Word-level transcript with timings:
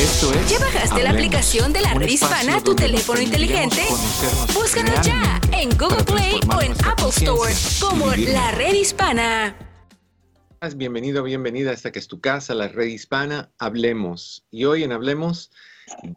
¿Ya 0.00 0.58
bajaste 0.58 1.02
la 1.02 1.10
aplicación 1.10 1.74
de 1.74 1.82
la 1.82 1.92
red 1.92 2.08
hispana 2.08 2.56
a 2.56 2.60
tu 2.62 2.74
teléfono 2.74 3.20
inteligente? 3.20 3.82
Búscanos 4.54 5.06
ya 5.06 5.38
en 5.52 5.68
Google 5.76 6.02
Play 6.04 6.40
o 6.56 6.62
en 6.62 6.72
Apple 6.86 7.10
Store 7.10 7.52
como 7.78 8.06
la 8.32 8.50
red 8.52 8.72
hispana. 8.72 9.54
Bienvenido, 10.74 11.22
bienvenida 11.22 11.68
a 11.68 11.74
esta 11.74 11.92
que 11.92 11.98
es 11.98 12.08
tu 12.08 12.18
casa, 12.18 12.54
la 12.54 12.68
red 12.68 12.86
hispana. 12.86 13.50
Hablemos. 13.58 14.46
Y 14.50 14.64
hoy 14.64 14.84
en 14.84 14.92
Hablemos 14.92 15.50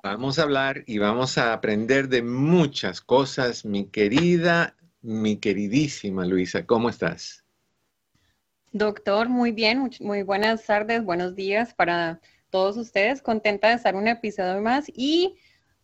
vamos 0.02 0.40
a 0.40 0.44
hablar 0.44 0.86
y 0.88 1.00
vamos 1.00 1.38
a 1.38 1.52
aprender 1.52 2.08
de 2.08 2.22
muchas 2.22 3.02
cosas. 3.02 3.66
Mi 3.66 3.88
querida, 3.88 4.78
mi 5.02 5.36
queridísima 5.36 6.26
Luisa, 6.26 6.66
¿cómo 6.66 6.88
estás? 6.88 7.44
Doctor, 8.72 9.28
muy 9.28 9.52
bien, 9.52 9.92
muy 10.00 10.24
buenas 10.24 10.66
tardes, 10.66 11.04
buenos 11.04 11.36
días 11.36 11.74
para 11.74 12.22
todos 12.54 12.78
ustedes. 12.78 13.24
Contenta 13.24 13.70
de 13.70 13.74
estar 13.74 13.96
un 13.96 14.08
episodio 14.08 14.62
más 14.62 14.86
y 14.96 15.36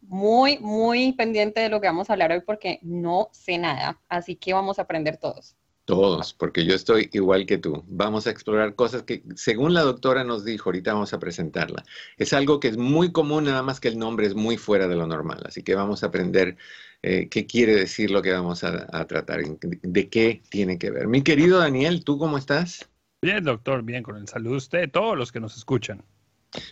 muy, 0.01 0.59
muy 0.59 1.13
pendiente 1.13 1.61
de 1.61 1.69
lo 1.69 1.81
que 1.81 1.87
vamos 1.87 2.09
a 2.09 2.13
hablar 2.13 2.31
hoy 2.31 2.41
porque 2.45 2.79
no 2.83 3.29
sé 3.33 3.57
nada. 3.57 3.99
Así 4.07 4.35
que 4.35 4.53
vamos 4.53 4.77
a 4.77 4.83
aprender 4.83 5.17
todos. 5.17 5.55
Todos, 5.85 6.31
porque 6.35 6.63
yo 6.65 6.75
estoy 6.75 7.09
igual 7.13 7.47
que 7.47 7.57
tú. 7.57 7.83
Vamos 7.87 8.27
a 8.27 8.29
explorar 8.29 8.75
cosas 8.75 9.01
que, 9.01 9.23
según 9.35 9.73
la 9.73 9.81
doctora 9.81 10.23
nos 10.23 10.45
dijo, 10.45 10.69
ahorita 10.69 10.93
vamos 10.93 11.11
a 11.11 11.17
presentarla. 11.17 11.83
Es 12.17 12.33
algo 12.33 12.59
que 12.59 12.67
es 12.67 12.77
muy 12.77 13.11
común, 13.11 13.45
nada 13.45 13.63
más 13.63 13.79
que 13.79 13.87
el 13.87 13.97
nombre 13.97 14.27
es 14.27 14.35
muy 14.35 14.55
fuera 14.55 14.87
de 14.87 14.95
lo 14.95 15.07
normal. 15.07 15.41
Así 15.45 15.63
que 15.63 15.73
vamos 15.73 16.03
a 16.03 16.07
aprender 16.07 16.55
eh, 17.01 17.29
qué 17.29 17.47
quiere 17.47 17.73
decir 17.73 18.11
lo 18.11 18.21
que 18.21 18.31
vamos 18.31 18.63
a, 18.63 18.85
a 18.91 19.07
tratar, 19.07 19.41
de 19.41 20.09
qué 20.09 20.43
tiene 20.51 20.77
que 20.77 20.91
ver. 20.91 21.07
Mi 21.07 21.23
querido 21.23 21.57
Daniel, 21.57 22.03
¿tú 22.03 22.19
cómo 22.19 22.37
estás? 22.37 22.87
Bien, 23.23 23.43
doctor, 23.43 23.81
bien, 23.81 24.03
con 24.03 24.17
el 24.17 24.27
saludo 24.27 24.51
de 24.51 24.57
usted, 24.57 24.91
todos 24.91 25.17
los 25.17 25.31
que 25.31 25.39
nos 25.39 25.57
escuchan. 25.57 26.03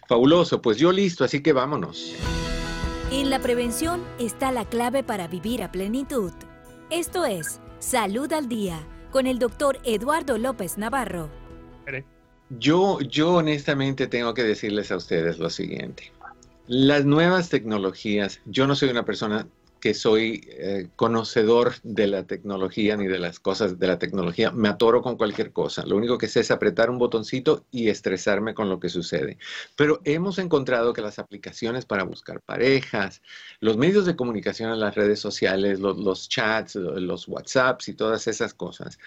Fabuloso, 0.08 0.62
pues 0.62 0.78
yo 0.78 0.92
listo, 0.92 1.24
así 1.24 1.42
que 1.42 1.54
vámonos. 1.54 2.14
En 3.12 3.30
la 3.30 3.40
prevención 3.40 4.04
está 4.20 4.52
la 4.52 4.66
clave 4.66 5.04
para 5.04 5.28
vivir 5.28 5.64
a 5.64 5.72
plenitud. 5.72 6.32
Esto 6.90 7.26
es 7.26 7.60
Salud 7.80 8.32
al 8.34 8.50
Día 8.50 8.80
con 9.12 9.28
el 9.28 9.40
doctor 9.40 9.80
Eduardo 9.84 10.38
López 10.38 10.78
Navarro. 10.78 11.30
Yo, 12.50 13.00
yo 13.02 13.36
honestamente 13.36 14.08
tengo 14.08 14.34
que 14.34 14.44
decirles 14.44 14.92
a 14.92 14.98
ustedes 14.98 15.38
lo 15.38 15.50
siguiente. 15.50 16.12
Las 16.68 17.06
nuevas 17.06 17.50
tecnologías, 17.50 18.42
yo 18.46 18.68
no 18.68 18.76
soy 18.76 18.90
una 18.90 19.06
persona 19.06 19.48
que 19.88 19.94
soy 19.94 20.46
eh, 20.50 20.90
conocedor 20.98 21.76
de 21.82 22.08
la 22.08 22.28
tecnología 22.28 22.98
ni 22.98 23.08
de 23.08 23.20
las 23.20 23.40
cosas 23.40 23.80
de 23.80 23.88
la 23.88 23.98
tecnología. 23.98 24.52
Me 24.52 24.68
atoro 24.68 25.02
con 25.02 25.16
cualquier 25.16 25.54
cosa. 25.54 25.86
Lo 25.86 25.96
único 25.96 26.18
que 26.18 26.28
sé 26.28 26.42
es 26.42 26.52
apretar 26.52 26.90
un 26.90 26.98
botoncito 26.98 27.64
y 27.72 27.88
estresarme 27.88 28.54
con 28.54 28.68
lo 28.68 28.82
que 28.82 28.90
sucede. 28.90 29.38
Pero 29.78 30.02
hemos 30.04 30.40
encontrado 30.40 30.92
que 30.92 31.02
las 31.02 31.20
aplicaciones 31.20 31.86
para 31.86 32.04
buscar 32.04 32.42
parejas, 32.42 33.22
los 33.62 33.78
medios 33.78 34.06
de 34.06 34.18
comunicación 34.18 34.74
en 34.74 34.82
las 34.82 34.94
redes 34.94 35.22
sociales, 35.22 35.80
los, 35.80 35.98
los 35.98 36.28
chats, 36.28 36.76
los 36.76 37.26
WhatsApps 37.30 37.88
y 37.88 37.94
todas 37.94 38.28
esas 38.28 38.54
cosas, 38.54 39.00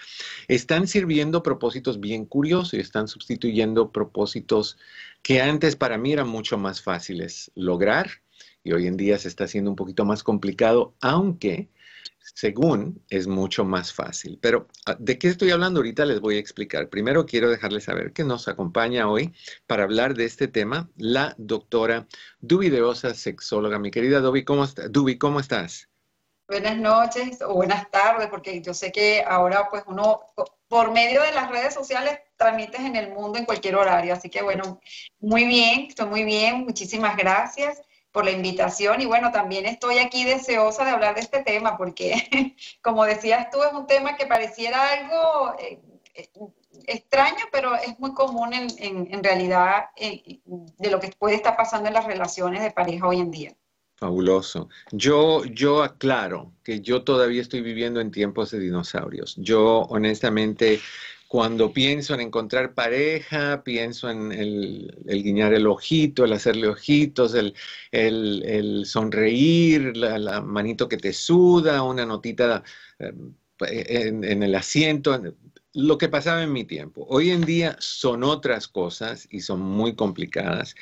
están 0.47 0.87
sirviendo 0.87 1.43
propósitos 1.43 1.99
bien 1.99 2.25
curiosos 2.25 2.73
y 2.73 2.79
están 2.79 3.07
sustituyendo 3.07 3.91
propósitos 3.91 4.79
que 5.21 5.43
antes 5.43 5.75
para 5.75 5.99
mí 5.99 6.13
eran 6.13 6.27
mucho 6.27 6.57
más 6.57 6.81
fáciles 6.81 7.51
lograr 7.53 8.20
y 8.63 8.73
hoy 8.73 8.87
en 8.87 8.97
día 8.97 9.17
se 9.17 9.27
está 9.27 9.45
haciendo 9.45 9.69
un 9.69 9.75
poquito 9.75 10.05
más 10.05 10.23
complicado, 10.23 10.93
aunque 11.01 11.69
según 12.19 13.03
es 13.09 13.27
mucho 13.27 13.65
más 13.65 13.93
fácil. 13.93 14.37
Pero 14.41 14.67
ah, 14.85 14.95
¿de 14.99 15.17
qué 15.17 15.27
estoy 15.27 15.51
hablando 15.51 15.79
ahorita? 15.79 16.05
Les 16.05 16.19
voy 16.19 16.35
a 16.35 16.39
explicar. 16.39 16.89
Primero 16.89 17.25
quiero 17.25 17.49
dejarles 17.49 17.85
saber 17.85 18.13
que 18.13 18.23
nos 18.23 18.47
acompaña 18.47 19.09
hoy 19.09 19.33
para 19.67 19.83
hablar 19.83 20.13
de 20.13 20.25
este 20.25 20.47
tema 20.47 20.89
la 20.97 21.33
doctora 21.37 22.07
Dubi 22.39 22.69
de 22.69 22.81
sexóloga. 23.13 23.79
Mi 23.79 23.91
querida 23.91 24.19
Dubi, 24.19 24.43
¿cómo, 24.43 24.63
está? 24.63 24.87
Dubi, 24.87 25.17
¿cómo 25.17 25.39
estás? 25.39 25.87
Buenas 26.47 26.77
noches 26.77 27.41
o 27.41 27.53
buenas 27.53 27.89
tardes, 27.91 28.27
porque 28.27 28.61
yo 28.61 28.73
sé 28.73 28.91
que 28.91 29.23
ahora 29.25 29.69
pues 29.69 29.83
uno 29.87 30.21
por 30.67 30.91
medio 30.91 31.21
de 31.21 31.31
las 31.31 31.49
redes 31.49 31.73
sociales 31.73 32.19
transmites 32.35 32.81
en 32.81 32.95
el 32.95 33.09
mundo 33.09 33.39
en 33.39 33.45
cualquier 33.45 33.75
horario. 33.75 34.13
Así 34.13 34.29
que 34.29 34.41
bueno, 34.41 34.79
muy 35.19 35.45
bien, 35.45 35.85
estoy 35.87 36.07
muy 36.07 36.23
bien, 36.23 36.65
muchísimas 36.65 37.15
gracias 37.15 37.81
por 38.11 38.25
la 38.25 38.31
invitación 38.31 39.01
y 39.01 39.05
bueno, 39.05 39.31
también 39.31 39.65
estoy 39.65 39.99
aquí 39.99 40.23
deseosa 40.25 40.83
de 40.83 40.91
hablar 40.91 41.15
de 41.15 41.21
este 41.21 41.43
tema 41.43 41.77
porque, 41.77 42.55
como 42.81 43.05
decías 43.05 43.49
tú, 43.51 43.63
es 43.63 43.73
un 43.73 43.87
tema 43.87 44.15
que 44.15 44.25
pareciera 44.25 44.89
algo 44.89 45.55
eh, 45.59 45.79
eh, 46.15 46.29
extraño, 46.87 47.45
pero 47.51 47.75
es 47.75 47.97
muy 47.99 48.13
común 48.13 48.53
en, 48.53 48.69
en, 48.79 49.23
realidad 49.23 49.85
eh, 49.95 50.41
de 50.45 50.91
lo 50.91 50.99
que 50.99 51.11
puede 51.17 51.35
estar 51.35 51.55
pasando 51.55 51.87
en 51.87 51.93
las 51.93 52.05
relaciones 52.05 52.61
de 52.61 52.71
pareja 52.71 53.07
hoy 53.07 53.19
en 53.19 53.31
día. 53.31 53.55
Fabuloso. 53.95 54.67
Yo, 54.91 55.45
yo 55.45 55.83
aclaro 55.83 56.53
que 56.63 56.81
yo 56.81 57.03
todavía 57.03 57.41
estoy 57.41 57.61
viviendo 57.61 58.01
en 58.01 58.09
tiempos 58.09 58.49
de 58.49 58.57
dinosaurios. 58.57 59.35
Yo 59.37 59.81
honestamente 59.89 60.81
cuando 61.31 61.71
pienso 61.71 62.13
en 62.13 62.19
encontrar 62.19 62.73
pareja, 62.73 63.63
pienso 63.63 64.09
en 64.09 64.33
el, 64.33 64.93
guiñar 65.05 65.53
el 65.53 65.65
ojito, 65.65 66.25
el 66.25 66.33
hacerle 66.33 66.67
ojitos, 66.67 67.33
el, 67.33 68.85
sonreír, 68.85 69.95
la, 69.95 70.41
manito 70.41 70.89
que 70.89 70.97
te 70.97 71.13
suda, 71.13 71.83
una 71.83 72.05
notita 72.05 72.65
eh, 72.99 73.13
en, 73.61 74.43
el 74.43 74.53
asiento, 74.55 75.17
lo 75.71 75.97
que 75.97 76.09
pasaba 76.09 76.43
en 76.43 76.51
mi 76.51 76.65
tiempo. 76.65 77.05
Hoy 77.07 77.29
en 77.29 77.45
día 77.45 77.77
son 77.79 78.25
otras 78.25 78.67
cosas 78.67 79.25
y 79.31 79.39
son 79.39 79.61
muy 79.61 79.95
complicadas. 79.95 80.75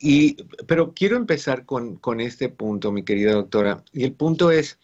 Y, 0.00 0.42
pero 0.66 0.92
quiero 0.92 1.16
empezar 1.16 1.66
con, 1.66 1.98
con 1.98 2.20
este 2.20 2.48
punto, 2.48 2.90
mi 2.90 3.04
querida 3.04 3.34
doctora. 3.34 3.84
Y 3.92 4.02
el 4.02 4.14
punto 4.14 4.50
es, 4.50 4.76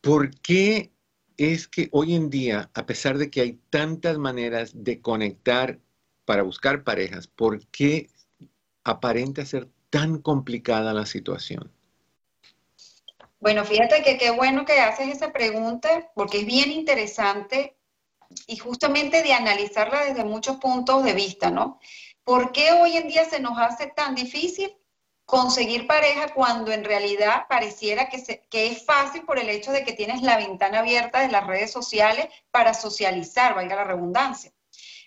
¿por 0.00 0.30
qué 0.40 0.93
es 1.36 1.68
que 1.68 1.88
hoy 1.92 2.14
en 2.14 2.30
día, 2.30 2.70
a 2.74 2.86
pesar 2.86 3.18
de 3.18 3.30
que 3.30 3.40
hay 3.40 3.58
tantas 3.70 4.18
maneras 4.18 4.72
de 4.74 5.00
conectar 5.00 5.78
para 6.24 6.42
buscar 6.42 6.84
parejas, 6.84 7.26
¿por 7.26 7.66
qué 7.66 8.08
aparenta 8.84 9.44
ser 9.44 9.68
tan 9.90 10.18
complicada 10.18 10.92
la 10.92 11.06
situación? 11.06 11.70
Bueno, 13.40 13.64
fíjate 13.64 14.02
que 14.02 14.16
qué 14.16 14.30
bueno 14.30 14.64
que 14.64 14.80
haces 14.80 15.08
esa 15.08 15.32
pregunta, 15.32 16.10
porque 16.14 16.40
es 16.40 16.46
bien 16.46 16.70
interesante 16.70 17.76
y 18.46 18.56
justamente 18.56 19.22
de 19.22 19.34
analizarla 19.34 20.04
desde 20.04 20.24
muchos 20.24 20.56
puntos 20.56 21.04
de 21.04 21.12
vista, 21.12 21.50
¿no? 21.50 21.78
¿Por 22.24 22.52
qué 22.52 22.72
hoy 22.72 22.96
en 22.96 23.06
día 23.08 23.24
se 23.26 23.40
nos 23.40 23.58
hace 23.58 23.88
tan 23.88 24.14
difícil? 24.14 24.74
Conseguir 25.24 25.86
pareja 25.86 26.32
cuando 26.34 26.72
en 26.72 26.84
realidad 26.84 27.46
pareciera 27.48 28.08
que, 28.08 28.42
que, 28.50 28.66
es 28.66 28.84
fácil 28.84 29.22
por 29.22 29.38
el 29.38 29.48
hecho 29.48 29.72
de 29.72 29.84
que 29.84 29.92
tienes 29.92 30.22
la 30.22 30.36
ventana 30.36 30.80
abierta 30.80 31.20
de 31.20 31.28
las 31.28 31.46
redes 31.46 31.72
sociales 31.72 32.28
para 32.50 32.74
socializar, 32.74 33.54
valga 33.54 33.76
la 33.76 33.84
redundancia. 33.84 34.52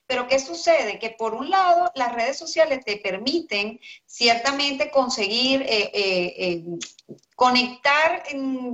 Pero 0.08 0.28
¿qué 0.28 0.40
sucede? 0.40 1.00
Que 1.00 1.10
por 1.10 1.34
un 1.34 1.50
lado 1.50 1.92
las 1.94 2.16
redes 2.16 2.38
sociales 2.38 2.84
te 2.86 2.98
permiten 2.98 3.80
ciertamente 4.06 4.90
conseguir, 4.90 5.62
eh, 5.64 5.92
eh, 5.94 6.36
eh, 6.38 6.64
conectar, 7.36 8.24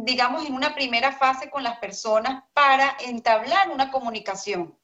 digamos, 0.04 0.46
en 0.46 0.54
una 0.54 0.76
primera 0.76 1.12
fase 1.12 1.50
con 1.50 1.64
las 1.64 1.80
personas 1.80 2.44
para 2.54 2.96
entablar 3.02 3.72
una 3.72 3.92
comunicación 3.92 4.78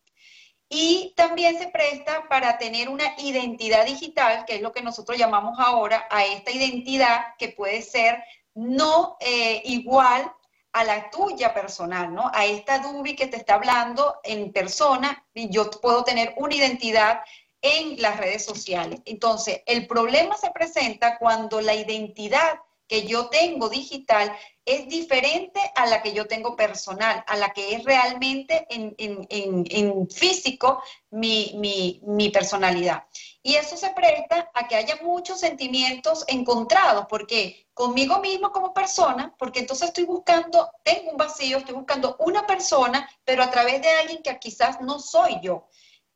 y 0.70 1.14
también 1.18 1.58
se 1.58 1.68
presta 1.68 2.28
para 2.30 2.60
tener 2.60 2.90
una 2.90 3.16
identidad 3.18 3.86
digital, 3.86 4.46
que 4.46 4.56
es 4.56 4.62
lo 4.62 4.72
que 4.72 4.84
nosotros 4.84 5.18
llamamos 5.18 5.58
ahora 5.60 6.08
a 6.12 6.24
esta 6.24 6.52
identidad 6.52 7.36
que 7.40 7.50
puede 7.50 7.82
ser 7.82 8.24
no 8.54 9.18
eh, 9.20 9.64
igual 9.66 10.32
a 10.72 10.84
la 10.84 11.10
tuya 11.10 11.54
personal, 11.56 12.14
¿no? 12.14 12.30
A 12.34 12.46
esta 12.46 12.78
Dubi 12.80 13.16
que 13.16 13.26
te 13.26 13.38
está 13.38 13.56
hablando 13.56 14.20
en 14.24 14.52
persona, 14.52 15.26
y 15.34 15.50
yo 15.50 15.72
puedo 15.72 16.04
tener 16.04 16.36
una 16.38 16.56
identidad 16.56 17.22
en 17.62 18.00
las 18.00 18.18
redes 18.18 18.46
sociales. 18.46 19.02
Entonces, 19.06 19.62
el 19.66 19.88
problema 19.88 20.38
se 20.38 20.52
presenta 20.52 21.18
cuando 21.18 21.62
la 21.62 21.74
identidad 21.74 22.60
que 22.88 23.06
yo 23.06 23.30
tengo 23.30 23.70
digital 23.70 24.36
es 24.70 24.88
diferente 24.88 25.60
a 25.76 25.88
la 25.88 26.00
que 26.04 26.14
yo 26.14 26.28
tengo 26.28 26.56
personal, 26.56 27.24
a 27.26 27.36
la 27.38 27.50
que 27.54 27.74
es 27.74 27.84
realmente 27.84 28.68
en, 28.70 30.08
físico 30.10 30.84
mi, 31.10 31.56
mi, 32.04 32.30
personalidad. 32.30 33.06
Y 33.42 33.56
eso 33.56 33.76
se 33.78 33.90
presta 33.90 34.52
a 34.54 34.68
que 34.68 34.76
haya 34.76 35.00
muchos 35.02 35.40
sentimientos 35.40 36.24
encontrados, 36.28 37.08
porque 37.10 37.68
conmigo 37.74 38.20
mismo 38.20 38.52
como 38.52 38.72
persona, 38.72 39.34
porque 39.40 39.60
entonces 39.60 39.88
estoy 39.88 40.06
buscando, 40.06 40.70
tengo 40.84 41.12
un 41.12 41.18
vacío, 41.18 41.58
estoy 41.58 41.74
buscando 41.74 42.16
una 42.20 42.46
persona, 42.46 43.10
pero 43.26 43.42
a 43.42 43.50
través 43.50 43.82
de 43.82 43.90
alguien 43.90 44.22
que 44.22 44.38
quizás 44.38 44.82
no 44.82 45.00
soy 45.00 45.40
yo. 45.42 45.68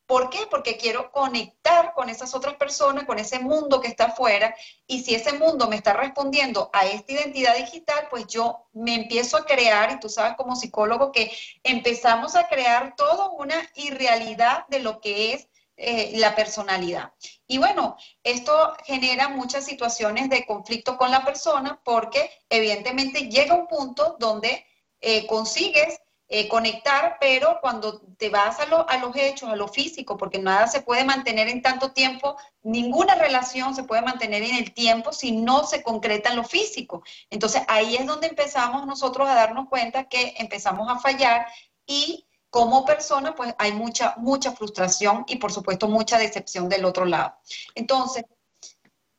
¿Por 0.05 0.29
qué? 0.29 0.39
Porque 0.49 0.77
quiero 0.77 1.11
conectar 1.11 1.93
con 1.93 2.09
esas 2.09 2.35
otras 2.35 2.55
personas, 2.55 3.05
con 3.05 3.19
ese 3.19 3.39
mundo 3.39 3.79
que 3.79 3.87
está 3.87 4.05
afuera, 4.05 4.55
y 4.85 5.03
si 5.03 5.15
ese 5.15 5.33
mundo 5.33 5.67
me 5.67 5.77
está 5.77 5.93
respondiendo 5.93 6.69
a 6.73 6.85
esta 6.85 7.13
identidad 7.13 7.55
digital, 7.55 8.07
pues 8.09 8.27
yo 8.27 8.67
me 8.73 8.95
empiezo 8.95 9.37
a 9.37 9.45
crear, 9.45 9.91
y 9.91 9.99
tú 9.99 10.09
sabes 10.09 10.35
como 10.35 10.55
psicólogo 10.55 11.11
que 11.11 11.31
empezamos 11.63 12.35
a 12.35 12.47
crear 12.47 12.95
toda 12.95 13.29
una 13.29 13.55
irrealidad 13.75 14.67
de 14.67 14.79
lo 14.79 14.99
que 14.99 15.33
es 15.33 15.47
eh, 15.75 16.11
la 16.17 16.35
personalidad. 16.35 17.13
Y 17.47 17.57
bueno, 17.57 17.97
esto 18.23 18.75
genera 18.85 19.29
muchas 19.29 19.65
situaciones 19.65 20.29
de 20.29 20.45
conflicto 20.45 20.97
con 20.97 21.09
la 21.09 21.25
persona 21.25 21.81
porque 21.83 22.29
evidentemente 22.49 23.29
llega 23.29 23.55
un 23.55 23.67
punto 23.67 24.15
donde 24.19 24.65
eh, 25.01 25.25
consigues 25.25 25.99
eh, 26.29 26.47
conectar, 26.47 27.17
pero 27.19 27.59
cuando 27.61 28.01
te 28.17 28.29
vas 28.29 28.57
a, 28.59 28.65
los 28.65 29.15
hechos, 29.15 29.49
a 29.49 29.55
lo 29.55 29.67
físico, 29.67 30.17
porque 30.17 30.39
nada 30.39 30.67
se 30.67 30.81
puede 30.81 31.03
mantener 31.03 31.47
en 31.49 31.61
tanto 31.61 31.91
tiempo, 31.91 32.37
ninguna 32.61 33.15
relación 33.15 33.75
se 33.75 33.83
puede 33.83 34.01
mantener 34.01 34.41
en 34.41 34.55
el 34.55 34.73
tiempo 34.73 35.11
si 35.11 35.31
no 35.31 35.65
se 35.65 35.83
concreta 35.83 36.29
en 36.29 36.37
lo 36.37 36.43
físico. 36.43 37.03
Entonces 37.29 37.63
ahí 37.67 37.95
es 37.95 38.07
donde 38.07 38.27
empezamos 38.27 38.87
nosotros 38.87 39.27
a 39.27 39.35
darnos 39.35 39.67
cuenta 39.69 40.05
que 40.05 40.33
empezamos 40.37 40.89
a 40.89 40.97
fallar 40.99 41.45
y 41.85 42.25
como 42.49 42.85
persona, 42.85 43.35
pues 43.35 43.53
hay 43.57 43.73
mucha, 43.73 44.15
mucha 44.17 44.53
frustración 44.53 45.25
y 45.27 45.37
por 45.37 45.51
supuesto 45.51 45.87
mucha 45.87 46.17
decepción 46.17 46.69
del 46.69 46.85
otro 46.85 47.03
lado. 47.05 47.33
Entonces, 47.75 48.23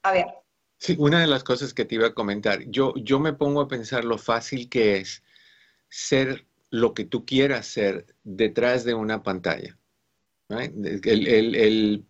a 0.03 0.13
ver. 0.13 0.27
Sí, 0.79 0.97
una 0.99 1.21
de 1.21 1.27
las 1.27 1.45
cosas 1.45 1.75
que 1.75 1.85
te 1.85 1.97
iba 1.97 2.07
a 2.07 2.15
comentar, 2.15 2.63
yo, 2.67 2.95
yo 2.97 3.19
me 3.19 3.33
pongo 3.33 3.61
a 3.61 3.69
pensar 3.69 4.05
lo 4.05 4.19
fácil 4.19 4.69
que 4.69 4.99
es 4.99 5.23
ser 5.89 6.47
lo 6.75 6.93
que 6.93 7.05
tú 7.05 7.25
quieras 7.25 7.67
ser 7.69 8.05
detrás 8.25 8.85
de 8.85 8.95
una 8.95 9.23
pantalla. 9.23 9.79
El, 10.49 12.05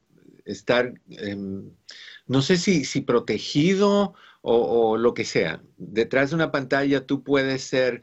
estar, 0.47 0.95
em, 1.11 1.71
no 2.27 2.41
sé 2.41 2.57
si, 2.57 2.87
si 2.87 3.03
protegido 3.03 4.15
o, 4.41 4.97
lo 4.97 5.13
que 5.13 5.27
sea. 5.27 5.63
Detrás 5.77 6.31
de 6.31 6.37
una 6.37 6.51
pantalla 6.51 7.07
tú 7.07 7.23
puedes 7.23 7.63
ser, 7.63 8.03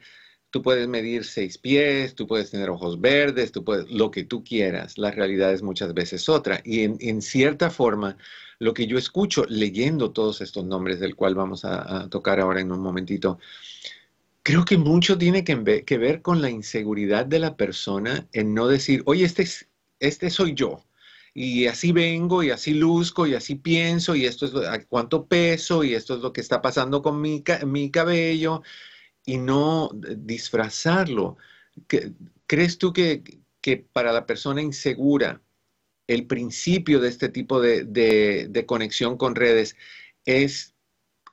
tú 0.51 0.61
puedes 0.61 0.87
medir 0.87 1.23
seis 1.25 1.57
pies, 1.57 2.13
tú 2.13 2.27
puedes 2.27 2.51
tener 2.51 2.69
ojos 2.69 3.01
verdes, 3.01 3.51
tú 3.51 3.63
puedes, 3.63 3.89
lo 3.89 4.11
que 4.11 4.23
tú 4.23 4.43
quieras. 4.43 4.99
La 4.99 5.09
realidad 5.09 5.51
es 5.53 5.63
muchas 5.63 5.95
veces 5.95 6.29
otra. 6.29 6.61
Y 6.63 6.83
en, 6.83 7.21
cierta 7.23 7.71
forma, 7.71 8.17
lo 8.59 8.75
que 8.75 8.85
yo 8.85 8.99
escucho 8.99 9.45
leyendo 9.49 10.11
todos 10.11 10.41
estos 10.41 10.63
nombres 10.63 10.99
del 10.99 11.15
cual 11.15 11.33
vamos 11.33 11.65
a 11.65 12.07
tocar 12.09 12.39
ahora 12.39 12.61
en 12.61 12.71
un 12.71 12.81
momentito, 12.81 13.39
Creo 14.43 14.65
que 14.65 14.77
mucho 14.77 15.17
tiene 15.17 15.43
que, 15.43 15.55
ver 15.97 16.21
con 16.21 16.41
la 16.41 16.49
inseguridad 16.49 17.25
de 17.25 17.39
la 17.39 17.55
persona 17.55 18.27
en 18.33 18.53
no 18.53 18.67
decir, 18.67 19.03
oye, 19.05 19.23
este, 19.23 19.43
es, 19.43 19.69
este 19.99 20.31
soy 20.31 20.55
yo, 20.55 20.83
y 21.33 21.67
así 21.67 21.91
vengo, 21.91 22.41
y 22.43 22.49
así 22.49 22.73
luzco, 22.73 23.27
y 23.27 23.35
así 23.35 23.55
pienso, 23.55 24.15
y 24.15 24.25
esto 24.25 24.45
es 24.47 24.85
cuánto 24.87 25.27
peso, 25.27 25.83
y 25.83 25.93
esto 25.93 26.15
es 26.15 26.21
lo 26.21 26.33
que 26.33 26.41
está 26.41 26.61
pasando 26.61 27.03
con 27.03 27.21
mi, 27.21 27.41
cabello, 27.91 28.63
y 29.25 29.37
no 29.37 29.91
disfrazarlo. 29.93 31.37
¿Crees 32.47 32.77
tú 32.79 32.93
que, 32.93 33.23
para 33.93 34.11
la 34.11 34.25
persona 34.25 34.61
insegura, 34.61 35.41
el 36.07 36.25
principio 36.25 36.99
de 36.99 37.09
este 37.09 37.29
tipo 37.29 37.61
de 37.61 38.65
conexión 38.67 39.17
con 39.17 39.35
redes 39.35 39.75
es 40.25 40.75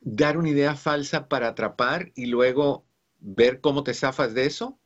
dar 0.00 0.38
una 0.38 0.50
idea 0.50 0.76
falsa 0.76 1.28
para 1.28 1.48
atrapar 1.48 2.12
y 2.14 2.26
luego 2.26 2.87
ver 3.18 3.60
cómo 3.60 3.82
te 3.82 3.94
zafas 3.94 4.34
de 4.34 4.46
eso? 4.46 4.78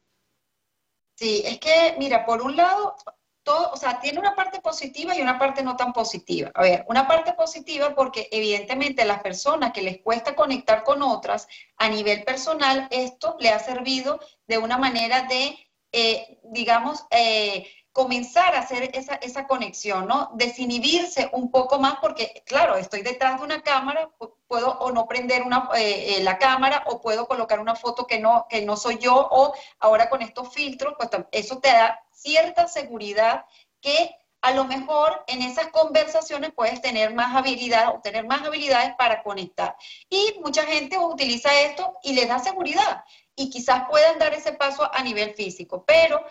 Sí, 1.15 1.43
es 1.45 1.59
que, 1.59 1.95
mira, 1.99 2.25
por 2.25 2.43
un 2.43 2.57
lado, 2.57 2.97
todo, 3.43 3.71
o 3.73 3.77
sea, 3.77 4.01
tiene 4.01 4.19
una 4.19 4.35
parte 4.35 4.61
positiva 4.61 5.17
y 5.17 5.21
una 5.21 5.39
parte 5.39 5.63
no 5.63 5.77
tan 5.77 5.93
positiva. 5.93 6.51
A 6.55 6.63
ver, 6.63 6.85
una 6.89 7.07
parte 7.07 7.33
positiva 7.35 7.95
porque 7.95 8.29
evidentemente 8.31 9.03
a 9.03 9.07
las 9.07 9.23
personas 9.23 9.73
que 9.73 9.83
les 9.83 10.01
cuesta 10.03 10.35
conectar 10.35 10.85
con 10.85 11.03
otras 11.03 11.49
a 11.77 11.89
nivel 11.89 12.25
personal, 12.25 12.89
esto 12.91 13.37
le 13.41 13.51
ha 13.51 13.59
servido 13.59 14.21
de 14.47 14.59
una 14.59 14.79
manera 14.79 15.23
de, 15.23 15.57
eh, 15.93 16.41
digamos, 16.45 17.05
eh, 17.11 17.71
comenzar 17.93 18.55
a 18.55 18.61
hacer 18.61 18.91
esa, 18.95 19.17
esa, 19.17 19.47
conexión, 19.47 20.07
¿no? 20.07 20.31
Desinhibirse 20.35 21.29
un 21.33 21.51
poco 21.51 21.79
más 21.79 21.97
porque, 22.01 22.43
claro, 22.47 22.77
estoy 22.77 23.03
detrás 23.03 23.39
de 23.39 23.45
una 23.45 23.63
cámara, 23.63 24.11
puedo 24.49 24.71
o 24.79 24.93
no 24.93 25.07
prender 25.07 25.43
una, 25.43 25.69
eh, 25.77 26.21
la 26.23 26.39
cámara 26.39 26.85
o 26.87 27.01
puedo 27.03 27.29
colocar 27.29 27.61
una 27.61 27.75
foto 27.75 28.07
que 28.07 28.19
no, 28.19 28.47
que 28.49 28.63
no 28.63 28.77
soy 28.77 28.99
yo 28.99 29.15
o 29.15 29.53
ahora 29.79 30.09
con 30.09 30.23
estos 30.23 30.53
filtros, 30.55 30.95
pues 30.97 31.11
eso 31.33 31.59
te 31.59 31.69
da 31.69 32.01
cierta 32.13 32.67
seguridad 32.67 33.45
que 33.83 34.17
a 34.43 34.53
lo 34.53 34.65
mejor 34.65 35.23
en 35.29 35.41
esas 35.43 35.69
conversaciones 35.69 36.53
puedes 36.53 36.81
tener 36.83 37.15
más 37.15 37.35
habilidad 37.37 38.01
tener 38.03 38.27
más 38.27 38.43
habilidades 38.43 38.95
para 38.97 39.23
conectar. 39.23 39.77
Y 40.11 40.35
mucha 40.43 40.65
gente 40.65 40.99
utiliza 40.99 41.61
esto 41.61 41.95
y 42.03 42.15
les 42.15 42.29
da 42.29 42.39
seguridad 42.39 43.05
y 43.37 43.51
quizás 43.51 43.85
puedan 43.89 44.19
dar 44.19 44.35
ese 44.35 44.53
paso 44.53 44.89
a 44.93 45.03
nivel 45.03 45.35
físico, 45.35 45.85
pero 45.87 46.25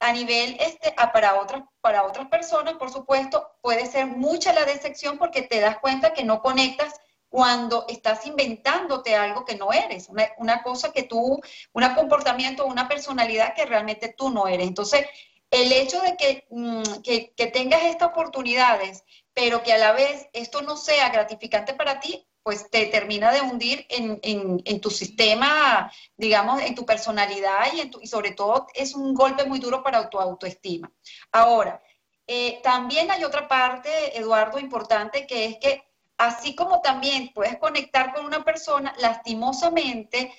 a 0.00 0.12
nivel 0.12 0.56
este, 0.60 0.92
para, 0.92 1.40
otras, 1.40 1.64
para 1.80 2.04
otras 2.04 2.28
personas, 2.28 2.74
por 2.74 2.90
supuesto, 2.90 3.50
puede 3.60 3.86
ser 3.86 4.06
mucha 4.06 4.52
la 4.52 4.64
decepción 4.64 5.18
porque 5.18 5.42
te 5.42 5.60
das 5.60 5.78
cuenta 5.78 6.12
que 6.12 6.24
no 6.24 6.40
conectas 6.40 6.94
cuando 7.28 7.84
estás 7.88 8.24
inventándote 8.26 9.14
algo 9.14 9.44
que 9.44 9.56
no 9.56 9.72
eres, 9.72 10.08
una, 10.38 10.62
cosa 10.62 10.92
que 10.92 11.02
tú, 11.02 11.40
un 11.72 11.94
comportamiento, 11.94 12.64
una 12.64 12.88
personalidad 12.88 13.54
que 13.54 13.66
realmente 13.66 14.14
tú 14.16 14.30
no 14.30 14.48
eres. 14.48 14.66
Entonces, 14.66 15.04
el 15.50 15.72
hecho 15.72 16.00
de 16.00 16.16
que, 16.16 16.46
mm, 16.50 17.02
que 17.02 17.46
tengas 17.52 17.82
estas 17.82 18.08
oportunidades, 18.08 19.04
pero 19.34 19.62
que 19.62 19.72
a 19.72 19.78
la 19.78 19.92
vez 19.92 20.28
esto 20.32 20.62
no 20.62 20.76
sea 20.76 21.10
gratificante 21.10 21.74
para 21.74 22.00
ti, 22.00 22.27
pues 22.42 22.70
te 22.70 22.86
termina 22.86 23.30
de 23.30 23.42
hundir 23.42 23.86
en, 23.90 24.80
tu 24.80 24.90
sistema, 24.90 25.92
digamos, 26.16 26.62
en 26.62 26.74
tu 26.74 26.86
personalidad 26.86 27.66
y, 27.72 28.06
sobre 28.06 28.30
todo 28.30 28.66
es 28.74 28.94
un 28.94 29.14
golpe 29.14 29.44
muy 29.44 29.58
duro 29.58 29.82
para 29.82 30.08
tu 30.08 30.18
autoestima. 30.18 30.90
Ahora, 31.32 31.82
eh, 32.26 32.60
también 32.62 33.10
hay 33.10 33.24
otra 33.24 33.48
parte, 33.48 34.18
Eduardo, 34.18 34.58
importante, 34.58 35.26
que 35.26 35.46
es 35.46 35.56
que 35.58 35.84
así 36.16 36.54
como 36.54 36.80
también 36.80 37.32
puedes 37.34 37.58
conectar 37.58 38.14
con 38.14 38.26
una 38.26 38.44
persona, 38.44 38.94
lastimosamente 38.98 40.32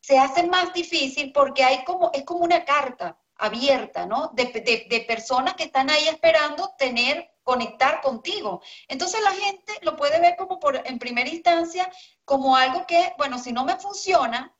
se 0.00 0.18
hace 0.18 0.46
más 0.46 0.72
difícil 0.72 1.32
porque 1.32 1.64
hay 1.64 1.84
como, 1.84 2.10
es 2.12 2.24
como 2.24 2.40
una 2.40 2.64
carta 2.64 3.18
abierta, 3.38 4.06
¿no? 4.06 4.30
De, 4.34 4.46
de 4.88 5.04
personas 5.06 5.54
que 5.54 5.64
están 5.64 5.90
ahí 5.90 6.08
esperando 6.08 6.74
tener 6.78 7.30
conectar 7.46 8.00
contigo. 8.02 8.60
Entonces 8.88 9.20
la 9.22 9.30
gente 9.30 9.72
lo 9.82 9.96
puede 9.96 10.20
ver 10.20 10.34
como 10.36 10.58
por, 10.58 10.82
en 10.84 10.98
primera 10.98 11.30
instancia 11.30 11.88
como 12.24 12.56
algo 12.56 12.84
que, 12.88 13.12
bueno, 13.18 13.38
si 13.38 13.52
no 13.52 13.64
me 13.64 13.76
funciona, 13.76 14.52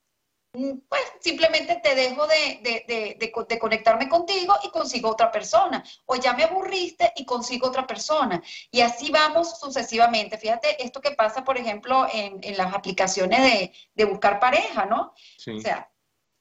mm, 0.53 0.71
pues 0.87 1.01
simplemente 1.19 1.81
te 1.83 1.95
dejo 1.95 2.25
de, 2.27 3.59
conectarme 3.59 4.07
contigo 4.07 4.55
y 4.63 4.69
consigo 4.69 5.09
otra 5.09 5.29
persona. 5.29 5.83
O 6.05 6.15
ya 6.15 6.31
me 6.31 6.45
aburriste 6.45 7.11
y 7.17 7.25
consigo 7.25 7.67
otra 7.67 7.85
persona. 7.85 8.41
Y 8.71 8.79
así 8.79 9.11
vamos 9.11 9.59
sucesivamente. 9.59 10.37
Fíjate 10.37 10.81
esto 10.81 11.01
que 11.01 11.11
pasa, 11.11 11.43
por 11.43 11.57
ejemplo, 11.57 12.07
en, 12.09 12.39
las 12.55 12.73
aplicaciones 12.73 13.69
de, 13.95 14.05
buscar 14.05 14.39
pareja, 14.39 14.85
¿no? 14.85 15.13
O 15.57 15.59
sea, 15.59 15.91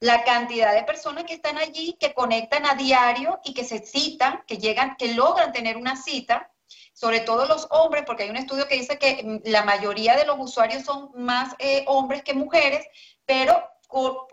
la 0.00 0.24
cantidad 0.24 0.74
de 0.74 0.82
personas 0.82 1.24
que 1.24 1.34
están 1.34 1.56
allí, 1.58 1.96
que 1.98 2.12
conectan 2.12 2.66
a 2.66 2.74
diario 2.74 3.40
y 3.44 3.54
que 3.54 3.64
se 3.64 3.78
citan, 3.78 4.42
que 4.46 4.58
llegan, 4.58 4.96
que 4.96 5.14
logran 5.14 5.52
tener 5.52 5.76
una 5.76 5.96
cita, 5.96 6.52
sobre 6.92 7.20
todo 7.20 7.46
los 7.46 7.66
hombres, 7.70 8.04
porque 8.06 8.24
hay 8.24 8.30
un 8.30 8.36
estudio 8.36 8.68
que 8.68 8.76
dice 8.76 8.98
que 8.98 9.22
mm, 9.22 9.48
la 9.50 9.64
mayoría 9.64 10.16
de 10.16 10.26
los 10.26 10.36
usuarios 10.38 10.84
son 10.84 11.10
más 11.14 11.54
eh, 11.58 11.84
hombres 11.86 12.22
que 12.22 12.34
mujeres, 12.34 12.86
pero 13.24 13.62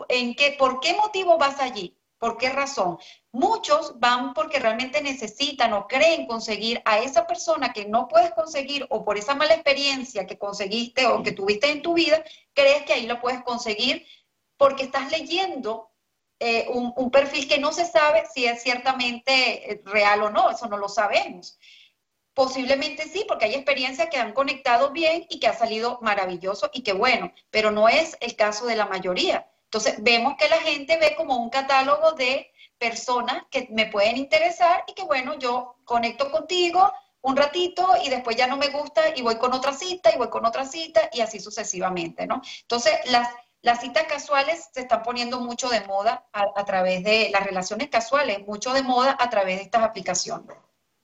¿en 0.10 0.36
qué, 0.36 0.56
¿por 0.58 0.80
qué 0.80 0.94
motivo 0.94 1.38
vas 1.38 1.60
allí? 1.60 1.98
¿Por 2.18 2.38
qué 2.38 2.50
razón? 2.50 2.98
Muchos 3.34 4.00
van 4.00 4.34
porque 4.34 4.60
realmente 4.60 5.02
necesitan 5.02 5.74
o 5.74 5.88
creen 5.88 6.26
conseguir 6.26 6.82
a 6.86 7.00
esa 7.00 7.28
persona 7.28 7.74
que 7.74 7.86
no 7.86 8.08
puedes 8.08 8.32
conseguir 8.32 8.88
o 8.90 9.04
por 9.04 9.18
esa 9.18 9.36
mala 9.36 9.54
experiencia 9.54 10.26
que 10.26 10.38
conseguiste 10.38 11.06
o 11.06 11.22
que 11.22 11.34
tuviste 11.34 11.70
en 11.70 11.82
tu 11.82 11.94
vida, 11.96 12.24
crees 12.54 12.84
que 12.84 12.94
ahí 12.94 13.08
lo 13.08 13.20
puedes 13.20 13.44
conseguir 13.44 14.06
porque 14.64 14.84
estás 14.84 15.12
leyendo 15.12 15.92
eh, 16.40 16.68
un, 16.70 17.12
perfil 17.12 17.50
que 17.50 17.58
no 17.58 17.74
se 17.74 17.84
sabe 17.84 18.24
si 18.34 18.46
es 18.46 18.64
ciertamente 18.64 19.74
eh, 19.74 19.82
real 19.84 20.24
o 20.24 20.30
no, 20.30 20.52
eso 20.52 20.68
no 20.68 20.78
lo 20.78 20.88
sabemos. 20.88 21.60
Posiblemente 22.34 23.10
sí, 23.10 23.26
porque 23.28 23.44
hay 23.44 23.56
experiencias 23.56 24.08
que 24.10 24.16
han 24.16 24.32
conectado 24.32 24.92
bien 24.92 25.26
y 25.30 25.42
que 25.42 25.48
ha 25.48 25.54
salido 25.54 26.00
maravilloso 26.02 26.70
y 26.72 26.82
que 26.82 26.94
bueno, 26.94 27.34
pero 27.50 27.72
no 27.72 27.90
es 27.90 28.16
el 28.22 28.38
caso 28.38 28.66
de 28.66 28.78
la 28.78 28.86
mayoría. 28.86 29.52
Entonces, 29.66 30.02
vemos 30.02 30.36
que 30.40 30.48
la 30.48 30.62
gente 30.62 30.96
ve 30.96 31.14
como 31.18 31.36
un 31.36 31.50
catálogo 31.50 32.14
de 32.14 32.50
personas 32.78 33.44
que 33.52 33.68
me 33.70 33.88
pueden 33.88 34.16
interesar 34.16 34.86
y 34.88 34.94
que 34.94 35.04
bueno, 35.04 35.38
yo 35.38 35.76
conecto 35.84 36.32
contigo 36.32 36.90
un 37.20 37.36
ratito 37.36 37.90
y 38.02 38.10
después 38.10 38.38
ya 38.38 38.48
no 38.48 38.56
me 38.56 38.70
gusta 38.70 39.02
y 39.14 39.22
voy 39.22 39.36
con 39.36 39.52
otra 39.52 39.74
cita 39.74 40.10
y 40.14 40.18
voy 40.18 40.30
con 40.30 40.46
otra 40.46 40.66
cita 40.66 41.10
y 41.12 41.20
así 41.20 41.42
sucesivamente, 41.42 42.28
¿no? 42.28 42.42
Entonces, 42.62 42.94
las, 43.12 43.28
las 43.64 43.80
citas 43.80 44.04
casuales 44.08 44.70
se 44.74 44.82
están 44.82 45.02
poniendo 45.04 45.40
mucho 45.40 45.70
de 45.70 45.82
moda 45.88 46.28
a, 46.34 46.66
través 46.66 47.04
de 47.04 47.30
las 47.32 47.46
relaciones 47.46 47.88
casuales, 47.90 48.46
mucho 48.46 48.74
de 48.74 48.84
moda 48.84 49.18
a 49.18 49.30
través 49.30 49.58
de 49.58 49.64
estas 49.64 49.84
aplicaciones. 49.84 50.58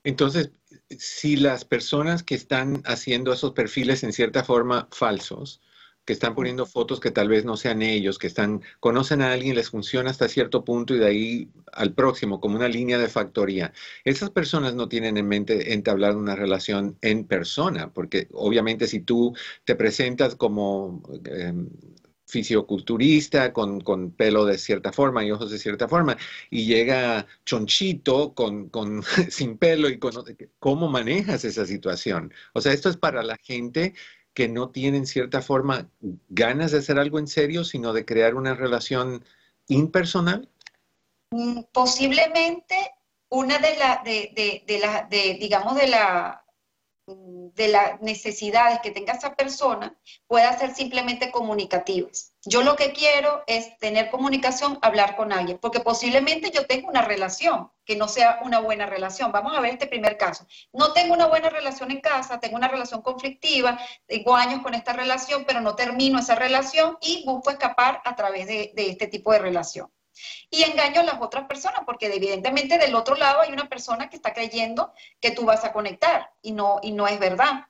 Entonces, 0.03 0.51
si 0.97 1.37
las 1.37 1.63
personas 1.63 2.21
que 2.21 2.35
están 2.35 2.83
haciendo 2.85 3.31
esos 3.31 3.53
perfiles 3.53 4.03
en 4.03 4.11
cierta 4.11 4.43
forma 4.43 4.89
falsos, 4.91 5.61
que 6.03 6.13
están 6.13 6.35
poniendo 6.35 6.65
fotos 6.65 6.99
que 6.99 7.11
tal 7.11 7.29
vez 7.29 7.45
no 7.45 7.55
sean 7.55 7.81
ellos, 7.81 8.17
que 8.17 8.27
están, 8.27 8.61
conocen 8.79 9.21
a 9.21 9.31
alguien, 9.31 9.55
les 9.55 9.69
funciona 9.69 10.09
hasta 10.09 10.27
cierto 10.27 10.65
punto 10.65 10.95
y 10.95 10.97
de 10.97 11.05
ahí 11.05 11.49
al 11.71 11.93
próximo, 11.93 12.41
como 12.41 12.55
una 12.55 12.67
línea 12.67 12.97
de 12.97 13.07
factoría. 13.07 13.71
Esas 14.03 14.31
personas 14.31 14.73
no 14.73 14.89
tienen 14.89 15.17
en 15.17 15.27
mente 15.27 15.73
entablar 15.73 16.17
una 16.17 16.35
relación 16.35 16.97
en 17.01 17.25
persona, 17.25 17.93
porque 17.93 18.27
obviamente 18.33 18.87
si 18.87 19.01
tú 19.01 19.33
te 19.65 19.75
presentas 19.75 20.35
como 20.35 21.03
em, 21.25 21.69
fisioculturista, 22.29 23.51
con, 23.51 23.81
con, 23.81 24.11
pelo 24.11 24.45
de 24.45 24.57
cierta 24.57 24.91
forma 24.93 25.25
y 25.25 25.31
ojos 25.31 25.51
de 25.51 25.57
cierta 25.57 25.87
forma, 25.87 26.15
y 26.49 26.65
llega 26.65 27.25
chonchito 27.45 28.33
con, 28.33 28.69
con, 28.69 29.03
sin 29.29 29.57
pelo, 29.57 29.89
y 29.89 29.97
con, 29.97 30.13
¿cómo 30.59 30.87
manejas 30.89 31.43
esa 31.43 31.65
situación? 31.65 32.33
O 32.53 32.61
sea, 32.61 32.71
esto 32.73 32.89
es 32.89 32.97
para 32.97 33.23
la 33.23 33.37
gente 33.37 33.93
que 34.33 34.47
no 34.47 34.69
tiene 34.69 34.97
en 34.97 35.07
cierta 35.07 35.41
forma 35.41 35.89
ganas 36.29 36.71
de 36.71 36.77
hacer 36.77 36.99
algo 36.99 37.19
en 37.19 37.27
serio, 37.27 37.63
sino 37.63 37.93
de 37.93 38.05
crear 38.05 38.35
una 38.35 38.53
relación 38.53 39.23
impersonal. 39.67 40.47
Mm, 41.31 41.61
posiblemente 41.73 42.75
una 43.29 43.57
de 43.57 43.77
las, 43.77 44.03
de, 44.03 44.31
de, 44.35 44.63
de, 44.67 44.81
de, 45.09 45.37
digamos, 45.39 45.75
de 45.75 45.87
la 45.87 46.43
de 47.15 47.67
las 47.67 48.01
necesidades 48.01 48.79
que 48.81 48.91
tenga 48.91 49.13
esa 49.13 49.35
persona 49.35 49.95
pueda 50.27 50.57
ser 50.57 50.73
simplemente 50.73 51.31
comunicativas. 51.31 52.33
Yo 52.45 52.63
lo 52.63 52.75
que 52.75 52.93
quiero 52.93 53.43
es 53.47 53.77
tener 53.79 54.09
comunicación, 54.09 54.79
hablar 54.81 55.15
con 55.15 55.33
alguien, 55.33 55.57
porque 55.57 55.81
posiblemente 55.81 56.51
yo 56.51 56.65
tengo 56.65 56.87
una 56.87 57.01
relación 57.01 57.71
que 57.85 57.95
no 57.95 58.07
sea 58.07 58.39
una 58.43 58.59
buena 58.59 58.85
relación. 58.85 59.31
Vamos 59.31 59.57
a 59.57 59.61
ver 59.61 59.73
este 59.73 59.87
primer 59.87 60.17
caso. 60.17 60.45
No 60.71 60.93
tengo 60.93 61.13
una 61.13 61.27
buena 61.27 61.49
relación 61.49 61.91
en 61.91 62.01
casa, 62.01 62.39
tengo 62.39 62.55
una 62.55 62.67
relación 62.67 63.01
conflictiva, 63.01 63.79
tengo 64.05 64.35
años 64.35 64.61
con 64.61 64.73
esta 64.73 64.93
relación, 64.93 65.43
pero 65.45 65.59
no 65.59 65.75
termino 65.75 66.19
esa 66.19 66.35
relación 66.35 66.97
y 67.01 67.25
busco 67.25 67.49
escapar 67.49 68.01
a 68.05 68.15
través 68.15 68.47
de, 68.47 68.71
de 68.75 68.89
este 68.89 69.07
tipo 69.07 69.31
de 69.33 69.39
relación 69.39 69.89
y 70.49 70.63
engaño 70.63 71.01
a 71.01 71.03
las 71.03 71.21
otras 71.21 71.45
personas, 71.47 71.81
porque 71.85 72.07
evidentemente 72.07 72.77
del 72.77 72.95
otro 72.95 73.15
lado 73.15 73.41
hay 73.41 73.51
una 73.51 73.69
persona 73.69 74.09
que 74.09 74.15
está 74.15 74.33
creyendo 74.33 74.93
que 75.19 75.31
tú 75.31 75.45
vas 75.45 75.63
a 75.63 75.73
conectar 75.73 76.31
y 76.41 76.51
no, 76.51 76.79
y 76.81 76.91
no 76.91 77.07
es 77.07 77.19
verdad. 77.19 77.65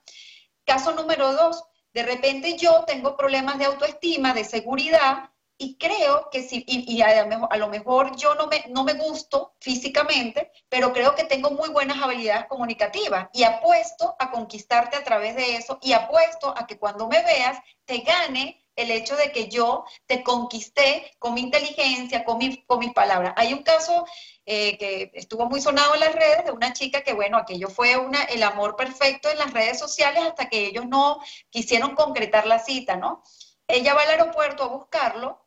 Caso 0.64 0.92
número 0.92 1.32
dos, 1.32 1.64
de 1.92 2.02
repente 2.02 2.56
yo 2.56 2.84
tengo 2.86 3.16
problemas 3.16 3.58
de 3.58 3.64
autoestima, 3.64 4.34
de 4.34 4.44
seguridad, 4.44 5.30
y 5.62 5.76
creo 5.76 6.30
que 6.30 6.42
si, 6.42 6.64
y, 6.66 7.02
a, 7.02 7.26
lo 7.58 7.68
mejor, 7.68 8.16
yo 8.16 8.34
no 8.34 8.46
me, 8.46 8.64
no 8.70 8.82
me 8.82 8.94
gusto 8.94 9.52
físicamente, 9.60 10.50
pero 10.70 10.90
creo 10.90 11.14
que 11.14 11.24
tengo 11.24 11.50
muy 11.50 11.68
buenas 11.68 12.02
habilidades 12.02 12.46
comunicativas 12.46 13.28
y 13.34 13.42
apuesto 13.42 14.16
a 14.18 14.30
conquistarte 14.30 14.96
a 14.96 15.04
través 15.04 15.36
de 15.36 15.56
eso 15.56 15.78
y 15.82 15.92
apuesto 15.92 16.54
a 16.56 16.66
que 16.66 16.78
cuando 16.78 17.08
me 17.08 17.22
veas 17.22 17.58
te 17.84 17.98
gane 17.98 18.64
el 18.82 18.90
hecho 18.90 19.16
de 19.16 19.32
que 19.32 19.48
yo 19.48 19.84
te 20.06 20.22
conquisté 20.22 21.12
con 21.18 21.34
mi 21.34 21.42
inteligencia, 21.42 22.24
con, 22.24 22.38
con 22.66 22.78
mis 22.78 22.92
palabras. 22.92 23.34
Hay 23.36 23.52
un 23.52 23.62
caso 23.62 24.06
eh, 24.46 24.78
que 24.78 25.10
estuvo 25.14 25.46
muy 25.46 25.60
sonado 25.60 25.94
en 25.94 26.00
las 26.00 26.14
redes 26.14 26.44
de 26.44 26.50
una 26.50 26.72
chica 26.72 27.02
que, 27.02 27.12
bueno, 27.12 27.38
aquello 27.38 27.68
fue 27.68 27.96
una, 27.96 28.22
el 28.24 28.42
amor 28.42 28.76
perfecto 28.76 29.30
en 29.30 29.38
las 29.38 29.52
redes 29.52 29.78
sociales 29.78 30.24
hasta 30.24 30.48
que 30.48 30.66
ellos 30.66 30.86
no 30.86 31.20
quisieron 31.50 31.94
concretar 31.94 32.46
la 32.46 32.58
cita, 32.58 32.96
¿no? 32.96 33.22
Ella 33.68 33.94
va 33.94 34.02
al 34.02 34.10
aeropuerto 34.10 34.64
a 34.64 34.68
buscarlo 34.68 35.46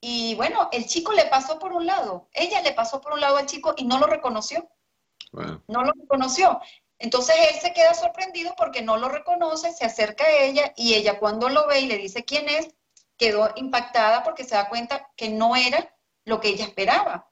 y, 0.00 0.34
bueno, 0.34 0.68
el 0.72 0.86
chico 0.86 1.12
le 1.12 1.26
pasó 1.26 1.58
por 1.58 1.72
un 1.72 1.86
lado, 1.86 2.28
ella 2.32 2.60
le 2.62 2.72
pasó 2.72 3.00
por 3.00 3.12
un 3.12 3.20
lado 3.20 3.36
al 3.36 3.46
chico 3.46 3.74
y 3.76 3.84
no 3.84 3.98
lo 3.98 4.06
reconoció. 4.06 4.68
No 5.32 5.82
lo 5.82 5.92
reconoció. 5.92 6.60
Entonces 7.02 7.34
él 7.50 7.60
se 7.60 7.72
queda 7.72 7.94
sorprendido 7.94 8.54
porque 8.56 8.80
no 8.80 8.96
lo 8.96 9.08
reconoce, 9.08 9.72
se 9.72 9.84
acerca 9.84 10.24
a 10.24 10.30
ella 10.30 10.72
y 10.76 10.94
ella 10.94 11.18
cuando 11.18 11.48
lo 11.48 11.66
ve 11.66 11.80
y 11.80 11.86
le 11.86 11.98
dice 11.98 12.24
quién 12.24 12.48
es, 12.48 12.68
quedó 13.16 13.50
impactada 13.56 14.22
porque 14.22 14.44
se 14.44 14.54
da 14.54 14.68
cuenta 14.68 15.10
que 15.16 15.28
no 15.28 15.56
era 15.56 15.94
lo 16.24 16.40
que 16.40 16.48
ella 16.48 16.64
esperaba. 16.64 17.28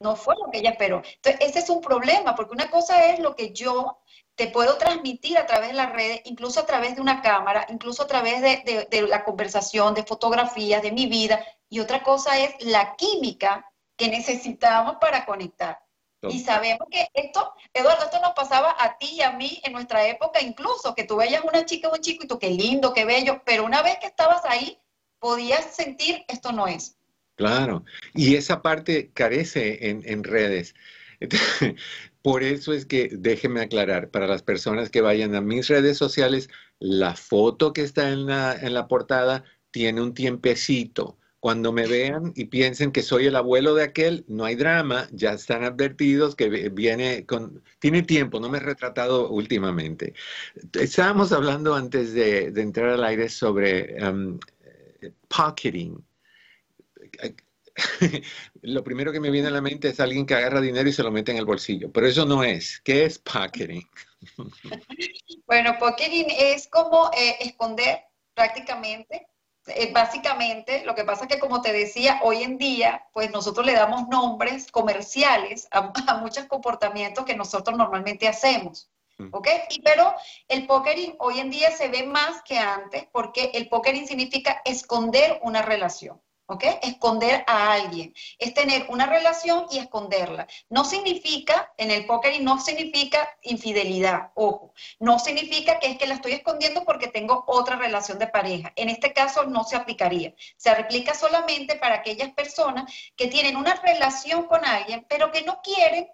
No 0.00 0.16
fue 0.16 0.34
lo 0.36 0.50
que 0.50 0.58
ella 0.58 0.70
esperó. 0.70 1.02
Entonces, 1.16 1.40
ese 1.40 1.58
es 1.58 1.68
un 1.68 1.82
problema, 1.82 2.34
porque 2.34 2.54
una 2.54 2.70
cosa 2.70 3.06
es 3.06 3.18
lo 3.18 3.34
que 3.36 3.52
yo 3.52 3.98
te 4.34 4.48
puedo 4.48 4.78
transmitir 4.78 5.36
a 5.36 5.46
través 5.46 5.68
de 5.68 5.74
las 5.74 5.92
redes, 5.92 6.22
incluso 6.24 6.60
a 6.60 6.66
través 6.66 6.94
de 6.94 7.02
una 7.02 7.20
cámara, 7.20 7.66
incluso 7.68 8.02
a 8.02 8.06
través 8.06 8.40
de, 8.40 8.86
de 8.90 9.02
la 9.02 9.24
conversación, 9.24 9.92
de 9.92 10.04
fotografías, 10.04 10.82
de 10.82 10.92
mi 10.92 11.06
vida, 11.06 11.44
y 11.68 11.80
otra 11.80 12.02
cosa 12.02 12.38
es 12.38 12.54
la 12.64 12.96
química 12.96 13.70
que 13.96 14.08
necesitamos 14.08 14.96
para 14.98 15.26
conectar. 15.26 15.78
Y 16.22 16.40
sabemos 16.40 16.88
que 16.90 17.08
esto, 17.14 17.52
Eduardo, 17.72 18.04
esto 18.04 18.20
nos 18.20 18.32
pasaba 18.32 18.74
a 18.78 18.98
ti 18.98 19.16
y 19.16 19.22
a 19.22 19.32
mí 19.32 19.60
en 19.64 19.72
nuestra 19.72 20.06
época 20.08 20.40
incluso, 20.40 20.94
que 20.94 21.04
tú 21.04 21.16
veías 21.16 21.44
una 21.44 21.64
chica 21.64 21.88
o 21.88 21.94
un 21.94 22.00
chico 22.00 22.24
y 22.24 22.26
tú, 22.26 22.38
qué 22.38 22.50
lindo, 22.50 22.92
qué 22.92 23.04
bello, 23.04 23.42
pero 23.44 23.64
una 23.64 23.82
vez 23.82 23.98
que 24.00 24.06
estabas 24.06 24.42
ahí, 24.44 24.78
podías 25.18 25.74
sentir 25.74 26.24
esto 26.28 26.52
no 26.52 26.66
es. 26.66 26.96
Claro, 27.36 27.84
y 28.14 28.34
esa 28.34 28.62
parte 28.62 29.10
carece 29.12 29.90
en, 29.90 30.02
en 30.06 30.24
redes. 30.24 30.74
Por 32.22 32.42
eso 32.42 32.72
es 32.72 32.86
que 32.86 33.10
déjenme 33.12 33.60
aclarar, 33.60 34.10
para 34.10 34.26
las 34.26 34.42
personas 34.42 34.90
que 34.90 35.00
vayan 35.00 35.34
a 35.34 35.40
mis 35.40 35.68
redes 35.68 35.96
sociales, 35.98 36.48
la 36.78 37.14
foto 37.14 37.72
que 37.72 37.82
está 37.82 38.08
en 38.08 38.26
la, 38.26 38.54
en 38.54 38.74
la 38.74 38.88
portada 38.88 39.44
tiene 39.70 40.00
un 40.00 40.14
tiempecito 40.14 41.18
cuando 41.46 41.70
me 41.70 41.86
vean 41.86 42.32
y 42.34 42.46
piensen 42.46 42.90
que 42.90 43.02
soy 43.02 43.26
el 43.26 43.36
abuelo 43.36 43.76
de 43.76 43.84
aquel, 43.84 44.24
no 44.26 44.44
hay 44.44 44.56
drama, 44.56 45.06
ya 45.12 45.30
están 45.30 45.62
advertidos 45.62 46.34
que 46.34 46.48
viene 46.48 47.24
con... 47.24 47.62
Tiene 47.78 48.02
tiempo, 48.02 48.40
no 48.40 48.48
me 48.48 48.58
he 48.58 48.60
retratado 48.60 49.30
últimamente. 49.30 50.12
Estábamos 50.72 51.30
hablando 51.30 51.76
antes 51.76 52.14
de, 52.14 52.46
entrar 52.56 52.88
al 52.88 53.04
aire 53.04 53.28
sobre 53.28 53.94
um, 54.04 54.40
pocketing. 55.28 56.04
Lo 58.62 58.82
primero 58.82 59.12
que 59.12 59.20
me 59.20 59.30
viene 59.30 59.46
a 59.46 59.52
la 59.52 59.60
mente 59.60 59.90
es 59.90 60.00
alguien 60.00 60.26
que 60.26 60.34
agarra 60.34 60.60
dinero 60.60 60.88
y 60.88 60.92
se 60.92 61.04
lo 61.04 61.12
mete 61.12 61.30
en 61.30 61.38
el 61.38 61.44
bolsillo, 61.44 61.92
pero 61.92 62.08
eso 62.08 62.26
no 62.26 62.42
es. 62.42 62.80
¿Qué 62.80 63.04
es 63.04 63.20
pocketing? 63.20 63.88
bueno, 65.46 65.76
pocketing 65.78 66.26
es 66.28 66.66
como 66.66 67.08
eh, 67.16 67.36
esconder 67.38 68.00
prácticamente 68.34 69.28
eh, 69.68 69.92
básicamente, 69.92 70.84
lo 70.84 70.94
que 70.94 71.04
pasa 71.04 71.24
es 71.24 71.28
que, 71.28 71.38
como 71.38 71.60
te 71.60 71.72
decía, 71.72 72.20
hoy 72.22 72.42
en 72.42 72.56
día, 72.58 73.06
pues 73.12 73.30
nosotros 73.30 73.66
le 73.66 73.72
damos 73.72 74.08
nombres 74.08 74.70
comerciales 74.70 75.68
a, 75.72 76.18
muchos 76.18 76.44
comportamientos 76.46 77.24
que 77.24 77.36
nosotros 77.36 77.76
normalmente 77.76 78.28
hacemos. 78.28 78.90
Mm. 79.18 79.28
¿Ok? 79.32 79.48
Y, 79.70 79.80
pero 79.80 80.14
el 80.48 80.66
pokering 80.66 81.16
hoy 81.18 81.40
en 81.40 81.50
día 81.50 81.70
se 81.70 81.88
ve 81.88 82.04
más 82.04 82.42
que 82.42 82.58
antes 82.58 83.06
porque 83.12 83.50
el 83.54 83.68
pokering 83.68 84.06
significa 84.06 84.60
esconder 84.64 85.40
una 85.42 85.62
relación. 85.62 86.20
¿Ok? 86.46 86.64
Esconder 86.82 87.44
a 87.46 87.72
alguien. 87.72 88.14
Es 88.38 88.54
tener 88.54 88.86
una 88.88 89.06
relación 89.06 89.66
y 89.70 89.78
esconderla. 89.78 90.46
No 90.68 90.84
significa, 90.84 91.72
en 91.76 91.90
el 91.90 92.06
póker, 92.06 92.40
no 92.40 92.60
significa 92.60 93.28
infidelidad, 93.42 94.30
ojo. 94.34 94.72
No 94.98 95.18
significa 95.18 95.78
que 95.78 95.88
es 95.88 95.98
que 95.98 96.06
la 96.06 96.14
estoy 96.14 96.32
escondiendo 96.32 96.84
porque 96.84 97.08
tengo 97.08 97.44
otra 97.46 97.76
relación 97.76 98.18
de 98.18 98.28
pareja. 98.28 98.72
En 98.76 98.88
este 98.88 99.12
caso 99.12 99.44
no 99.44 99.64
se 99.64 99.76
aplicaría. 99.76 100.34
Se 100.56 100.70
aplica 100.70 101.14
solamente 101.14 101.76
para 101.76 101.96
aquellas 101.96 102.32
personas 102.32 102.92
que 103.16 103.28
tienen 103.28 103.56
una 103.56 103.74
relación 103.74 104.46
con 104.46 104.64
alguien, 104.64 105.04
pero 105.08 105.32
que 105.32 105.42
no 105.42 105.60
quieren 105.62 106.08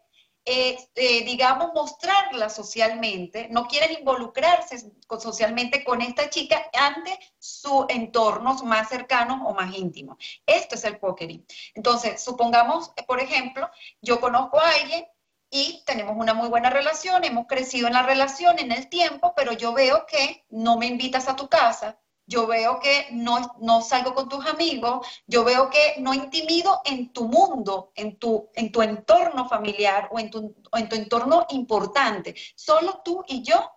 eh, 0.45 0.89
digamos, 1.25 1.71
mostrarla 1.73 2.49
socialmente, 2.49 3.49
no 3.51 3.67
quieren 3.67 3.99
involucrarse 3.99 4.93
socialmente 5.21 5.85
con 5.85 6.01
esta 6.01 6.29
chica 6.31 6.71
ante 6.73 7.19
su 7.39 7.87
entorno 7.89 8.55
más 8.65 8.89
cercanos 8.89 9.41
o 9.45 9.55
más 9.55 9.77
íntimos. 9.77 10.17
Esto 10.45 10.75
es 10.75 10.85
el 10.85 10.99
pokering. 10.99 11.47
Entonces, 11.75 12.23
supongamos, 12.23 12.91
por 13.07 13.21
ejemplo, 13.21 13.71
yo 14.01 14.21
conozco 14.21 14.59
a 14.59 14.71
alguien 14.71 15.07
y 15.49 15.83
tenemos 15.85 16.17
una 16.17 16.35
muy 16.35 16.49
buena 16.49 16.71
relación, 16.71 17.25
hemos 17.25 17.47
crecido 17.47 17.87
en 17.87 17.93
la 17.93 18.03
relación 18.03 18.59
en 18.59 18.73
el 18.73 18.89
tiempo, 18.89 19.35
pero 19.37 19.53
yo 19.53 19.73
veo 19.75 20.07
que 20.07 20.45
no 20.49 20.79
me 20.79 20.87
invitas 20.87 21.29
a 21.29 21.37
tu 21.37 21.49
casa, 21.49 22.01
yo 22.27 22.47
veo 22.47 22.81
que 22.81 23.09
no, 23.13 23.57
no 23.61 23.83
salgo 23.83 24.15
con 24.15 24.29
tus 24.29 24.47
amigos, 24.47 25.07
yo 25.27 25.45
veo 25.45 25.71
que 25.71 25.95
no 25.99 26.15
intimido 26.15 26.81
en 26.85 27.13
tu 27.13 27.27
mundo, 27.27 27.93
en 27.95 28.19
tu, 28.19 28.51
en 28.55 28.73
tu 28.73 28.83
entorno 28.83 29.49
familiar 29.49 30.09
o 30.13 30.19
en 30.19 30.31
tu, 30.31 30.55
en 30.73 30.89
tu 30.89 30.97
entorno 30.97 31.47
importante, 31.51 32.35
solo 32.55 33.03
tú 33.05 33.25
y 33.27 33.43
yo, 33.43 33.71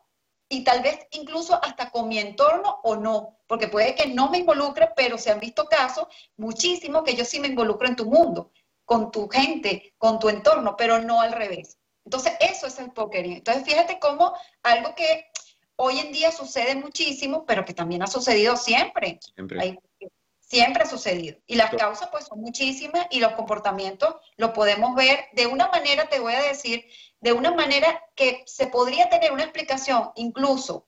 y 0.48 0.64
tal 0.64 0.82
vez 0.82 1.00
incluso 1.12 1.60
hasta 1.64 1.90
con 1.90 2.08
mi 2.08 2.20
entorno 2.20 2.80
o 2.84 2.96
no, 2.96 3.40
porque 3.48 3.68
puede 3.68 3.96
que 3.96 4.08
no 4.08 4.30
me 4.30 4.40
involucre, 4.40 4.92
pero 4.96 5.18
se 5.18 5.32
han 5.32 5.40
visto 5.40 5.66
casos 5.66 6.08
muchísimos 6.38 7.04
que 7.04 7.16
yo 7.16 7.25
sí 7.25 7.40
me 7.40 7.48
involucro 7.48 7.88
en 7.88 7.96
tu 7.96 8.06
mundo, 8.06 8.52
con 8.86 9.12
tu 9.12 9.28
gente, 9.28 9.96
con 9.98 10.20
tu 10.20 10.30
entorno, 10.30 10.75
pero 10.78 11.00
no 11.00 11.20
al 11.20 11.32
revés. 11.32 11.80
Entonces, 12.06 12.34
eso 12.40 12.68
es 12.68 12.78
el 12.78 12.92
póker. 12.92 13.25
Entonces, 13.25 13.66
fíjate 13.66 13.98
cómo 14.00 14.34
algo 14.62 14.94
que 14.94 15.25
hoy 15.77 16.00
en 16.00 16.12
día 16.12 16.32
sucede 16.32 16.75
muchísimo, 16.75 17.46
pero 17.46 17.65
que 17.65 17.74
también 17.74 18.03
ha 18.03 18.08
sucedido 18.08 18.55
siempre. 18.55 19.20
Siempre. 19.34 19.79
siempre 20.39 20.84
ha 20.84 20.86
sucedido. 20.86 21.38
Y 21.48 21.55
las 21.55 21.72
causas 21.75 22.10
pues 22.12 22.25
son 22.25 22.39
muchísimas 22.41 23.08
y 23.10 23.20
los 23.20 23.34
comportamientos 23.34 24.15
lo 24.38 24.53
podemos 24.53 24.96
ver 24.96 25.25
de 25.34 25.48
una 25.48 25.67
manera, 25.70 26.08
te 26.08 26.20
voy 26.20 26.34
a 26.34 26.41
decir, 26.41 26.86
de 27.20 27.34
una 27.34 27.51
manera 27.51 28.01
que 28.15 28.44
se 28.46 28.67
podría 28.67 29.10
tener 29.10 29.32
una 29.32 29.44
explicación 29.44 30.12
incluso 30.15 30.88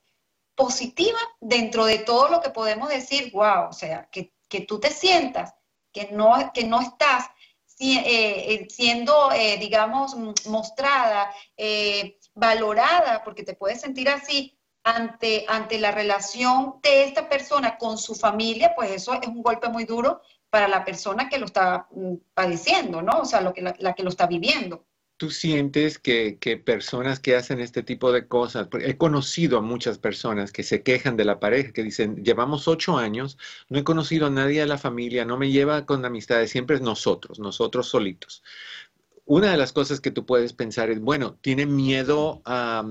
positiva 0.56 1.20
dentro 1.40 1.86
de 1.86 2.00
todo 2.00 2.30
lo 2.30 2.42
que 2.42 2.50
podemos 2.50 2.90
decir, 2.90 3.32
wow, 3.32 3.70
o 3.70 3.74
sea, 3.74 4.10
que, 4.12 4.34
tú 4.68 4.80
te 4.80 4.90
sientas, 4.90 5.54
que 5.92 6.10
no, 6.12 6.52
que 6.54 6.64
no 6.64 6.82
estás 6.82 7.26
eh, 7.80 8.04
eh, 8.08 8.68
siendo, 8.70 9.32
eh, 9.32 9.58
digamos, 9.58 10.16
mostrada, 10.46 11.32
valorada, 12.34 13.24
porque 13.24 13.44
te 13.44 13.56
puedes 13.56 13.82
sentir 13.82 14.10
así 14.10 14.57
ante, 14.88 15.46
ante 15.50 15.80
la 15.80 15.92
relación 15.92 16.76
de 16.82 17.04
esta 17.04 17.28
persona 17.28 17.78
con 17.78 17.98
su 17.98 18.16
familia, 18.16 18.74
pues 18.76 18.92
eso 18.92 19.14
es 19.22 19.28
un 19.28 19.44
golpe 19.44 19.68
muy 19.68 19.84
duro 19.84 20.22
para 20.50 20.68
la 20.68 20.86
persona 20.86 21.28
que 21.28 21.38
lo 21.38 21.46
está 21.46 21.88
mm, 21.92 22.16
padeciendo, 22.34 23.02
¿no? 23.02 23.20
O 23.20 23.26
sea, 23.26 23.52
que, 23.52 23.62
la 23.62 23.94
que 23.94 24.04
lo 24.04 24.10
está 24.10 24.28
viviendo 24.28 24.86
tú 25.18 25.32
sientes 25.32 25.98
que, 25.98 26.38
personas 26.64 27.20
que 27.20 27.36
hacen 27.36 27.60
este 27.60 27.82
tipo 27.84 28.12
de 28.12 28.28
cosas, 28.28 28.68
he 28.82 28.98
conocido 28.98 29.58
a 29.58 29.62
muchas 29.62 29.98
personas 29.98 30.52
que 30.52 30.62
se 30.64 30.84
quejan 30.84 31.18
de 31.18 31.26
la 31.26 31.40
pareja, 31.40 31.74
que 31.74 31.84
dicen, 31.84 32.24
llevamos 32.24 32.68
ocho 32.68 32.98
años, 32.98 33.38
no 33.68 33.80
he 33.80 33.84
conocido 33.84 34.28
a 34.28 34.30
nadie 34.30 34.60
de 34.60 34.68
la 34.68 34.78
familia, 34.78 35.26
no 35.26 35.38
me 35.38 35.52
lleva 35.52 35.86
con 35.88 36.06
amistades, 36.06 36.52
siempre 36.52 36.76
es 36.76 36.84
nosotros, 36.84 37.40
nosotros 37.40 37.88
solitos. 37.88 38.44
Una 39.26 39.52
de 39.52 39.58
las 39.58 39.74
cosas 39.74 40.00
que 40.00 40.12
tú 40.12 40.26
puedes 40.26 40.54
pensar 40.54 40.92
es, 40.92 41.02
bueno, 41.02 41.36
tiene 41.42 41.66
miedo 41.66 42.42
a, 42.46 42.86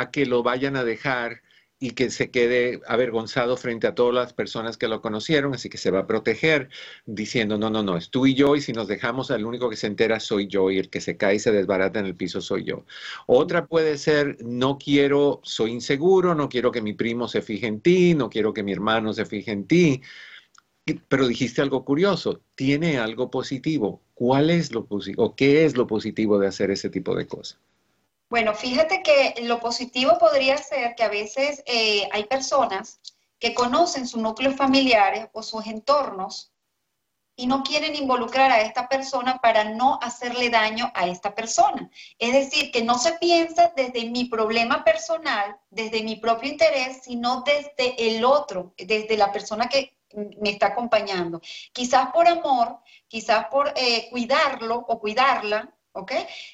a 0.00 0.10
que 0.10 0.26
lo 0.26 0.42
vayan 0.42 0.76
a 0.76 0.84
dejar 0.84 1.42
y 1.82 1.92
que 1.92 2.10
se 2.10 2.30
quede 2.30 2.82
avergonzado 2.86 3.56
frente 3.56 3.86
a 3.86 3.94
todas 3.94 4.14
las 4.14 4.34
personas 4.34 4.76
que 4.76 4.86
lo 4.86 5.00
conocieron, 5.00 5.54
así 5.54 5.70
que 5.70 5.78
se 5.78 5.90
va 5.90 6.00
a 6.00 6.06
proteger 6.06 6.68
diciendo, 7.06 7.56
no, 7.56 7.70
no, 7.70 7.82
no, 7.82 7.96
es 7.96 8.10
tú 8.10 8.26
y 8.26 8.34
yo, 8.34 8.54
y 8.54 8.60
si 8.60 8.74
nos 8.74 8.86
dejamos, 8.86 9.30
el 9.30 9.46
único 9.46 9.70
que 9.70 9.76
se 9.76 9.86
entera 9.86 10.20
soy 10.20 10.46
yo, 10.46 10.70
y 10.70 10.78
el 10.78 10.90
que 10.90 11.00
se 11.00 11.16
cae 11.16 11.36
y 11.36 11.38
se 11.38 11.52
desbarata 11.52 11.98
en 11.98 12.06
el 12.06 12.14
piso 12.16 12.42
soy 12.42 12.64
yo. 12.64 12.84
Otra 13.26 13.66
puede 13.66 13.96
ser, 13.96 14.36
no 14.44 14.78
quiero, 14.78 15.40
soy 15.42 15.72
inseguro, 15.72 16.34
no 16.34 16.50
quiero 16.50 16.70
que 16.70 16.82
mi 16.82 16.92
primo 16.92 17.28
se 17.28 17.40
fije 17.40 17.66
en 17.66 17.80
ti, 17.80 18.14
no 18.14 18.28
quiero 18.28 18.52
que 18.52 18.62
mi 18.62 18.72
hermano 18.72 19.14
se 19.14 19.24
fije 19.24 19.50
en 19.50 19.66
ti, 19.66 20.02
pero 21.08 21.26
dijiste 21.26 21.62
algo 21.62 21.84
curioso, 21.84 22.42
tiene 22.54 22.98
algo 22.98 23.30
positivo. 23.30 24.02
¿Cuál 24.14 24.50
es 24.50 24.72
lo 24.72 24.86
positivo? 24.86 25.24
¿O 25.24 25.34
qué 25.36 25.64
es 25.64 25.76
lo 25.76 25.86
positivo 25.86 26.38
de 26.38 26.46
hacer 26.48 26.70
ese 26.70 26.90
tipo 26.90 27.14
de 27.16 27.26
cosas? 27.26 27.58
Bueno, 28.30 28.54
fíjate 28.54 29.02
que 29.02 29.34
lo 29.42 29.58
positivo 29.58 30.16
podría 30.16 30.56
ser 30.56 30.94
que 30.94 31.02
a 31.02 31.08
veces 31.08 31.64
eh, 31.66 32.08
hay 32.12 32.24
personas 32.24 33.00
que 33.40 33.54
conocen 33.54 34.06
sus 34.06 34.22
núcleos 34.22 34.54
familiares 34.54 35.28
o 35.32 35.42
sus 35.42 35.66
entornos 35.66 36.52
y 37.34 37.48
no 37.48 37.64
quieren 37.64 37.96
involucrar 37.96 38.52
a 38.52 38.60
esta 38.60 38.88
persona 38.88 39.38
para 39.38 39.64
no 39.64 39.98
hacerle 40.00 40.48
daño 40.48 40.92
a 40.94 41.08
esta 41.08 41.34
persona. 41.34 41.90
Es 42.20 42.32
decir, 42.32 42.70
que 42.70 42.84
no 42.84 42.98
se 42.98 43.14
piensa 43.14 43.72
desde 43.74 44.08
mi 44.08 44.26
problema 44.26 44.84
personal, 44.84 45.58
desde 45.68 46.04
mi 46.04 46.14
propio 46.14 46.52
interés, 46.52 47.00
sino 47.02 47.42
desde 47.42 47.96
el 47.98 48.24
otro, 48.24 48.74
desde 48.76 49.16
la 49.16 49.32
persona 49.32 49.68
que 49.68 49.98
me 50.40 50.50
está 50.50 50.68
acompañando. 50.68 51.40
Quizás 51.72 52.12
por 52.12 52.28
amor, 52.28 52.78
quizás 53.08 53.46
por 53.46 53.72
eh, 53.74 54.06
cuidarlo 54.10 54.84
o 54.86 55.00
cuidarla, 55.00 55.74
¿ok? 55.92 56.12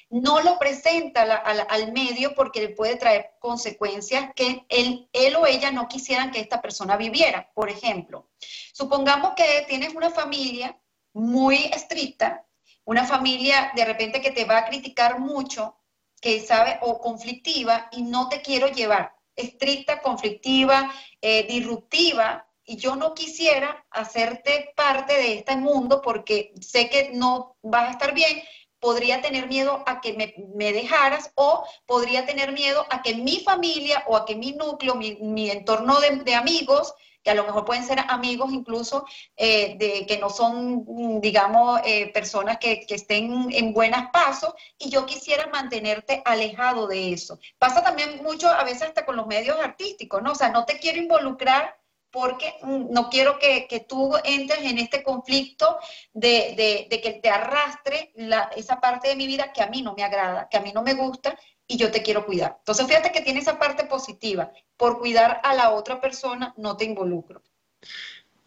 No 0.09 0.41
lo 0.41 0.57
presenta 0.57 1.21
al 1.21 1.91
medio 1.91 2.33
porque 2.35 2.61
le 2.61 2.69
puede 2.69 2.95
traer 2.95 3.31
consecuencias 3.39 4.31
que 4.35 4.65
él, 4.69 5.09
él 5.13 5.35
o 5.35 5.45
ella 5.45 5.71
no 5.71 5.87
quisieran 5.87 6.31
que 6.31 6.39
esta 6.39 6.61
persona 6.61 6.97
viviera. 6.97 7.51
Por 7.53 7.69
ejemplo, 7.69 8.29
supongamos 8.73 9.33
que 9.35 9.65
tienes 9.67 9.93
una 9.93 10.09
familia 10.09 10.79
muy 11.13 11.55
estricta, 11.73 12.45
una 12.85 13.05
familia 13.05 13.71
de 13.75 13.85
repente 13.85 14.21
que 14.21 14.31
te 14.31 14.45
va 14.45 14.59
a 14.59 14.65
criticar 14.65 15.19
mucho, 15.19 15.77
que 16.21 16.39
sabe, 16.39 16.79
o 16.81 16.99
conflictiva, 16.99 17.89
y 17.91 18.01
no 18.01 18.29
te 18.29 18.41
quiero 18.41 18.67
llevar. 18.67 19.13
Estricta, 19.35 20.01
conflictiva, 20.01 20.91
eh, 21.21 21.45
disruptiva, 21.47 22.47
y 22.69 22.75
yo 22.75 22.95
no 22.97 23.13
quisiera 23.13 23.85
hacerte 23.91 24.73
parte 24.75 25.13
de 25.13 25.35
este 25.35 25.55
mundo 25.55 26.01
porque 26.01 26.53
sé 26.59 26.89
que 26.89 27.11
no 27.13 27.55
vas 27.61 27.87
a 27.87 27.91
estar 27.91 28.13
bien, 28.13 28.43
podría 28.79 29.21
tener 29.21 29.47
miedo 29.47 29.83
a 29.85 30.01
que 30.01 30.13
me, 30.13 30.73
dejaras 30.73 31.31
o 31.35 31.65
podría 31.85 32.25
tener 32.25 32.51
miedo 32.51 32.85
a 32.89 33.01
que 33.01 33.15
mi 33.15 33.39
familia 33.39 34.03
o 34.07 34.15
a 34.15 34.25
que 34.25 34.35
mi 34.35 34.51
núcleo, 34.51 34.95
mi, 34.95 35.49
entorno 35.49 35.99
de, 35.99 36.35
amigos, 36.35 36.93
que 37.23 37.31
a 37.31 37.35
lo 37.35 37.43
mejor 37.43 37.65
pueden 37.65 37.85
ser 37.85 37.99
amigos 38.07 38.51
incluso 38.53 39.05
eh, 39.35 39.75
de 39.77 40.05
que 40.05 40.17
no 40.17 40.29
son, 40.29 41.21
digamos, 41.21 41.81
eh, 41.83 42.11
personas 42.13 42.57
que, 42.57 42.85
que, 42.85 42.95
estén 42.95 43.51
en 43.51 43.73
buenas 43.73 44.11
pasos 44.11 44.53
y 44.77 44.89
yo 44.89 45.05
quisiera 45.05 45.47
mantenerte 45.47 46.21
alejado 46.25 46.87
de 46.87 47.13
eso. 47.13 47.39
Pasa 47.57 47.83
también 47.83 48.23
mucho 48.23 48.49
a 48.49 48.63
veces 48.63 48.83
hasta 48.83 49.05
con 49.05 49.15
los 49.15 49.27
medios 49.27 49.57
artísticos, 49.59 50.21
¿no? 50.21 50.31
O 50.31 50.35
sea, 50.35 50.49
no 50.49 50.65
te 50.65 50.79
quiero 50.79 50.99
involucrar 50.99 51.76
porque 52.19 52.55
no 52.63 53.11
quiero 53.11 53.37
que, 53.37 53.85
tú 53.87 54.11
entres 54.23 54.61
en 54.63 54.79
este 54.79 55.03
conflicto 55.03 55.77
de, 56.13 56.87
que 56.89 57.13
te 57.21 57.29
arrastre 57.29 58.11
esa 58.55 58.81
parte 58.81 59.09
de 59.09 59.15
mi 59.15 59.27
vida 59.27 59.53
que 59.53 59.61
a 59.61 59.67
mí 59.67 59.83
no 59.83 59.93
me 59.93 60.03
agrada, 60.03 60.47
que 60.49 60.57
a 60.57 60.61
mí 60.61 60.71
no 60.73 60.81
me 60.81 60.95
gusta 60.95 61.37
y 61.67 61.77
yo 61.77 61.91
te 61.91 62.01
quiero 62.01 62.25
cuidar. 62.25 62.55
Entonces, 62.57 62.87
fíjate 62.87 63.11
que 63.11 63.21
tiene 63.21 63.39
esa 63.39 63.59
parte 63.59 63.85
positiva. 63.85 64.51
Por 64.77 64.97
cuidar 64.97 65.41
a 65.43 65.53
la 65.53 65.69
otra 65.69 66.01
persona, 66.01 66.55
no 66.57 66.75
te 66.75 66.85
involucro. 66.85 67.43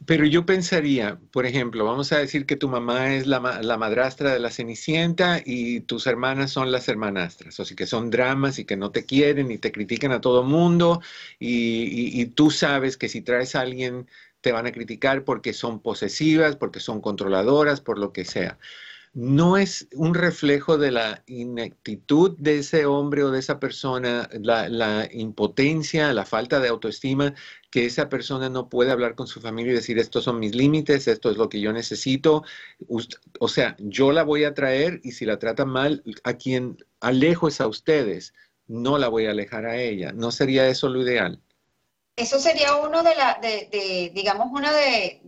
Pero 0.06 0.24
yo 0.24 0.46
pensaría, 0.46 1.20
por 1.30 1.46
ejemplo, 1.46 1.84
vamos 1.84 2.10
a 2.12 2.18
decir 2.18 2.46
que 2.46 2.56
tu 2.56 2.68
mamá 2.68 3.14
es 3.14 3.26
la, 3.26 3.38
madrastra 3.40 4.32
de 4.32 4.40
la 4.40 4.50
Cenicienta 4.50 5.40
y 5.44 5.80
tus 5.80 6.06
hermanas 6.06 6.50
son 6.50 6.72
las 6.72 6.88
hermanastras, 6.88 7.60
o 7.60 7.64
sea 7.64 7.76
que 7.76 7.86
son 7.86 8.10
dramas 8.10 8.58
y 8.58 8.64
que 8.64 8.76
no 8.76 8.90
te 8.90 9.04
quieren 9.04 9.50
y 9.50 9.58
te 9.58 9.72
critican 9.72 10.12
a 10.12 10.20
todo 10.20 10.42
mundo 10.42 11.00
y, 11.38 12.20
y 12.20 12.26
tú 12.26 12.50
sabes 12.50 12.96
que 12.96 13.08
si 13.08 13.20
traes 13.20 13.54
a 13.54 13.60
alguien 13.60 14.08
te 14.40 14.52
van 14.52 14.66
a 14.66 14.72
criticar 14.72 15.24
porque 15.24 15.52
son 15.52 15.80
posesivas, 15.80 16.56
porque 16.56 16.80
son 16.80 17.00
controladoras, 17.00 17.80
por 17.80 17.98
lo 17.98 18.12
que 18.12 18.24
sea 18.24 18.58
no 19.12 19.56
es 19.56 19.88
un 19.94 20.14
reflejo 20.14 20.78
de 20.78 20.92
la 20.92 21.24
ineptitud 21.26 22.36
de 22.38 22.58
ese 22.58 22.86
hombre 22.86 23.24
o 23.24 23.30
de 23.30 23.40
esa 23.40 23.58
persona, 23.58 24.28
la, 24.32 25.08
impotencia, 25.12 26.12
la 26.12 26.24
falta 26.24 26.60
de 26.60 26.68
autoestima, 26.68 27.34
que 27.70 27.86
esa 27.86 28.08
persona 28.08 28.48
no 28.48 28.68
puede 28.68 28.92
hablar 28.92 29.16
con 29.16 29.26
su 29.26 29.40
familia 29.40 29.72
y 29.72 29.76
decir, 29.76 29.98
estos 29.98 30.24
son 30.24 30.38
mis 30.38 30.54
límites, 30.54 31.08
esto 31.08 31.30
es 31.30 31.36
lo 31.36 31.48
que 31.48 31.60
yo 31.60 31.72
necesito. 31.72 32.44
O 33.40 33.48
sea, 33.48 33.76
yo 33.80 34.12
la 34.12 34.22
voy 34.22 34.44
a 34.44 34.54
traer 34.54 35.00
y 35.02 35.12
si 35.12 35.24
la 35.24 35.38
trata 35.38 35.64
mal, 35.64 36.04
a 36.22 36.34
quien 36.34 36.76
alejo 37.00 37.48
es 37.48 37.60
a 37.60 37.66
ustedes, 37.66 38.32
no 38.68 38.96
la 38.98 39.08
voy 39.08 39.26
a 39.26 39.32
alejar 39.32 39.66
a 39.66 39.76
ella. 39.76 40.12
¿No 40.12 40.30
sería 40.30 40.68
eso 40.68 40.88
lo 40.88 41.02
ideal? 41.02 41.40
Eso 42.14 42.38
sería 42.38 42.76
uno 42.76 43.02
de, 43.02 43.14
la, 43.16 43.40
digamos, 44.12 44.48
una 44.52 44.72
de 44.72 45.20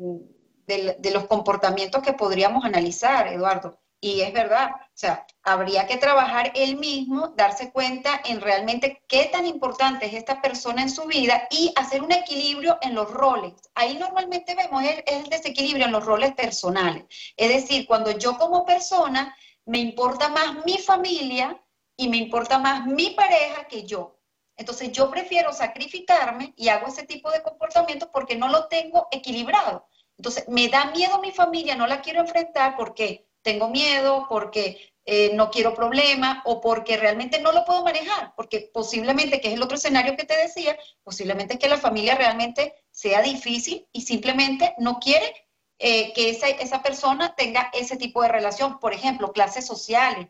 de, 0.66 1.10
los 1.12 1.26
comportamientos 1.26 2.02
que 2.02 2.12
podríamos 2.12 2.64
analizar, 2.64 3.28
Eduardo. 3.28 3.78
Y 4.00 4.22
es 4.22 4.32
verdad, 4.32 4.70
o 4.74 4.90
sea, 4.94 5.26
habría 5.44 5.86
que 5.86 5.96
trabajar 5.96 6.50
él 6.56 6.76
mismo, 6.76 7.28
darse 7.36 7.70
cuenta 7.70 8.20
en 8.24 8.40
realmente 8.40 9.00
qué 9.06 9.26
tan 9.26 9.46
importante 9.46 10.06
es 10.06 10.14
esta 10.14 10.42
persona 10.42 10.82
en 10.82 10.90
su 10.90 11.04
vida 11.04 11.46
y 11.50 11.72
hacer 11.76 12.02
un 12.02 12.10
equilibrio 12.10 12.78
en 12.80 12.96
los 12.96 13.08
roles. 13.08 13.54
Ahí 13.76 13.96
normalmente 13.96 14.56
vemos 14.56 14.82
el, 14.82 15.04
el 15.06 15.28
desequilibrio 15.28 15.86
en 15.86 15.92
los 15.92 16.04
roles 16.04 16.34
personales. 16.34 17.04
Es 17.36 17.48
decir, 17.48 17.86
cuando 17.86 18.10
yo 18.10 18.36
como 18.38 18.66
persona 18.66 19.36
me 19.66 19.78
importa 19.78 20.28
más 20.28 20.64
mi 20.64 20.78
familia 20.78 21.62
y 21.96 22.08
me 22.08 22.16
importa 22.16 22.58
más 22.58 22.86
mi 22.86 23.10
pareja 23.10 23.68
que 23.68 23.84
yo. 23.84 24.18
Entonces 24.56 24.92
yo 24.92 25.10
prefiero 25.10 25.52
sacrificarme 25.52 26.52
y 26.56 26.68
hago 26.68 26.86
ese 26.86 27.04
tipo 27.04 27.30
de 27.30 27.42
comportamientos 27.42 28.08
porque 28.12 28.36
no 28.36 28.48
lo 28.48 28.66
tengo 28.66 29.08
equilibrado. 29.10 29.86
Entonces, 30.22 30.46
me 30.46 30.68
da 30.68 30.92
miedo 30.92 31.18
mi 31.18 31.32
familia, 31.32 31.74
no 31.74 31.88
la 31.88 32.00
quiero 32.00 32.20
enfrentar 32.20 32.76
porque 32.76 33.26
tengo 33.42 33.68
miedo, 33.68 34.26
porque 34.28 34.94
eh, 35.04 35.32
no 35.34 35.50
quiero 35.50 35.74
problemas 35.74 36.42
o 36.44 36.60
porque 36.60 36.96
realmente 36.96 37.40
no 37.40 37.50
lo 37.50 37.64
puedo 37.64 37.82
manejar, 37.82 38.32
porque 38.36 38.70
posiblemente, 38.72 39.40
que 39.40 39.48
es 39.48 39.54
el 39.54 39.62
otro 39.64 39.76
escenario 39.76 40.16
que 40.16 40.24
te 40.24 40.36
decía, 40.36 40.78
posiblemente 41.02 41.58
que 41.58 41.66
la 41.66 41.76
familia 41.76 42.14
realmente 42.14 42.72
sea 42.92 43.20
difícil 43.20 43.88
y 43.90 44.02
simplemente 44.02 44.76
no 44.78 45.00
quiere 45.00 45.34
eh, 45.80 46.12
que 46.12 46.30
esa, 46.30 46.46
esa 46.46 46.84
persona 46.84 47.34
tenga 47.34 47.72
ese 47.72 47.96
tipo 47.96 48.22
de 48.22 48.28
relación. 48.28 48.78
Por 48.78 48.94
ejemplo, 48.94 49.32
clases 49.32 49.66
sociales, 49.66 50.28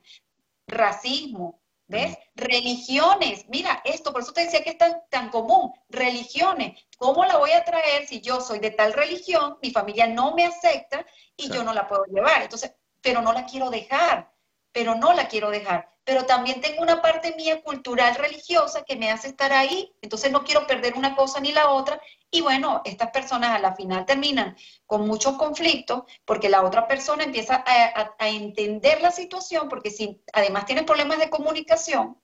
racismo, 0.67 1.61
¿Ves? 1.93 2.17
Religiones, 2.35 3.45
mira 3.49 3.83
esto, 3.85 4.13
por 4.13 4.23
eso 4.23 4.33
te 4.33 4.45
decía 4.45 4.65
que 4.65 4.71
es 4.71 4.79
tan, 4.79 5.03
tan 5.11 5.29
común, 5.29 5.71
religiones, 5.91 6.81
¿cómo 6.97 7.27
la 7.27 7.37
voy 7.37 7.51
a 7.53 7.65
traer 7.65 8.07
si 8.07 8.23
yo 8.23 8.41
soy 8.41 8.61
de 8.61 8.71
tal 8.71 8.95
religión, 8.95 9.59
mi 9.61 9.71
familia 9.71 10.07
no 10.07 10.35
me 10.35 10.47
acepta 10.47 11.05
y 11.37 11.51
yo 11.51 11.63
no 11.63 11.75
la 11.75 11.87
puedo 11.87 12.05
llevar? 12.07 12.41
Entonces, 12.41 12.73
pero 13.03 13.21
no 13.21 13.35
la 13.35 13.45
quiero 13.45 13.69
dejar, 13.69 14.33
pero 14.73 14.95
no 14.95 15.13
la 15.13 15.29
quiero 15.29 15.51
dejar. 15.51 15.92
Pero 16.05 16.27
también 16.27 16.61
tengo 16.61 16.83
una 16.83 17.01
parte 17.01 17.35
mía 17.37 17.63
cultural 17.63 18.17
religiosa 18.17 18.83
que 18.83 18.97
me 18.97 19.11
hace 19.11 19.29
estar 19.29 19.53
ahí, 19.53 19.95
entonces 20.03 20.33
no 20.33 20.43
quiero 20.43 20.67
perder 20.67 20.95
una 20.95 21.15
cosa 21.15 21.39
ni 21.41 21.53
la 21.53 21.71
otra 21.71 22.01
y 22.35 22.41
bueno, 22.41 22.81
estas 22.85 23.11
personas 23.11 23.51
a 23.51 23.59
la 23.59 23.77
final 23.77 24.07
terminan 24.07 24.57
con 24.87 25.07
muchos 25.07 25.37
conflictos 25.37 26.05
porque 26.25 26.49
la 26.49 26.63
otra 26.63 26.89
persona 26.89 27.25
empieza 27.25 27.63
a, 27.67 28.29
entender 28.29 29.03
la 29.03 29.11
situación 29.11 29.69
porque 29.69 29.91
si 29.91 30.21
además 30.33 30.65
tiene 30.65 30.83
problemas 30.83 31.19
de 31.19 31.31
comunicación 31.31 32.19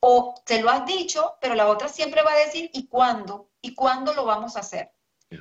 o 0.00 0.34
te 0.44 0.60
lo 0.60 0.70
has 0.70 0.84
dicho, 0.86 1.36
pero 1.40 1.54
la 1.54 1.68
otra 1.68 1.88
siempre 1.88 2.22
va 2.22 2.32
a 2.32 2.44
decir 2.44 2.68
¿y 2.72 2.88
cuándo? 2.88 3.48
y 3.62 3.74
cuándo 3.74 4.12
lo 4.12 4.24
vamos 4.24 4.56
a 4.56 4.60
hacer. 4.60 4.92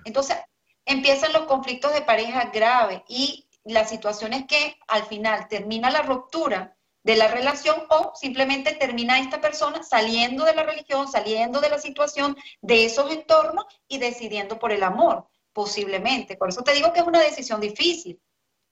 Entonces, 0.06 0.38
empiezan 0.86 1.34
los 1.34 1.44
conflictos 1.44 1.94
de 1.94 2.02
pareja 2.02 2.46
graves 2.54 3.02
y 3.08 3.48
la 3.64 3.86
situación 3.86 4.34
es 4.34 4.46
que 4.46 4.78
al 4.88 5.04
final 5.06 5.48
termina 5.48 5.90
la 5.90 6.02
ruptura 6.02 6.77
de 7.08 7.16
la 7.16 7.30
relación 7.30 7.78
o 7.90 8.12
simplemente 8.16 8.74
termina 8.74 9.18
esta 9.18 9.40
persona 9.40 9.82
saliendo 9.82 10.44
de 10.44 10.54
la 10.54 10.64
religión, 10.64 11.10
saliendo 11.10 11.62
de 11.62 11.70
la 11.70 11.80
situación, 11.80 12.36
de 12.62 12.84
esos 12.84 13.10
entornos 13.10 13.64
y 13.88 13.98
decidiendo 13.98 14.60
por 14.60 14.74
el 14.74 14.84
amor, 14.84 15.26
posiblemente. 15.54 16.36
Por 16.36 16.50
eso 16.50 16.64
te 16.64 16.74
digo 16.74 16.92
que 16.92 17.00
es 17.00 17.08
una 17.08 17.22
decisión 17.22 17.62
difícil. 17.62 18.20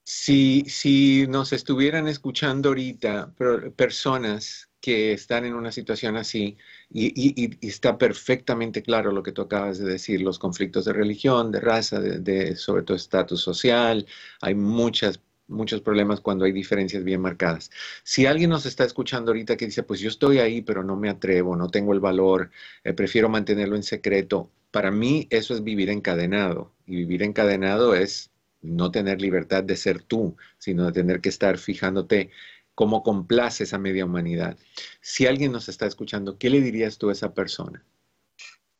Si, 0.04 0.65
si 0.67 1.26
nos 1.30 1.54
estuvieran 1.54 2.10
escuchando 2.10 2.69
ahorita 2.69 3.34
personas 3.78 4.69
que 4.82 5.13
están 5.13 5.45
en 5.45 5.56
una 5.56 5.71
situación 5.71 6.17
así, 6.17 6.58
y, 6.91 7.65
está 7.65 7.98
perfectamente 7.98 8.84
claro 8.84 9.12
lo 9.13 9.24
que 9.24 9.32
tú 9.32 9.43
acabas 9.43 9.80
de 9.80 9.86
decir, 9.86 10.21
los 10.21 10.38
conflictos 10.38 10.84
de 10.84 10.93
religión, 10.93 11.52
de 11.52 11.62
raza, 11.62 12.02
de, 12.02 12.56
sobre 12.58 12.84
todo 12.84 12.98
estatus 12.98 13.41
social, 13.41 14.06
hay 14.41 14.56
muchas 14.56 15.17
muchos 15.47 15.81
problemas 15.81 16.21
cuando 16.21 16.45
hay 16.45 16.51
diferencias 16.51 17.03
bien 17.03 17.21
marcadas. 17.21 17.69
Si 18.03 18.25
alguien 18.25 18.49
nos 18.49 18.65
está 18.65 18.84
escuchando 18.84 19.31
ahorita 19.31 19.58
que 19.58 19.65
dice, 19.65 19.84
pues 19.84 19.99
yo 19.99 20.10
estoy 20.10 20.39
ahí, 20.39 20.62
pero 20.62 20.84
no 20.84 20.95
me 20.95 21.10
atrevo, 21.10 21.55
no 21.55 21.69
tengo 21.69 21.93
el 21.93 21.99
valor, 21.99 22.51
eh, 22.84 22.93
prefiero 22.93 23.29
mantenerlo 23.29 23.75
en 23.75 23.84
secreto, 23.84 24.49
para 24.71 24.91
mí 24.91 25.27
eso 25.29 25.53
es 25.53 25.63
vivir 25.63 25.89
encadenado. 25.89 26.73
Y 26.86 26.97
vivir 26.97 27.23
encadenado 27.23 27.95
es 27.95 28.31
no 28.62 28.91
tener 28.91 29.21
libertad 29.21 29.63
de 29.63 29.77
ser 29.77 30.01
tú, 30.01 30.36
sino 30.58 30.86
de 30.86 30.91
tener 30.91 31.21
que 31.21 31.29
estar 31.29 31.58
fijándote 31.58 32.31
cómo 32.73 33.03
complaces 33.03 33.73
a 33.73 33.79
media 33.79 34.05
humanidad. 34.05 34.58
Si 34.99 35.27
alguien 35.27 35.51
nos 35.51 35.69
está 35.69 35.86
escuchando, 35.86 36.38
¿qué 36.38 36.49
le 36.49 36.62
dirías 36.62 36.97
tú 36.97 37.10
a 37.10 37.13
esa 37.13 37.34
persona? 37.34 37.84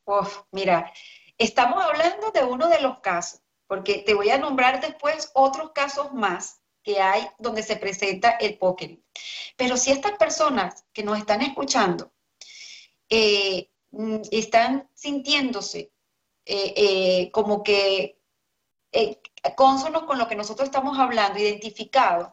Uf, 0.04 0.42
mira, 0.52 0.92
estamos 1.38 1.82
hablando 1.84 2.32
de 2.32 2.44
uno 2.44 2.68
de 2.68 2.82
los 2.82 3.00
casos, 3.00 3.42
porque 3.68 4.00
te 4.00 4.14
voy 4.14 4.30
a 4.30 4.38
nombrar 4.38 4.82
después 4.82 5.32
otros 5.34 5.72
casos 5.72 6.14
más 6.14 6.62
que 6.84 7.02
hay 7.02 7.28
donde 7.40 7.64
se 7.64 7.78
presenta 7.78 8.32
el 8.32 8.58
póker. 8.58 9.00
Pero 9.58 9.76
si 9.76 9.92
estas 9.92 10.14
personas 10.14 10.86
que 10.94 11.04
nos 11.04 11.18
están 11.18 11.42
escuchando 11.42 12.14
eh, 13.10 13.72
mm, 13.92 14.22
están 14.32 14.90
sintiéndose 14.94 15.92
eh, 16.46 16.74
eh, 16.78 17.32
como 17.32 17.64
que 17.64 18.20
consonos 19.58 20.04
con 20.04 20.18
lo 20.18 20.28
que 20.28 20.36
nosotros 20.36 20.68
estamos 20.70 20.98
hablando, 20.98 21.40
identificados, 21.40 22.30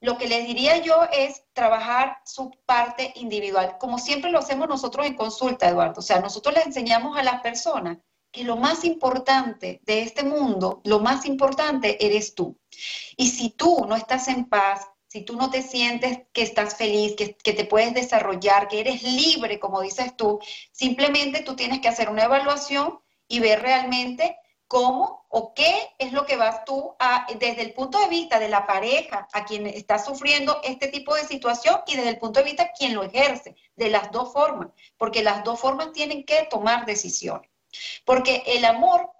lo 0.00 0.18
que 0.18 0.26
les 0.26 0.46
diría 0.46 0.78
yo 0.78 1.04
es 1.12 1.44
trabajar 1.52 2.18
su 2.24 2.50
parte 2.66 3.12
individual, 3.14 3.76
como 3.78 3.98
siempre 3.98 4.32
lo 4.32 4.40
hacemos 4.40 4.68
nosotros 4.68 5.06
en 5.06 5.14
consulta, 5.14 5.68
Eduardo. 5.68 6.00
O 6.00 6.02
sea, 6.02 6.18
nosotros 6.18 6.56
les 6.56 6.66
enseñamos 6.66 7.16
a 7.16 7.22
las 7.22 7.40
personas 7.40 7.98
que 8.32 8.44
lo 8.44 8.56
más 8.56 8.84
importante 8.84 9.80
de 9.84 10.02
este 10.02 10.24
mundo, 10.24 10.80
lo 10.84 11.00
más 11.00 11.26
importante 11.26 12.04
eres 12.04 12.34
tú. 12.34 12.58
Y 13.16 13.28
si 13.28 13.50
tú 13.50 13.84
no 13.86 13.94
estás 13.94 14.28
en 14.28 14.46
paz, 14.46 14.88
si 15.06 15.22
tú 15.22 15.36
no 15.36 15.50
te 15.50 15.62
sientes 15.62 16.20
que 16.32 16.42
estás 16.42 16.74
feliz, 16.74 17.14
que, 17.16 17.36
que, 17.36 17.52
te 17.52 17.66
puedes 17.66 17.92
desarrollar, 17.92 18.68
que 18.68 18.80
eres 18.80 19.02
libre, 19.02 19.60
como 19.60 19.82
dices 19.82 20.16
tú, 20.16 20.40
simplemente 20.72 21.42
tú 21.42 21.54
tienes 21.54 21.80
que 21.80 21.88
hacer 21.88 22.08
una 22.08 22.24
evaluación 22.24 22.98
y 23.28 23.40
ver 23.40 23.60
realmente 23.60 24.36
cómo 24.72 25.26
o 25.28 25.52
qué 25.52 25.74
es 25.98 26.14
lo 26.14 26.24
que 26.24 26.36
vas 26.36 26.64
tú 26.64 26.96
a, 26.98 27.26
desde 27.38 27.60
el 27.60 27.74
punto 27.74 28.00
de 28.00 28.08
vista 28.08 28.38
de 28.38 28.48
la 28.48 28.66
pareja 28.66 29.28
a 29.34 29.44
quien 29.44 29.66
está 29.66 29.98
sufriendo 29.98 30.62
este 30.64 30.88
tipo 30.88 31.14
de 31.14 31.24
situación 31.24 31.80
y 31.86 31.96
desde 31.96 32.08
el 32.08 32.18
punto 32.18 32.40
de 32.40 32.46
vista 32.46 32.64
de 32.64 32.70
quien 32.78 32.94
lo 32.94 33.02
ejerce, 33.02 33.54
de 33.76 33.90
las 33.90 34.10
dos 34.10 34.32
formas, 34.32 34.68
porque 34.96 35.22
las 35.22 35.44
dos 35.44 35.60
formas 35.60 35.92
tienen 35.92 36.24
que 36.24 36.48
tomar 36.50 36.86
decisiones. 36.86 37.51
Porque 38.04 38.42
el 38.46 38.64
amor 38.64 39.10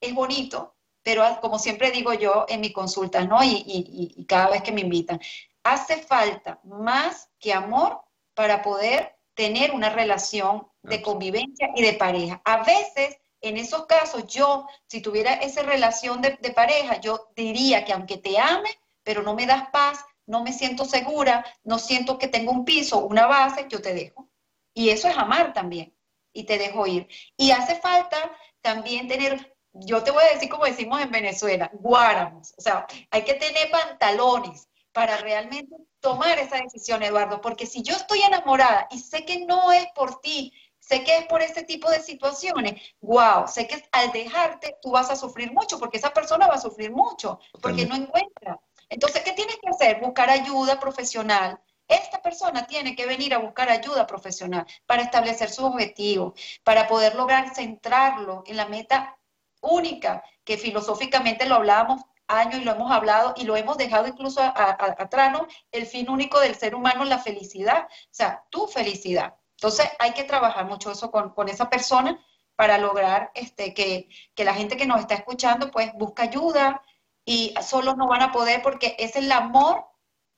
es 0.00 0.14
bonito, 0.14 0.76
pero 1.02 1.24
como 1.40 1.58
siempre 1.58 1.90
digo 1.90 2.12
yo 2.12 2.46
en 2.48 2.60
mi 2.60 2.72
consulta, 2.72 3.24
¿no? 3.24 3.42
Y, 3.42 3.64
y 3.66 4.24
cada 4.26 4.50
vez 4.50 4.62
que 4.62 4.72
me 4.72 4.82
invitan, 4.82 5.20
hace 5.62 6.02
falta 6.02 6.60
más 6.64 7.30
que 7.38 7.52
amor 7.52 8.00
para 8.34 8.62
poder 8.62 9.16
tener 9.34 9.72
una 9.72 9.90
relación 9.90 10.66
de 10.82 11.02
convivencia 11.02 11.70
y 11.74 11.82
de 11.82 11.94
pareja. 11.94 12.40
A 12.44 12.62
veces 12.62 13.18
en 13.40 13.56
esos 13.56 13.86
casos, 13.86 14.26
yo, 14.26 14.66
si 14.86 15.00
tuviera 15.00 15.34
esa 15.34 15.62
relación 15.62 16.20
de, 16.20 16.36
pareja, 16.54 17.00
yo 17.00 17.30
diría 17.34 17.84
que 17.84 17.92
aunque 17.92 18.18
te 18.18 18.38
ame, 18.38 18.70
pero 19.02 19.22
no 19.22 19.34
me 19.34 19.46
das 19.46 19.70
paz, 19.70 20.04
no 20.26 20.42
me 20.42 20.52
siento 20.52 20.84
segura, 20.84 21.44
no 21.64 21.78
siento 21.78 22.18
que 22.18 22.28
tengo 22.28 22.52
un 22.52 22.64
piso, 22.64 22.98
una 22.98 23.26
base, 23.26 23.66
yo 23.68 23.80
te 23.80 23.94
dejo. 23.94 24.28
Y 24.74 24.90
eso 24.90 25.08
es 25.08 25.16
amar 25.16 25.52
también. 25.52 25.94
Y 26.32 26.44
te 26.44 26.58
dejo 26.58 26.86
ir. 26.86 27.08
Y 27.36 27.50
hace 27.50 27.76
falta 27.76 28.16
también 28.60 29.08
tener, 29.08 29.56
yo 29.72 30.02
te 30.02 30.10
voy 30.10 30.24
a 30.24 30.34
decir 30.34 30.48
como 30.48 30.64
decimos 30.64 31.00
en 31.00 31.10
Venezuela, 31.10 31.70
guáramos. 31.72 32.54
O 32.56 32.60
sea, 32.60 32.86
hay 33.10 33.22
que 33.22 33.34
tener 33.34 33.70
pantalones 33.70 34.68
para 34.92 35.16
realmente 35.18 35.74
tomar 36.00 36.38
esa 36.38 36.56
decisión, 36.56 37.02
Eduardo. 37.02 37.40
Porque 37.40 37.66
si 37.66 37.82
yo 37.82 37.94
estoy 37.94 38.22
enamorada 38.22 38.88
y 38.90 38.98
sé 38.98 39.24
que 39.24 39.44
no 39.44 39.72
es 39.72 39.86
por 39.94 40.20
ti, 40.20 40.52
sé 40.78 41.04
que 41.04 41.18
es 41.18 41.26
por 41.26 41.42
este 41.42 41.62
tipo 41.62 41.88
de 41.90 42.00
situaciones, 42.00 42.82
wow, 43.00 43.46
sé 43.46 43.66
que 43.66 43.82
al 43.92 44.10
dejarte 44.12 44.76
tú 44.82 44.90
vas 44.90 45.10
a 45.10 45.16
sufrir 45.16 45.52
mucho, 45.52 45.78
porque 45.78 45.98
esa 45.98 46.12
persona 46.12 46.48
va 46.48 46.54
a 46.54 46.60
sufrir 46.60 46.90
mucho, 46.90 47.38
porque 47.62 47.86
no 47.86 47.94
encuentra. 47.94 48.60
Entonces, 48.88 49.22
¿qué 49.22 49.32
tienes 49.32 49.56
que 49.56 49.70
hacer? 49.70 50.00
Buscar 50.00 50.30
ayuda 50.30 50.80
profesional. 50.80 51.60
Esta 51.90 52.22
persona 52.22 52.66
tiene 52.66 52.94
que 52.94 53.04
venir 53.04 53.34
a 53.34 53.38
buscar 53.38 53.68
ayuda 53.68 54.06
profesional 54.06 54.64
para 54.86 55.02
establecer 55.02 55.50
su 55.50 55.66
objetivo, 55.66 56.34
para 56.62 56.86
poder 56.86 57.16
lograr 57.16 57.52
centrarlo 57.52 58.44
en 58.46 58.56
la 58.56 58.66
meta 58.66 59.18
única, 59.60 60.22
que 60.44 60.56
filosóficamente 60.56 61.46
lo 61.46 61.56
hablábamos 61.56 62.02
años 62.28 62.60
y 62.60 62.64
lo 62.64 62.72
hemos 62.72 62.92
hablado 62.92 63.34
y 63.36 63.42
lo 63.42 63.56
hemos 63.56 63.76
dejado 63.76 64.06
incluso 64.06 64.40
atrás, 64.40 65.32
¿no? 65.32 65.48
El 65.72 65.84
fin 65.84 66.08
único 66.08 66.38
del 66.38 66.54
ser 66.54 66.76
humano 66.76 67.02
es 67.02 67.08
la 67.08 67.18
felicidad, 67.18 67.88
o 67.88 68.08
sea, 68.12 68.44
tu 68.50 68.68
felicidad. 68.68 69.34
Entonces 69.56 69.90
hay 69.98 70.12
que 70.12 70.24
trabajar 70.24 70.66
mucho 70.66 70.92
eso 70.92 71.10
con, 71.10 71.48
esa 71.48 71.68
persona 71.68 72.24
para 72.54 72.78
lograr 72.78 73.32
este, 73.34 73.74
que, 73.74 74.08
la 74.36 74.54
gente 74.54 74.76
que 74.76 74.86
nos 74.86 75.00
está 75.00 75.14
escuchando 75.14 75.72
pues 75.72 75.92
busque 75.94 76.22
ayuda 76.22 76.82
y 77.24 77.52
solo 77.62 77.96
no 77.96 78.06
van 78.06 78.22
a 78.22 78.32
poder 78.32 78.62
porque 78.62 78.94
es 78.98 79.16
el 79.16 79.30
amor 79.32 79.89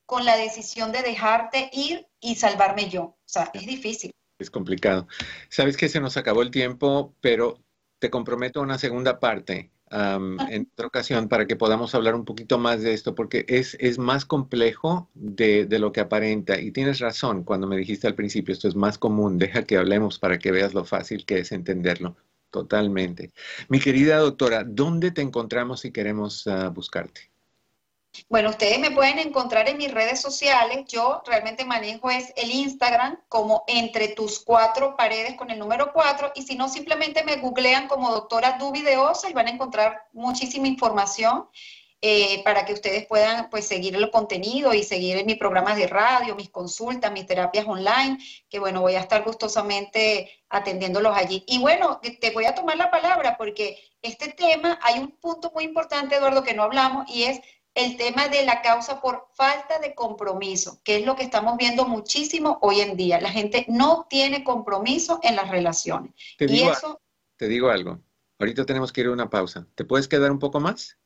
con 0.07 0.25
la 0.25 0.37
decisión 0.37 0.93
de 0.93 1.03
dejarte 1.03 1.71
ir 1.73 2.07
y 2.21 2.37
salvarme 2.37 2.89
yo. 2.89 3.03
O 3.03 3.19
sea, 3.25 3.51
es 3.55 3.67
difícil. 3.67 4.11
Es 4.39 4.51
complicado. 4.51 5.07
Sabes 5.49 5.77
que 5.77 5.89
se 5.89 6.01
nos 6.01 6.17
acabó 6.17 6.43
el 6.43 6.51
tiempo, 6.51 7.15
pero 7.21 7.63
te 7.99 8.11
comprometo 8.11 8.61
a 8.61 8.65
una 8.65 8.79
segunda 8.79 9.21
parte 9.21 9.71
en 9.93 10.71
otra 10.73 10.87
ocasión 10.87 11.29
para 11.29 11.47
que 11.47 11.57
podamos 11.57 11.95
hablar 11.95 12.15
un 12.15 12.25
poquito 12.25 12.59
más 12.59 12.83
de 12.83 12.95
esto, 12.95 13.15
porque 13.15 13.45
es, 13.49 13.77
es 13.79 13.99
más 13.99 14.25
complejo 14.25 15.11
de, 15.15 15.67
de, 15.67 15.79
lo 15.79 15.93
que 15.93 16.01
aparenta. 16.01 16.59
Y 16.59 16.73
tienes 16.73 16.99
razón 16.99 17.45
cuando 17.45 17.67
me 17.67 17.77
dijiste 17.77 18.07
al 18.07 18.15
principio, 18.15 18.55
esto 18.55 18.69
es 18.69 18.75
más 18.75 18.97
común, 18.99 19.39
deja 19.39 19.65
que 19.65 19.77
hablemos 19.77 20.19
para 20.19 20.39
que 20.39 20.51
veas 20.51 20.73
lo 20.73 20.85
fácil 20.85 21.27
que 21.27 21.41
es 21.41 21.53
entenderlo. 21.53 22.17
Totalmente. 22.51 23.33
Mi 23.69 23.81
querida 23.81 24.19
doctora, 24.19 24.65
¿dónde 24.65 25.11
te 25.11 25.23
encontramos 25.23 25.81
si 25.81 25.91
queremos 25.91 26.47
ah, 26.47 26.69
buscarte? 26.69 27.32
Bueno, 28.29 28.51
ustedes 28.51 28.79
me 28.79 28.91
pueden 28.91 29.19
encontrar 29.19 29.69
en 29.69 29.79
mis 29.79 29.91
redes 29.91 30.21
sociales. 30.21 30.85
Yo 30.87 31.23
realmente 31.27 31.65
manejo 31.65 32.11
es 32.11 32.33
el 32.37 32.51
Instagram 32.51 33.19
como 33.29 33.65
entre 33.67 34.09
tus 34.09 34.41
cuatro 34.41 34.97
paredes 34.97 35.35
con 35.35 35.51
el 35.51 35.59
número 35.59 35.93
cuatro 35.93 36.31
y 36.35 36.43
si 36.43 36.55
no, 36.55 36.69
simplemente 36.69 37.25
me 37.25 37.37
googlean 37.37 37.89
como 37.89 38.11
doctora 38.11 38.59
Dubi 38.59 38.83
de 38.83 38.99
Osa 38.99 39.31
y 39.31 39.33
van 39.33 39.47
a 39.47 39.51
encontrar 39.51 40.09
muchísima 40.13 40.69
información 40.69 41.49
eh, 42.05 42.43
para 42.43 42.67
que 42.67 42.73
ustedes 42.73 43.07
puedan 43.07 43.49
pues 43.49 43.67
seguir 43.67 43.95
el 43.95 44.11
contenido 44.11 44.75
y 44.75 44.83
seguir 44.83 45.25
mis 45.25 45.39
programas 45.39 45.77
de 45.77 45.87
radio, 45.87 46.35
mis 46.35 46.51
consultas, 46.51 47.13
mis 47.13 47.27
terapias 47.27 47.65
online, 47.65 48.19
que 48.49 48.59
bueno, 48.59 48.81
voy 48.81 48.97
a 48.97 49.01
estar 49.01 49.23
gustosamente 49.23 50.43
atendiéndolos 50.49 51.17
allí. 51.17 51.45
Y 51.47 51.61
bueno, 51.61 52.01
te 52.21 52.31
voy 52.33 52.45
a 52.45 52.55
tomar 52.55 52.77
la 52.77 52.91
palabra 52.91 53.37
porque 53.39 53.79
este 54.03 54.31
tema, 54.31 54.81
hay 54.83 54.99
un 54.99 55.13
punto 55.13 55.53
muy 55.55 55.63
importante, 55.63 56.17
Eduardo, 56.17 56.43
que 56.43 56.55
no 56.55 56.65
hablamos 56.65 57.09
y 57.09 57.23
es 57.23 57.41
el 57.75 57.97
tema 57.97 58.29
de 58.29 58.45
la 58.45 58.61
causa 58.63 59.01
por 59.01 59.29
falta 59.35 59.79
de 59.79 59.95
compromiso, 59.95 60.81
que 60.85 60.97
es 60.97 61.07
lo 61.07 61.17
que 61.17 61.23
estamos 61.23 61.57
viendo 61.57 61.87
muchísimo 61.87 62.59
hoy 62.61 62.81
en 62.81 62.97
día. 62.97 63.21
La 63.21 63.31
gente 63.31 63.65
no 63.69 64.07
tiene 64.11 64.45
compromiso 64.45 65.21
en 65.23 65.37
las 65.37 65.51
relaciones. 65.51 66.13
Te 66.37 66.47
digo, 66.47 66.73
eso... 66.73 67.01
te 67.37 67.49
digo 67.49 67.71
algo. 67.71 68.01
Ahorita 68.39 68.67
tenemos 68.67 68.93
que 68.93 69.03
ir 69.03 69.07
a 69.07 69.13
una 69.13 69.31
pausa. 69.31 69.67
¿Te 69.75 69.85
puedes 69.85 70.09
quedar 70.09 70.31
un 70.31 70.39
poco 70.39 70.61
más? 70.61 70.99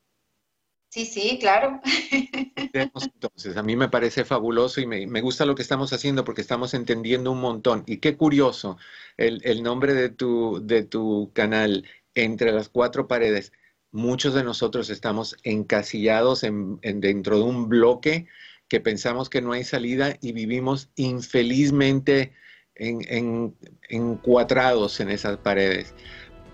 Sí, 0.88 1.04
sí, 1.04 1.38
claro. 1.38 1.80
Entonces, 2.72 3.56
a 3.56 3.62
mí 3.62 3.76
me 3.76 3.88
parece 3.88 4.24
fabuloso 4.24 4.80
y 4.80 4.86
me, 4.86 5.20
gusta 5.20 5.44
lo 5.44 5.54
que 5.54 5.62
estamos 5.62 5.92
haciendo 5.92 6.24
porque 6.24 6.40
estamos 6.40 6.74
entendiendo 6.74 7.30
un 7.32 7.40
montón. 7.40 7.84
Y 7.86 7.98
qué 7.98 8.16
curioso, 8.16 8.78
el, 9.16 9.40
el 9.44 9.62
nombre 9.62 9.94
de 9.94 10.08
tu, 10.08 10.60
de 10.64 10.84
tu 10.84 11.30
canal, 11.34 11.86
Entre 12.14 12.50
las 12.52 12.70
cuatro 12.70 13.06
paredes 13.06 13.52
muchos 13.96 14.34
de 14.34 14.44
nosotros 14.44 14.90
estamos 14.90 15.36
encasillados 15.42 16.44
en, 16.44 16.78
dentro 16.82 17.38
de 17.38 17.44
un 17.44 17.68
bloque 17.68 18.26
que 18.68 18.78
pensamos 18.78 19.30
que 19.30 19.40
no 19.40 19.52
hay 19.52 19.64
salida 19.64 20.16
y 20.20 20.32
vivimos 20.32 20.90
infelizmente 20.96 22.32
en, 22.74 23.56
encuadrados 23.88 25.00
en 25.00 25.10
esas 25.10 25.38
paredes. 25.38 25.94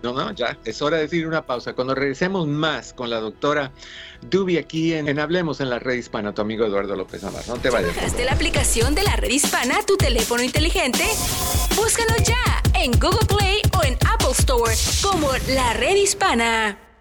No, 0.05 0.13
no, 0.13 0.33
ya, 0.33 0.59
es 0.65 0.83
hora 0.83 0.97
de 0.97 1.05
decir 1.05 1.27
una 1.27 1.47
pausa. 1.47 1.75
Cuando 1.75 1.95
regresemos 1.95 2.47
más 2.47 2.93
con 2.93 3.09
la 3.09 3.21
doctora 3.21 3.73
Dubi 4.23 4.59
aquí 4.59 4.95
en, 4.95 5.19
Hablemos 5.19 5.61
en 5.61 5.71
la 5.71 5.79
Red 5.79 5.95
Hispana, 5.95 6.35
tu 6.35 6.43
amigo 6.43 6.65
Eduardo 6.65 6.97
López 6.97 7.23
Amar. 7.25 7.47
No 7.49 7.57
te 7.57 7.71
vayas. 7.71 7.95
¿Bajaste 7.95 8.25
la 8.25 8.33
aplicación 8.33 8.95
de 8.95 9.03
la 9.03 9.17
Red 9.17 9.31
Hispana 9.31 9.79
tu 9.87 9.97
teléfono 9.97 10.43
inteligente? 10.43 11.05
Búscanos 11.77 12.23
ya 12.25 12.63
en 12.81 12.93
Google 12.93 13.27
Play 13.27 13.63
o 13.79 13.85
en 13.85 13.95
Apple 14.09 14.33
Store 14.33 14.75
como 15.03 15.29
la 15.55 15.73
Red 15.75 15.97
Hispana. 15.97 16.92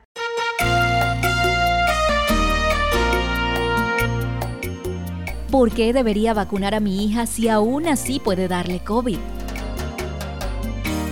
¿Por 5.51 5.69
qué 5.73 5.91
debería 5.91 6.33
vacunar 6.33 6.73
a 6.73 6.79
mi 6.79 7.05
hija 7.05 7.25
si 7.25 7.49
aún 7.49 7.85
así 7.85 8.21
puede 8.21 8.47
darle 8.47 8.79
COVID? 8.79 9.17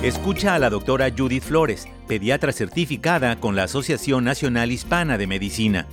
Escucha 0.01 0.55
a 0.55 0.59
la 0.59 0.69
doctora 0.69 1.09
Judith 1.15 1.43
Flores, 1.43 1.89
pediatra 2.07 2.53
certificada 2.53 3.37
con 3.41 3.57
la 3.57 3.63
Asociación 3.63 4.23
Nacional 4.23 4.71
Hispana 4.71 5.17
de 5.17 5.27
Medicina. 5.27 5.87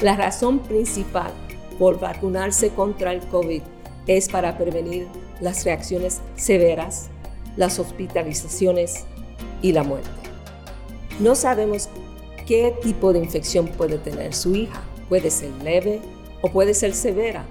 La 0.00 0.16
razón 0.16 0.60
principal 0.60 1.30
por 1.78 2.00
vacunarse 2.00 2.70
contra 2.70 3.12
el 3.12 3.20
COVID 3.26 3.60
es 4.06 4.30
para 4.30 4.56
prevenir 4.56 5.08
las 5.42 5.62
reacciones 5.66 6.22
severas, 6.36 7.10
las 7.58 7.78
hospitalizaciones 7.78 9.04
y 9.62 9.72
la 9.72 9.82
muerte. 9.82 10.10
No 11.20 11.34
sabemos 11.34 11.88
qué 12.46 12.74
tipo 12.82 13.12
de 13.12 13.18
infección 13.18 13.68
puede 13.68 13.98
tener 13.98 14.34
su 14.34 14.54
hija. 14.54 14.82
Puede 15.08 15.30
ser 15.30 15.50
leve 15.62 16.00
o 16.42 16.50
puede 16.50 16.74
ser 16.74 16.94
severa 16.94 17.44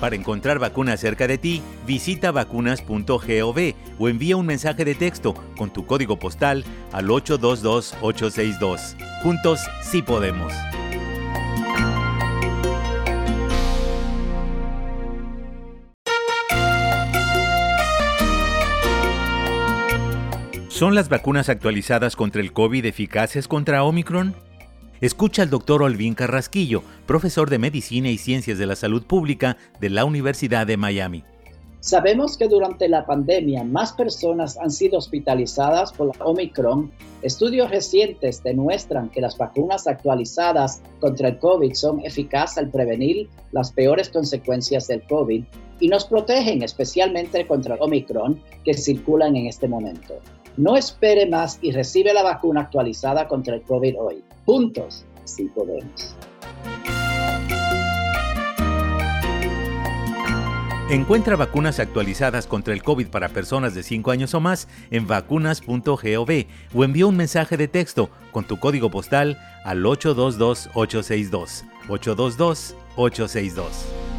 Para 0.00 0.16
encontrar 0.16 0.58
vacunas 0.58 1.00
cerca 1.00 1.26
de 1.26 1.38
ti, 1.38 1.62
visita 1.86 2.30
vacunas.gov 2.30 3.74
o 3.98 4.08
envía 4.08 4.36
un 4.36 4.46
mensaje 4.46 4.84
de 4.84 4.94
texto 4.94 5.34
con 5.56 5.72
tu 5.72 5.86
código 5.86 6.16
postal 6.18 6.64
al 6.92 7.08
822-862. 7.08 8.94
Juntos 9.22 9.60
sí 9.82 10.02
podemos. 10.02 10.52
¿Son 20.76 20.94
las 20.94 21.08
vacunas 21.08 21.48
actualizadas 21.48 22.16
contra 22.16 22.42
el 22.42 22.52
COVID 22.52 22.84
eficaces 22.84 23.48
contra 23.48 23.82
Omicron? 23.82 24.34
Escucha 25.00 25.40
al 25.40 25.48
doctor 25.48 25.82
Olvin 25.82 26.12
Carrasquillo, 26.12 26.82
profesor 27.06 27.48
de 27.48 27.58
Medicina 27.58 28.10
y 28.10 28.18
Ciencias 28.18 28.58
de 28.58 28.66
la 28.66 28.76
Salud 28.76 29.02
Pública 29.02 29.56
de 29.80 29.88
la 29.88 30.04
Universidad 30.04 30.66
de 30.66 30.76
Miami. 30.76 31.24
Sabemos 31.80 32.36
que 32.36 32.46
durante 32.46 32.90
la 32.90 33.06
pandemia 33.06 33.64
más 33.64 33.94
personas 33.94 34.58
han 34.58 34.70
sido 34.70 34.98
hospitalizadas 34.98 35.94
por 35.94 36.08
la 36.08 36.24
Omicron. 36.26 36.92
Estudios 37.22 37.70
recientes 37.70 38.42
demuestran 38.42 39.08
que 39.08 39.22
las 39.22 39.38
vacunas 39.38 39.86
actualizadas 39.86 40.82
contra 41.00 41.28
el 41.28 41.38
COVID 41.38 41.72
son 41.72 42.04
eficaces 42.04 42.58
al 42.58 42.68
prevenir 42.68 43.30
las 43.50 43.72
peores 43.72 44.10
consecuencias 44.10 44.88
del 44.88 45.02
COVID 45.06 45.42
y 45.80 45.88
nos 45.88 46.04
protegen 46.04 46.62
especialmente 46.62 47.46
contra 47.46 47.76
el 47.76 47.80
Omicron 47.80 48.42
que 48.62 48.74
circulan 48.74 49.36
en 49.36 49.46
este 49.46 49.68
momento. 49.68 50.20
No 50.56 50.76
espere 50.76 51.26
más 51.26 51.58
y 51.60 51.72
recibe 51.72 52.14
la 52.14 52.22
vacuna 52.22 52.62
actualizada 52.62 53.28
contra 53.28 53.56
el 53.56 53.62
COVID 53.62 53.94
hoy. 53.98 54.24
Juntos, 54.44 55.04
sí 55.24 55.50
podemos. 55.54 56.16
Encuentra 60.88 61.34
vacunas 61.34 61.80
actualizadas 61.80 62.46
contra 62.46 62.72
el 62.72 62.84
COVID 62.84 63.08
para 63.08 63.28
personas 63.28 63.74
de 63.74 63.82
5 63.82 64.12
años 64.12 64.34
o 64.34 64.40
más 64.40 64.68
en 64.92 65.08
vacunas.gov 65.08 66.30
o 66.74 66.84
envía 66.84 67.06
un 67.06 67.16
mensaje 67.16 67.56
de 67.56 67.66
texto 67.66 68.08
con 68.30 68.46
tu 68.46 68.60
código 68.60 68.88
postal 68.88 69.36
al 69.64 69.82
822-862. 69.82 71.64
822-862. 71.88 74.15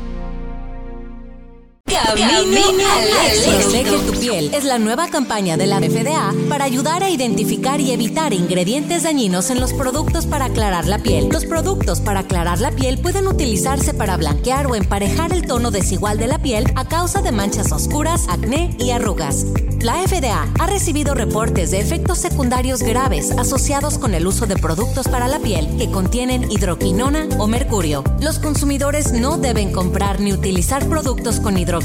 Camino 1.88 2.28
al 2.68 3.62
Protege 3.62 3.98
tu 4.06 4.20
piel 4.20 4.54
es 4.54 4.66
la 4.66 4.78
nueva 4.78 5.08
campaña 5.08 5.56
de 5.56 5.68
la 5.68 5.80
FDA 5.80 6.34
para 6.50 6.66
ayudar 6.66 7.02
a 7.02 7.10
identificar 7.10 7.80
y 7.80 7.92
evitar 7.92 8.34
ingredientes 8.34 9.04
dañinos 9.04 9.50
en 9.50 9.62
los 9.62 9.72
productos 9.72 10.26
para 10.26 10.46
aclarar 10.46 10.86
la 10.86 11.00
piel. 11.00 11.30
Los 11.32 11.46
productos 11.46 12.02
para 12.02 12.22
aclarar 12.22 12.60
la 12.60 12.72
piel 12.72 13.00
pueden 13.00 13.28
utilizarse 13.28 13.94
para 13.94 14.18
blanquear 14.18 14.68
o 14.68 14.76
emparejar 14.76 15.32
el 15.32 15.48
tono 15.48 15.72
desigual 15.72 16.18
de 16.18 16.28
la 16.28 16.40
piel 16.40 16.66
a 16.76 16.86
causa 16.86 17.22
de 17.22 17.32
manchas 17.32 17.72
oscuras, 17.72 18.28
acné 18.28 18.76
y 18.80 18.92
arrugas. 18.92 19.46
La 19.80 19.96
FDA 20.08 20.48
ha 20.60 20.68
recibido 20.68 21.14
reportes 21.14 21.72
de 21.72 21.80
efectos 21.80 22.18
secundarios 22.18 22.82
graves 22.82 23.32
asociados 23.32 23.98
con 23.98 24.14
el 24.14 24.28
uso 24.28 24.46
de 24.46 24.58
productos 24.58 25.08
para 25.08 25.28
la 25.28 25.40
piel 25.40 25.70
que 25.78 25.90
contienen 25.90 26.52
hidroquinona 26.52 27.30
o 27.38 27.48
mercurio. 27.48 28.04
Los 28.20 28.40
consumidores 28.40 29.14
no 29.14 29.38
deben 29.38 29.72
comprar 29.72 30.20
ni 30.20 30.34
utilizar 30.34 30.86
productos 30.88 31.40
con 31.40 31.58
hidroquinona 31.58 31.77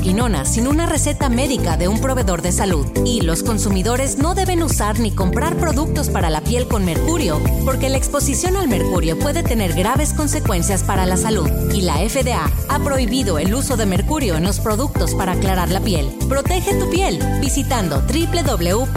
sin 0.44 0.66
una 0.66 0.87
receta 0.87 1.28
médica 1.28 1.76
de 1.76 1.88
un 1.88 2.00
proveedor 2.00 2.42
de 2.42 2.52
salud. 2.52 2.87
Y 3.05 3.20
los 3.22 3.42
consumidores 3.42 4.18
no 4.18 4.35
deben 4.35 4.62
usar 4.62 5.00
ni 5.00 5.11
comprar 5.11 5.57
productos 5.57 6.09
para 6.09 6.31
la 6.31 6.40
piel 6.40 6.68
con 6.68 6.85
mercurio, 6.85 7.40
porque 7.64 7.88
la 7.88 7.96
exposición 7.96 8.57
al 8.57 8.68
mercurio 8.68 9.18
puede 9.18 9.42
tener 9.42 9.72
graves 9.72 10.12
consecuencias 10.12 10.83
para 10.83 11.07
la 11.07 11.16
salud. 11.16 11.48
Y 11.72 11.83
la 11.83 11.96
FDA 11.96 12.50
ha 12.68 12.78
prohibido 12.81 13.38
el 13.38 13.55
uso 13.55 13.76
de 13.76 13.87
mercurio 13.87 14.37
en 14.37 14.44
los 14.44 14.61
productos 14.61 15.14
para 15.14 15.33
aclarar 15.33 15.70
la 15.70 15.81
piel. 15.81 16.11
Protege 16.28 16.74
tu 16.74 16.88
piel 16.90 17.18
visitando 17.40 18.02
www.fda.gov 18.02 18.96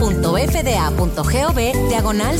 diagonal. 1.89 2.35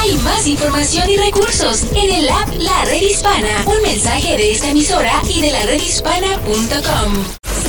Hay 0.00 0.16
más 0.18 0.46
información 0.46 1.10
y 1.10 1.16
recursos 1.16 1.84
en 1.92 2.12
el 2.12 2.28
app 2.28 2.48
La 2.58 2.84
Red 2.84 3.02
Hispana. 3.02 3.64
Un 3.66 3.82
mensaje 3.82 4.36
de 4.36 4.52
esta 4.52 4.70
emisora 4.70 5.22
y 5.28 5.40
de 5.40 5.50
la 5.50 5.66
redhispana.com. 5.66 7.19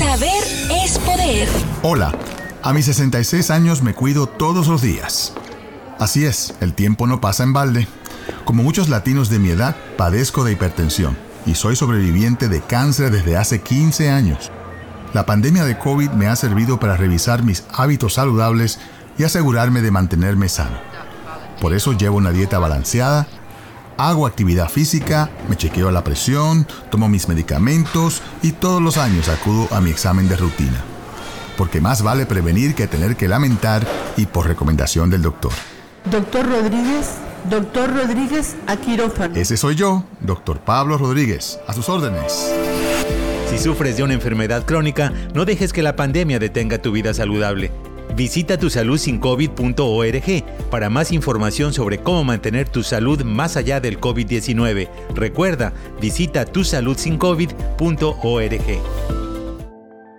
Saber 0.02 0.44
es 0.84 0.98
poder. 0.98 1.48
Hola, 1.84 2.12
a 2.64 2.74
mis 2.74 2.86
66 2.86 3.52
años 3.52 3.84
me 3.84 3.94
cuido 3.94 4.26
todos 4.26 4.68
los 4.68 4.82
días. 4.82 5.34
Así 6.00 6.26
es, 6.26 6.56
el 6.60 6.74
tiempo 6.74 7.06
no 7.06 7.22
pasa 7.22 7.44
en 7.44 7.54
balde. 7.54 7.88
Como 8.44 8.64
muchos 8.64 8.90
latinos 8.90 9.30
de 9.30 9.38
mi 9.38 9.50
edad, 9.50 9.76
padezco 10.00 10.44
de 10.44 10.54
hipertensión 10.54 11.16
y 11.46 11.54
soy 11.54 11.76
sobreviviente 11.76 12.50
de 12.50 12.62
cáncer 12.62 13.12
desde 13.12 13.38
hace 13.38 13.62
15 13.62 14.10
años. 14.10 14.52
La 15.14 15.28
pandemia 15.28 15.66
de 15.66 15.78
COVID 15.78 16.10
me 16.10 16.26
ha 16.26 16.36
servido 16.36 16.80
para 16.80 16.98
revisar 16.98 17.44
mis 17.44 17.64
hábitos 17.72 18.16
saludables 18.16 18.80
y 19.20 19.24
asegurarme 19.24 19.84
de 19.84 19.92
mantenerme 19.92 20.50
sano. 20.50 20.80
Por 21.62 21.76
eso 21.76 21.94
llevo 21.94 22.18
una 22.18 22.32
dieta 22.32 22.58
balanceada 22.58 23.28
Hago 24.02 24.26
actividad 24.26 24.68
física, 24.68 25.30
me 25.48 25.56
chequeo 25.56 25.92
la 25.92 26.04
presión, 26.04 26.66
tomo 26.90 27.08
mis 27.08 27.28
medicamentos 27.28 28.24
y 28.42 28.52
todos 28.52 28.82
los 28.82 28.98
años 28.98 29.30
acudo 29.30 29.68
a 29.70 29.80
mi 29.80 29.92
examen 29.92 30.28
de 30.28 30.38
rutina. 30.38 30.82
Porque 31.56 31.82
más 31.82 32.02
vale 32.02 32.26
prevenir 32.26 32.74
que 32.74 32.88
tener 32.88 33.16
que 33.16 33.28
lamentar 33.28 33.86
y 34.18 34.26
por 34.26 34.48
recomendación 34.48 35.12
del 35.12 35.22
doctor. 35.22 35.52
Doctor 36.10 36.50
Rodríguez, 36.50 37.12
doctor 37.48 37.96
Rodríguez, 37.96 38.56
a 38.66 38.76
quirófano. 38.76 39.36
Ese 39.36 39.56
soy 39.56 39.76
yo, 39.76 40.04
doctor 40.20 40.62
Pablo 40.62 40.98
Rodríguez, 40.98 41.60
a 41.68 41.74
sus 41.74 41.88
órdenes. 41.88 42.52
Si 43.52 43.60
sufres 43.60 43.98
de 43.98 44.04
una 44.04 44.16
enfermedad 44.16 44.66
crónica, 44.66 45.14
no 45.36 45.46
dejes 45.46 45.74
que 45.74 45.84
la 45.84 45.96
pandemia 45.96 46.40
detenga 46.40 46.82
tu 46.82 46.92
vida 46.92 47.14
saludable. 47.14 47.72
Visita 48.16 48.58
tusaludsincovid.org 48.58 50.44
para 50.70 50.90
más 50.90 51.12
información 51.12 51.74
sobre 51.74 51.98
cómo 52.00 52.24
mantener 52.24 52.70
tu 52.70 52.84
salud 52.84 53.24
más 53.24 53.58
allá 53.58 53.80
del 53.80 54.00
COVID-19. 54.00 54.90
Recuerda, 55.16 55.74
visita 56.00 56.46
tusaludsincovid.org. 56.46 58.82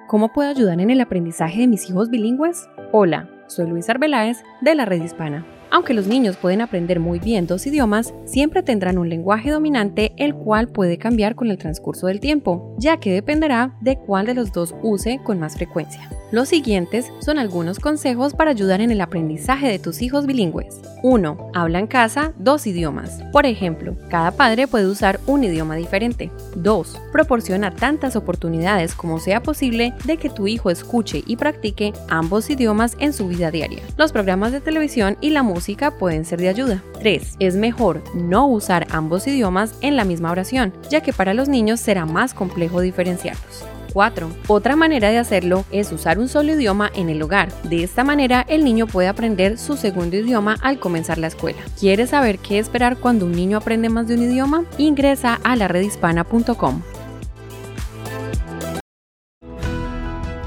¿Cómo 0.09 0.33
puedo 0.33 0.51
ayudar 0.51 0.81
en 0.81 0.91
el 0.91 1.01
aprendizaje 1.01 1.61
de 1.61 1.69
mis 1.69 1.89
hijos 1.89 2.11
bilingües? 2.11 2.69
Hola, 2.93 3.31
soy 3.47 3.67
Luis 3.67 3.89
Arbeláez 3.89 4.39
de 4.61 4.75
la 4.75 4.85
Red 4.85 5.03
Hispana. 5.03 5.47
Aunque 5.71 5.95
los 5.95 6.07
niños 6.07 6.37
pueden 6.37 6.61
aprender 6.61 7.01
muy 7.01 7.19
bien 7.19 7.47
dos 7.47 7.67
idiomas, 7.67 8.13
siempre 8.27 8.63
tendrán 8.63 8.99
un 8.99 9.09
lenguaje 9.09 9.51
dominante 9.51 10.13
el 10.19 10.35
cual 10.35 10.69
puede 10.69 10.99
cambiar 10.99 11.35
con 11.35 11.51
el 11.51 11.57
transcurso 11.57 12.09
del 12.09 12.21
tiempo, 12.21 12.77
ya 12.79 12.99
que 12.99 13.11
dependerá 13.11 13.75
de 13.81 13.97
cuál 13.97 14.27
de 14.27 14.35
los 14.35 14.53
dos 14.53 14.75
use 14.83 15.19
con 15.25 15.41
más 15.41 15.55
frecuencia. 15.55 16.11
Los 16.33 16.49
siguientes 16.49 17.13
son 17.21 17.39
algunos 17.39 17.79
consejos 17.79 18.33
para 18.33 18.53
ayudar 18.53 18.81
en 18.81 18.91
el 18.91 19.03
aprendizaje 19.03 19.69
de 19.69 19.79
tus 19.79 20.01
hijos 20.01 20.25
bilingües. 20.25 20.81
1. 21.03 21.51
Habla 21.53 21.79
en 21.79 21.87
casa 21.87 22.33
dos 22.39 22.67
idiomas. 22.67 23.23
Por 23.33 23.45
ejemplo, 23.45 23.95
cada 24.09 24.31
padre 24.31 24.67
puede 24.67 24.87
usar 24.87 25.21
un 25.27 25.45
idioma 25.45 25.77
diferente. 25.77 26.31
2. 26.57 26.99
Proporciona 27.13 27.75
tantas 27.75 28.17
oportunidades 28.17 28.95
como 28.95 29.21
sea 29.21 29.43
posible 29.43 29.93
de 30.07 30.17
que 30.17 30.31
tu 30.31 30.47
hijo 30.47 30.71
escuche 30.71 31.23
y 31.27 31.37
practique 31.37 31.93
ambos 32.09 32.49
idiomas 32.49 32.97
en 32.99 33.13
su 33.13 33.29
vida 33.29 33.51
diaria. 33.51 33.83
Los 33.99 34.11
programas 34.11 34.53
de 34.53 34.63
televisión 34.63 35.19
y 35.21 35.31
la 35.31 35.43
música 35.43 35.99
pueden 35.99 36.25
ser 36.25 36.41
de 36.41 36.49
ayuda. 36.49 36.83
3. 37.01 37.37
Es 37.41 37.57
mejor 37.57 38.03
no 38.15 38.47
usar 38.47 38.87
ambos 38.91 39.27
idiomas 39.27 39.75
en 39.83 39.97
la 39.97 40.05
misma 40.05 40.31
oración, 40.31 40.73
ya 40.89 41.03
que 41.03 41.13
para 41.13 41.35
los 41.35 41.51
niños 41.51 41.79
será 41.79 42.07
más 42.07 42.33
complejo 42.33 42.81
diferenciarlos. 42.81 43.67
4. 43.93 44.31
Otra 44.49 44.77
manera 44.77 45.11
de 45.11 45.19
hacerlo 45.19 45.65
es 45.71 45.93
usar 45.93 46.19
un 46.19 46.29
solo 46.29 46.53
idioma 46.53 46.91
en 46.95 47.09
el 47.09 47.23
hogar. 47.23 47.53
De 47.63 47.83
esta 47.83 48.05
manera 48.05 48.45
el 48.49 48.65
niño 48.65 48.87
puede 48.87 49.09
aprender 49.09 49.59
su 49.59 49.77
segundo 49.77 50.17
idioma 50.17 50.57
al 50.63 50.79
comenzar 50.79 51.19
la 51.19 51.29
escuela. 51.29 51.61
¿Quieres 51.79 52.11
saber 52.11 52.39
qué 52.39 52.59
esperar 52.59 52.97
cuando 52.97 53.27
un 53.27 53.33
niño 53.33 53.59
aprende 53.59 53.89
más 53.89 54.09
de 54.09 54.15
un 54.15 54.23
idioma? 54.23 54.65
Ingresa 54.79 55.41
a 55.45 55.57
la 55.57 55.69
redhispana.com. 55.69 56.83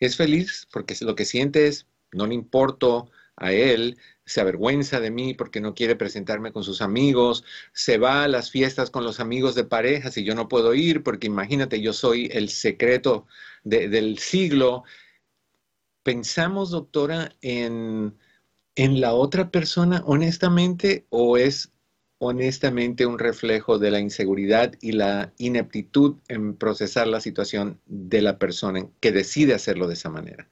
Es 0.00 0.16
feliz 0.16 0.66
porque 0.72 0.96
lo 1.02 1.14
que 1.14 1.26
siente 1.26 1.68
es, 1.68 1.86
no 2.12 2.26
le 2.26 2.34
importo 2.34 3.10
a 3.36 3.52
él, 3.52 3.98
se 4.28 4.42
avergüenza 4.42 5.00
de 5.00 5.10
mí 5.10 5.32
porque 5.32 5.60
no 5.60 5.74
quiere 5.74 5.96
presentarme 5.96 6.52
con 6.52 6.62
sus 6.62 6.82
amigos, 6.82 7.44
se 7.72 7.96
va 7.96 8.24
a 8.24 8.28
las 8.28 8.50
fiestas 8.50 8.90
con 8.90 9.02
los 9.02 9.20
amigos 9.20 9.54
de 9.54 9.64
parejas 9.64 10.18
y 10.18 10.24
yo 10.24 10.34
no 10.34 10.48
puedo 10.48 10.74
ir 10.74 11.02
porque 11.02 11.26
imagínate, 11.26 11.80
yo 11.80 11.94
soy 11.94 12.28
el 12.32 12.50
secreto 12.50 13.26
del 13.64 14.18
siglo. 14.18 14.84
¿Pensamos, 16.02 16.70
doctora, 16.70 17.34
en, 17.40 18.14
en 18.76 19.00
la 19.00 19.14
otra 19.14 19.50
persona 19.50 20.02
honestamente 20.04 21.06
o 21.08 21.38
es 21.38 21.72
honestamente 22.18 23.06
un 23.06 23.18
reflejo 23.18 23.78
de 23.78 23.90
la 23.90 24.00
inseguridad 24.00 24.74
y 24.80 24.92
la 24.92 25.32
ineptitud 25.38 26.16
en 26.28 26.54
procesar 26.54 27.06
la 27.06 27.20
situación 27.20 27.80
de 27.86 28.20
la 28.20 28.38
persona 28.38 28.86
que 29.00 29.12
decide 29.12 29.54
hacerlo 29.54 29.88
de 29.88 29.94
esa 29.94 30.10
manera? 30.10 30.48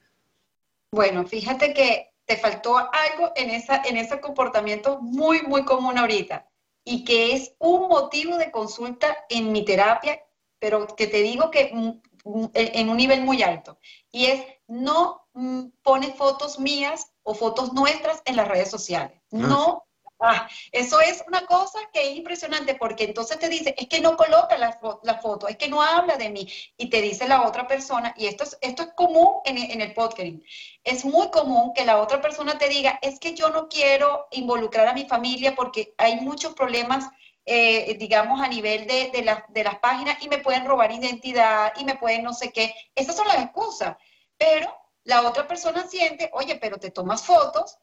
Bueno, 0.91 1.27
fíjate 1.27 1.73
que 1.73 2.16
te 2.27 2.37
faltó 2.37 2.77
algo 2.77 3.31
en, 3.35 3.49
esa, 3.49 3.81
en 3.85 3.97
ese 3.97 4.19
comportamiento 4.19 4.99
muy, 5.01 5.41
muy 5.43 5.63
común 5.63 5.97
ahorita 5.97 6.47
y 6.83 7.05
que 7.05 7.33
es 7.33 7.55
un 7.57 7.87
motivo 7.87 8.37
de 8.37 8.51
consulta 8.51 9.25
en 9.29 9.51
mi 9.51 9.63
terapia, 9.63 10.21
pero 10.59 10.87
que 10.87 11.07
te 11.07 11.21
digo 11.21 11.49
que 11.49 11.71
en 11.71 12.89
un 12.89 12.97
nivel 12.97 13.23
muy 13.23 13.41
alto. 13.43 13.79
Y 14.11 14.25
es, 14.25 14.45
no 14.67 15.25
mm, 15.33 15.67
pone 15.81 16.13
fotos 16.13 16.59
mías 16.59 17.13
o 17.23 17.33
fotos 17.33 17.71
nuestras 17.71 18.21
en 18.25 18.35
las 18.35 18.47
redes 18.47 18.69
sociales. 18.69 19.21
Ah, 19.31 19.37
no 19.37 19.86
Ah, 20.19 20.49
eso 20.71 20.99
es 20.99 21.23
una 21.27 21.45
cosa 21.45 21.77
que 21.93 22.09
es 22.09 22.17
impresionante 22.17 22.73
porque 22.73 23.03
entonces 23.03 23.37
te 23.37 23.49
dice, 23.49 23.75
es 23.77 23.87
que 23.87 24.01
no 24.01 24.17
coloca 24.17 24.57
la, 24.57 24.73
foto, 25.21 25.47
es 25.47 25.57
que 25.57 25.67
no 25.67 25.79
habla 25.83 26.17
de 26.17 26.29
mí 26.29 26.47
y 26.75 26.89
te 26.89 27.01
dice 27.03 27.27
la 27.27 27.47
otra 27.47 27.67
persona, 27.67 28.15
y 28.17 28.25
esto 28.25 28.43
es, 28.43 28.57
esto 28.61 28.81
es 28.81 28.89
común 28.95 29.41
en, 29.45 29.79
el 29.79 29.93
podcasting, 29.93 30.43
es 30.83 31.05
muy 31.05 31.29
común 31.29 31.71
que 31.75 31.85
la 31.85 32.01
otra 32.01 32.19
persona 32.19 32.57
te 32.57 32.67
diga, 32.67 32.97
es 33.03 33.19
que 33.19 33.35
yo 33.35 33.49
no 33.49 33.67
quiero 33.67 34.27
involucrar 34.31 34.87
a 34.87 34.93
mi 34.93 35.05
familia 35.05 35.53
porque 35.55 35.93
hay 35.99 36.15
muchos 36.19 36.55
problemas, 36.55 37.07
eh, 37.45 37.95
digamos, 37.99 38.41
a 38.41 38.47
nivel 38.47 38.87
de, 38.87 39.11
de, 39.11 39.43
de 39.49 39.63
las 39.63 39.79
páginas 39.79 40.17
y 40.21 40.29
me 40.29 40.39
pueden 40.39 40.65
robar 40.65 40.91
identidad 40.91 41.73
y 41.77 41.85
me 41.85 41.95
pueden 41.95 42.23
no 42.23 42.33
sé 42.33 42.51
qué, 42.51 42.73
esas 42.95 43.15
son 43.15 43.27
las 43.27 43.43
excusas, 43.43 43.95
pero 44.35 44.75
la 45.03 45.27
otra 45.27 45.47
persona 45.47 45.87
siente, 45.87 46.31
oye, 46.33 46.55
pero 46.55 46.79
te 46.79 46.89
tomas 46.89 47.23
fotos 47.23 47.77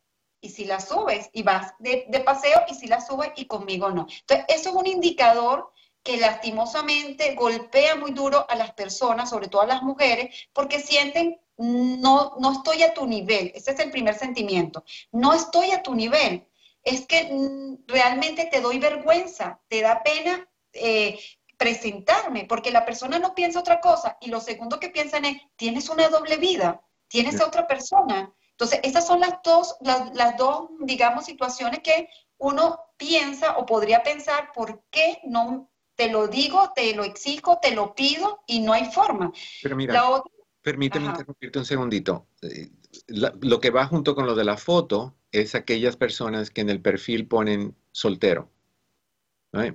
y 0.44 0.50
si 0.50 0.66
la 0.66 0.78
subes 0.78 1.30
y 1.32 1.42
vas 1.42 1.72
de, 1.78 2.06
paseo 2.22 2.64
y 2.68 2.74
si 2.74 2.86
la 2.86 3.00
subes 3.00 3.32
y 3.36 3.46
conmigo 3.46 3.90
no. 3.90 4.06
Entonces, 4.20 4.44
eso 4.48 4.68
es 4.68 4.76
un 4.76 4.86
indicador 4.86 5.72
que 6.02 6.18
lastimosamente 6.18 7.34
golpea 7.34 7.96
muy 7.96 8.10
duro 8.10 8.44
a 8.50 8.54
las 8.54 8.74
personas, 8.74 9.30
sobre 9.30 9.48
todo 9.48 9.62
a 9.62 9.66
las 9.66 9.82
mujeres, 9.82 10.48
porque 10.52 10.80
sienten, 10.80 11.40
no, 11.56 12.34
no 12.38 12.52
estoy 12.52 12.82
a 12.82 12.92
tu 12.92 13.06
nivel. 13.06 13.52
Ese 13.54 13.70
es 13.70 13.78
el 13.78 13.90
primer 13.90 14.14
sentimiento. 14.16 14.84
No 15.12 15.32
estoy 15.32 15.70
a 15.70 15.82
tu 15.82 15.94
nivel. 15.94 16.46
Es 16.82 17.06
que 17.06 17.30
mm, 17.32 17.86
realmente 17.86 18.44
te 18.44 18.60
doy 18.60 18.78
vergüenza, 18.78 19.62
te 19.68 19.80
da 19.80 20.02
pena 20.02 20.46
eh, 20.74 21.18
presentarme, 21.56 22.44
porque 22.44 22.70
la 22.70 22.84
persona 22.84 23.18
no 23.18 23.34
piensa 23.34 23.60
otra 23.60 23.80
cosa. 23.80 24.18
Y 24.20 24.28
lo 24.28 24.40
segundo 24.40 24.78
que 24.78 24.90
piensan 24.90 25.24
es, 25.24 25.40
tienes 25.56 25.88
una 25.88 26.10
doble 26.10 26.36
vida, 26.36 26.82
tienes 27.08 27.40
a 27.40 27.46
otra 27.46 27.66
persona. 27.66 28.30
Entonces, 28.54 28.80
esas 28.84 29.06
son 29.06 29.20
las 29.20 29.40
dos, 29.42 29.76
las, 29.80 30.36
dos, 30.38 30.68
digamos, 30.80 31.24
situaciones 31.24 31.80
que 31.80 32.08
uno 32.38 32.78
piensa 32.96 33.56
o 33.56 33.66
podría 33.66 34.02
pensar, 34.04 34.52
¿por 34.54 34.84
qué 34.90 35.18
no 35.24 35.70
te 35.96 36.08
lo 36.08 36.28
digo, 36.28 36.72
te 36.74 36.94
lo 36.94 37.02
exijo, 37.02 37.58
te 37.60 37.74
lo 37.74 37.94
pido 37.96 38.42
y 38.46 38.60
no 38.60 38.72
hay 38.72 38.92
forma? 38.92 39.32
Pero 39.60 39.76
mira, 39.76 40.22
permíteme 40.62 41.06
interrumpirte 41.06 41.58
un 41.58 41.64
segundito. 41.64 42.28
Eh, 42.42 42.70
lo 43.08 43.60
que 43.60 43.70
va 43.70 43.86
junto 43.86 44.14
con 44.14 44.24
lo 44.24 44.36
de 44.36 44.44
la 44.44 44.56
foto 44.56 45.16
es 45.32 45.56
aquellas 45.56 45.96
personas 45.96 46.50
que 46.50 46.60
en 46.60 46.70
el 46.70 46.80
perfil 46.80 47.26
ponen 47.26 47.76
soltero. 47.90 48.50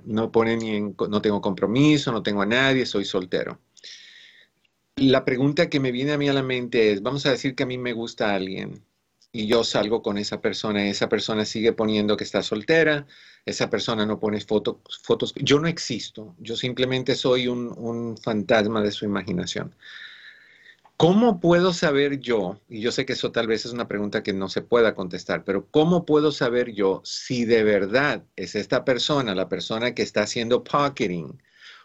No, 0.04 0.30
ponen 0.30 0.58
ni 0.58 0.76
en, 0.76 0.96
no 1.08 1.22
tengo 1.22 1.40
compromiso, 1.40 2.12
no 2.12 2.22
tengo 2.22 2.42
a 2.42 2.46
nadie, 2.46 2.84
soy 2.84 3.04
soltero 3.04 3.58
la 4.96 5.24
pregunta 5.24 5.68
que 5.70 5.80
me 5.80 5.92
viene 5.92 6.12
a 6.12 6.18
mí 6.18 6.28
a 6.28 6.32
la 6.32 6.42
mente 6.42 6.92
es, 6.92 7.02
vamos 7.02 7.26
a 7.26 7.30
decir 7.30 7.54
que 7.54 7.62
a 7.62 7.66
mí 7.66 7.78
me 7.78 7.92
gusta 7.92 8.34
alguien 8.34 8.84
y 9.32 9.46
yo 9.46 9.64
salgo 9.64 10.02
con 10.02 10.18
esa 10.18 10.40
persona 10.40 10.84
y 10.86 10.90
esa 10.90 11.08
persona 11.08 11.44
sigue 11.44 11.72
poniendo 11.72 12.16
que 12.16 12.24
está 12.24 12.42
soltera, 12.42 13.06
esa 13.46 13.70
persona 13.70 14.04
no 14.06 14.18
pone 14.18 14.40
fotos, 14.40 14.76
fotos, 15.02 15.32
yo 15.36 15.60
no 15.60 15.68
existo, 15.68 16.34
yo 16.38 16.56
simplemente 16.56 17.14
soy 17.14 17.48
un, 17.48 17.72
un 17.78 18.16
fantasma 18.18 18.82
de 18.82 18.92
su 18.92 19.04
imaginación. 19.04 19.74
¿Cómo 20.96 21.40
puedo 21.40 21.72
saber 21.72 22.20
yo, 22.20 22.60
y 22.68 22.82
yo 22.82 22.92
sé 22.92 23.06
que 23.06 23.14
eso 23.14 23.32
tal 23.32 23.46
vez 23.46 23.64
es 23.64 23.72
una 23.72 23.88
pregunta 23.88 24.22
que 24.22 24.34
no 24.34 24.50
se 24.50 24.60
pueda 24.60 24.94
contestar, 24.94 25.44
pero 25.44 25.66
¿cómo 25.70 26.04
puedo 26.04 26.30
saber 26.30 26.72
yo 26.72 27.00
si 27.04 27.46
de 27.46 27.64
verdad 27.64 28.24
es 28.36 28.54
esta 28.54 28.84
persona, 28.84 29.34
la 29.34 29.48
persona 29.48 29.94
que 29.94 30.02
está 30.02 30.22
haciendo 30.24 30.62
pocketing, 30.62 31.40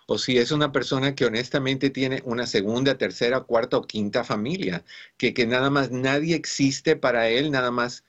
o 0.08 0.18
si 0.18 0.38
es 0.38 0.52
una 0.52 0.72
persona 0.72 1.16
que 1.16 1.26
honestamente 1.26 1.90
tiene 1.90 2.22
una 2.26 2.46
segunda, 2.48 2.98
tercera, 2.98 3.42
cuarta 3.42 3.78
o 3.78 3.82
quinta 3.88 4.24
familia, 4.24 4.84
que, 5.18 5.34
que 5.34 5.48
nada 5.48 5.70
más 5.70 5.92
nadie 5.92 6.36
existe 6.36 6.96
para 6.96 7.28
él, 7.30 7.52
nada 7.52 7.72
más 7.72 8.04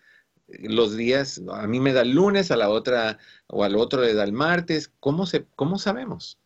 eh, 0.49 0.69
los 0.69 0.97
días, 0.97 1.41
a 1.53 1.67
mí 1.67 1.81
me 1.81 1.93
da 1.93 2.03
el 2.03 2.13
lunes, 2.13 2.51
a 2.51 2.57
la 2.57 2.69
otra 2.69 3.19
o 3.49 3.65
al 3.65 3.77
otro 3.77 4.03
le 4.03 4.15
da 4.15 4.25
el 4.25 4.33
martes, 4.33 4.93
¿cómo, 5.01 5.27
se, 5.27 5.47
cómo 5.57 5.79
sabemos? 5.79 6.39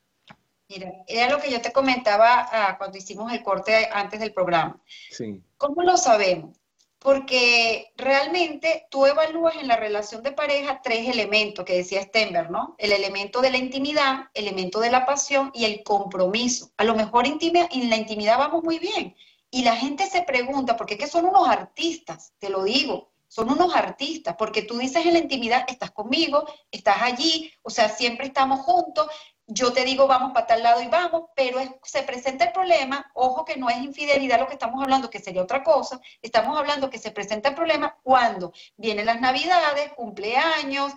Mira, 0.68 0.92
era 1.08 1.30
lo 1.30 1.40
que 1.40 1.50
yo 1.50 1.60
te 1.60 1.72
comentaba 1.72 2.48
ah, 2.52 2.78
cuando 2.78 2.96
hicimos 2.96 3.32
el 3.32 3.42
corte 3.42 3.88
antes 3.92 4.20
del 4.20 4.32
programa. 4.32 4.80
Sí. 5.10 5.42
¿Cómo 5.56 5.82
lo 5.82 5.96
sabemos? 5.96 6.59
Porque 7.00 7.92
realmente 7.96 8.86
tú 8.90 9.06
evalúas 9.06 9.56
en 9.56 9.68
la 9.68 9.76
relación 9.76 10.22
de 10.22 10.32
pareja 10.32 10.82
tres 10.84 11.08
elementos 11.08 11.64
que 11.64 11.78
decía 11.78 12.02
Stenberg, 12.02 12.50
¿no? 12.50 12.74
El 12.76 12.92
elemento 12.92 13.40
de 13.40 13.50
la 13.50 13.56
intimidad, 13.56 14.28
el 14.34 14.46
elemento 14.46 14.80
de 14.80 14.90
la 14.90 15.06
pasión 15.06 15.50
y 15.54 15.64
el 15.64 15.82
compromiso. 15.82 16.70
A 16.76 16.84
lo 16.84 16.94
mejor 16.94 17.26
en 17.26 17.90
la 17.90 17.96
intimidad 17.96 18.36
vamos 18.36 18.62
muy 18.62 18.78
bien. 18.78 19.16
Y 19.50 19.64
la 19.64 19.76
gente 19.76 20.06
se 20.06 20.22
pregunta, 20.22 20.76
porque 20.76 20.94
es 20.94 21.00
que 21.00 21.06
son 21.06 21.24
unos 21.24 21.48
artistas, 21.48 22.34
te 22.38 22.50
lo 22.50 22.64
digo, 22.64 23.10
son 23.26 23.50
unos 23.50 23.74
artistas, 23.74 24.36
porque 24.38 24.62
tú 24.62 24.76
dices 24.76 25.06
en 25.06 25.14
la 25.14 25.20
intimidad, 25.20 25.64
estás 25.68 25.92
conmigo, 25.92 26.44
estás 26.70 27.00
allí, 27.00 27.50
o 27.62 27.70
sea, 27.70 27.88
siempre 27.88 28.26
estamos 28.26 28.60
juntos, 28.60 29.08
yo 29.52 29.72
te 29.72 29.84
digo 29.84 30.06
vamos 30.06 30.32
para 30.32 30.46
tal 30.46 30.62
lado 30.62 30.80
y 30.80 30.86
vamos, 30.86 31.24
pero 31.34 31.58
se 31.82 32.02
presenta 32.02 32.44
el 32.44 32.52
problema, 32.52 33.10
ojo 33.14 33.44
que 33.44 33.56
no 33.56 33.68
es 33.68 33.78
infidelidad 33.78 34.38
lo 34.38 34.46
que 34.46 34.52
estamos 34.54 34.82
hablando, 34.82 35.10
que 35.10 35.18
sería 35.18 35.42
otra 35.42 35.64
cosa, 35.64 36.00
estamos 36.22 36.56
hablando 36.56 36.88
que 36.88 36.98
se 36.98 37.10
presenta 37.10 37.50
el 37.50 37.56
problema 37.56 37.98
cuando 38.02 38.52
vienen 38.76 39.06
las 39.06 39.20
navidades, 39.20 39.92
cumpleaños, 39.94 40.92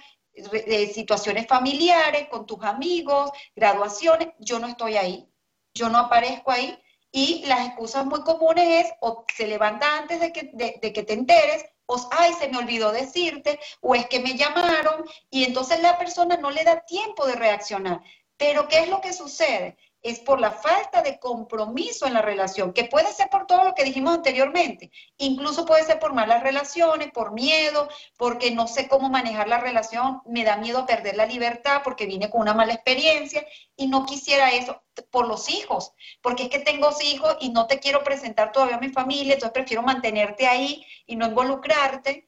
situaciones 0.94 1.48
familiares 1.48 2.28
con 2.30 2.46
tus 2.46 2.64
amigos, 2.64 3.32
graduaciones, 3.56 4.30
yo 4.40 4.60
no 4.60 4.68
estoy 4.68 4.98
ahí, 4.98 5.28
yo 5.74 5.90
no 5.90 5.98
aparezco 5.98 6.52
ahí 6.52 6.80
y 7.12 7.44
las 7.46 7.68
excusas 7.68 8.06
muy 8.06 8.22
comunes 8.22 8.86
es 8.86 8.94
o 9.02 9.26
se 9.36 9.48
levanta 9.48 9.98
antes 9.98 10.20
de 10.20 10.32
que, 10.32 10.52
de 10.54 10.94
que 10.94 11.04
te 11.04 11.14
enteres 11.14 11.66
o 11.86 12.10
ay, 12.12 12.34
se 12.34 12.50
me 12.50 12.58
olvidó 12.58 12.92
decirte, 12.92 13.60
o 13.82 13.96
es 13.96 14.08
que 14.08 14.20
me 14.20 14.38
llamaron, 14.38 15.06
y 15.30 15.44
entonces 15.44 15.82
la 15.82 15.98
persona 15.98 16.38
no 16.38 16.50
le 16.52 16.64
da 16.64 16.82
tiempo 16.82 17.26
de 17.26 17.36
reaccionar. 17.36 18.02
Pero 18.38 18.68
¿qué 18.68 18.80
es 18.80 18.90
lo 18.90 19.02
que 19.02 19.14
sucede? 19.14 19.78
es 20.04 20.20
por 20.20 20.42
la 20.42 20.52
falta 20.52 21.02
de 21.02 21.18
compromiso 21.18 22.06
en 22.06 22.14
la 22.14 22.22
relación, 22.22 22.74
que 22.74 22.84
puede 22.84 23.12
ser 23.14 23.30
por 23.30 23.48
todo 23.48 23.64
lo 23.64 23.74
que 23.74 23.86
dijimos 23.86 24.14
anteriormente, 24.14 24.92
incluso 25.18 25.66
puede 25.66 25.86
ser 25.86 25.98
por 25.98 26.14
malas 26.14 26.44
relaciones, 26.44 27.10
por 27.12 27.32
miedo, 27.32 27.88
porque 28.18 28.52
no 28.52 28.68
sé 28.68 28.90
cómo 28.90 29.10
manejar 29.10 29.48
la 29.48 29.60
relación, 29.60 30.22
me 30.26 30.44
da 30.44 30.58
miedo 30.58 30.86
perder 30.86 31.16
la 31.16 31.26
libertad 31.26 31.82
porque 31.86 32.06
vine 32.06 32.30
con 32.30 32.42
una 32.42 32.54
mala 32.54 32.74
experiencia 32.74 33.46
y 33.78 33.88
no 33.88 34.06
quisiera 34.06 34.52
eso 34.52 34.84
por 35.10 35.26
los 35.26 35.50
hijos, 35.50 35.94
porque 36.22 36.44
es 36.44 36.50
que 36.50 36.60
tengo 36.60 36.90
hijos 37.02 37.38
y 37.40 37.50
no 37.50 37.66
te 37.66 37.80
quiero 37.80 38.04
presentar 38.04 38.52
todavía 38.52 38.76
a 38.76 38.82
mi 38.82 38.90
familia, 38.90 39.36
entonces 39.36 39.54
prefiero 39.54 39.84
mantenerte 39.84 40.46
ahí 40.46 40.86
y 41.08 41.16
no 41.16 41.28
involucrarte. 41.28 42.28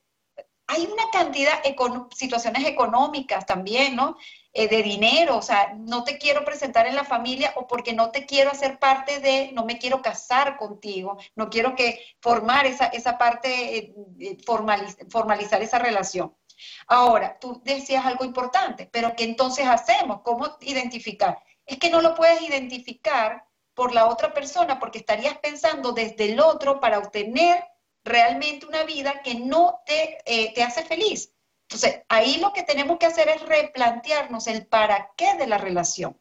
Hay 0.68 0.86
una 0.92 1.12
cantidad 1.12 1.62
de 1.62 1.76
situaciones 2.16 2.66
económicas 2.66 3.46
también, 3.46 3.96
¿no? 3.98 4.18
Eh, 4.58 4.70
de 4.70 4.84
dinero, 4.84 5.36
o 5.36 5.42
sea, 5.42 5.74
no 5.78 6.06
te 6.06 6.18
quiero 6.18 6.46
presentar 6.46 6.88
en 6.88 6.96
la 6.96 7.04
familia 7.04 7.52
o 7.58 7.68
porque 7.68 7.92
no 7.92 8.12
te 8.12 8.26
quiero 8.26 8.52
hacer 8.52 8.80
parte 8.80 9.20
de, 9.20 9.52
no 9.52 9.66
me 9.66 9.78
quiero 9.78 10.02
casar 10.02 10.56
contigo, 10.56 11.18
no 11.36 11.50
quiero 11.50 11.76
que 11.76 12.02
formar 12.22 12.66
esa, 12.66 12.86
esa 12.86 13.18
parte, 13.18 13.78
eh, 13.78 13.94
eh, 14.18 14.38
formalizar 15.10 15.62
esa 15.62 15.78
relación. 15.78 16.34
Ahora, 16.88 17.38
tú 17.38 17.62
decías 17.66 18.06
algo 18.06 18.24
importante, 18.24 18.90
pero 18.90 19.14
¿qué 19.18 19.26
entonces 19.26 19.68
hacemos? 19.68 20.22
¿Cómo 20.22 20.48
identificar? 20.62 21.38
Es 21.66 21.78
que 21.78 21.90
no 21.90 22.00
lo 22.00 22.16
puedes 22.16 22.42
identificar 22.42 23.46
por 23.74 23.94
la 23.94 24.08
otra 24.08 24.34
persona 24.34 24.80
porque 24.80 25.00
estarías 25.00 25.38
pensando 25.40 25.92
desde 25.92 26.32
el 26.32 26.40
otro 26.40 26.80
para 26.80 27.00
obtener 27.00 27.62
realmente 28.06 28.66
una 28.66 28.84
vida 28.84 29.22
que 29.22 29.36
no 29.36 29.82
te, 29.86 30.54
te 30.56 30.64
hace 30.64 30.86
feliz. 30.86 31.35
Entonces, 31.68 32.04
ahí 32.10 32.38
lo 32.38 32.54
que 32.54 32.64
tenemos 32.64 32.98
que 33.00 33.08
hacer 33.08 33.28
es 33.30 33.42
replantearnos 33.42 34.48
el 34.48 34.68
para 34.68 35.12
qué 35.18 35.36
de 35.36 35.48
la 35.48 35.58
relación, 35.58 36.20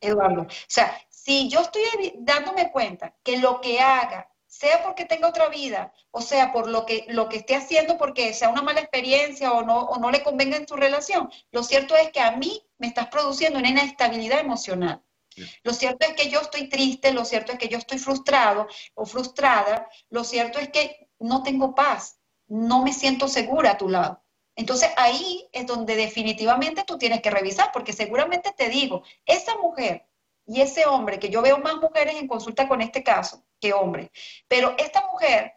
Eduardo. 0.00 0.42
O 0.42 0.48
sea, 0.68 1.00
si 1.08 1.48
yo 1.48 1.60
estoy 1.60 1.82
dándome 2.18 2.72
cuenta 2.72 3.14
que 3.22 3.38
lo 3.38 3.60
que 3.60 3.80
haga, 3.80 4.30
sea 4.46 4.82
porque 4.84 5.04
tenga 5.04 5.28
otra 5.28 5.48
vida, 5.48 5.92
o 6.12 6.20
sea, 6.20 6.52
por 6.52 6.68
lo 6.68 6.86
que, 6.86 7.06
lo 7.08 7.28
que 7.28 7.38
esté 7.38 7.56
haciendo 7.56 7.98
porque 7.98 8.32
sea 8.34 8.50
una 8.50 8.62
mala 8.62 8.80
experiencia 8.80 9.52
o 9.52 9.62
no, 9.62 9.80
o 9.80 9.98
no 9.98 10.12
le 10.12 10.22
convenga 10.22 10.56
en 10.56 10.68
su 10.68 10.76
relación, 10.76 11.30
lo 11.50 11.64
cierto 11.64 11.96
es 11.96 12.10
que 12.10 12.20
a 12.20 12.32
mí 12.32 12.62
me 12.78 12.86
estás 12.86 13.08
produciendo 13.08 13.58
una 13.58 13.68
inestabilidad 13.68 14.38
emocional. 14.40 15.02
Lo 15.64 15.72
cierto 15.72 16.06
es 16.06 16.14
que 16.14 16.30
yo 16.30 16.40
estoy 16.40 16.68
triste, 16.68 17.12
lo 17.12 17.24
cierto 17.24 17.52
es 17.52 17.58
que 17.58 17.68
yo 17.68 17.78
estoy 17.78 17.98
frustrado 17.98 18.68
o 18.94 19.04
frustrada, 19.04 19.88
lo 20.08 20.22
cierto 20.22 20.58
es 20.58 20.68
que 20.68 21.08
no 21.18 21.42
tengo 21.42 21.74
paz, 21.74 22.20
no 22.46 22.84
me 22.84 22.92
siento 22.92 23.26
segura 23.26 23.72
a 23.72 23.78
tu 23.78 23.88
lado. 23.88 24.23
Entonces 24.56 24.90
ahí 24.96 25.48
es 25.52 25.66
donde 25.66 25.96
definitivamente 25.96 26.84
tú 26.84 26.98
tienes 26.98 27.20
que 27.22 27.30
revisar, 27.30 27.70
porque 27.72 27.92
seguramente 27.92 28.52
te 28.52 28.68
digo, 28.68 29.02
esa 29.26 29.56
mujer 29.58 30.06
y 30.46 30.60
ese 30.60 30.86
hombre, 30.86 31.18
que 31.18 31.30
yo 31.30 31.42
veo 31.42 31.58
más 31.58 31.76
mujeres 31.76 32.16
en 32.16 32.28
consulta 32.28 32.68
con 32.68 32.80
este 32.80 33.02
caso 33.02 33.44
que 33.60 33.72
hombres, 33.72 34.10
pero 34.46 34.74
esta 34.78 35.06
mujer 35.10 35.54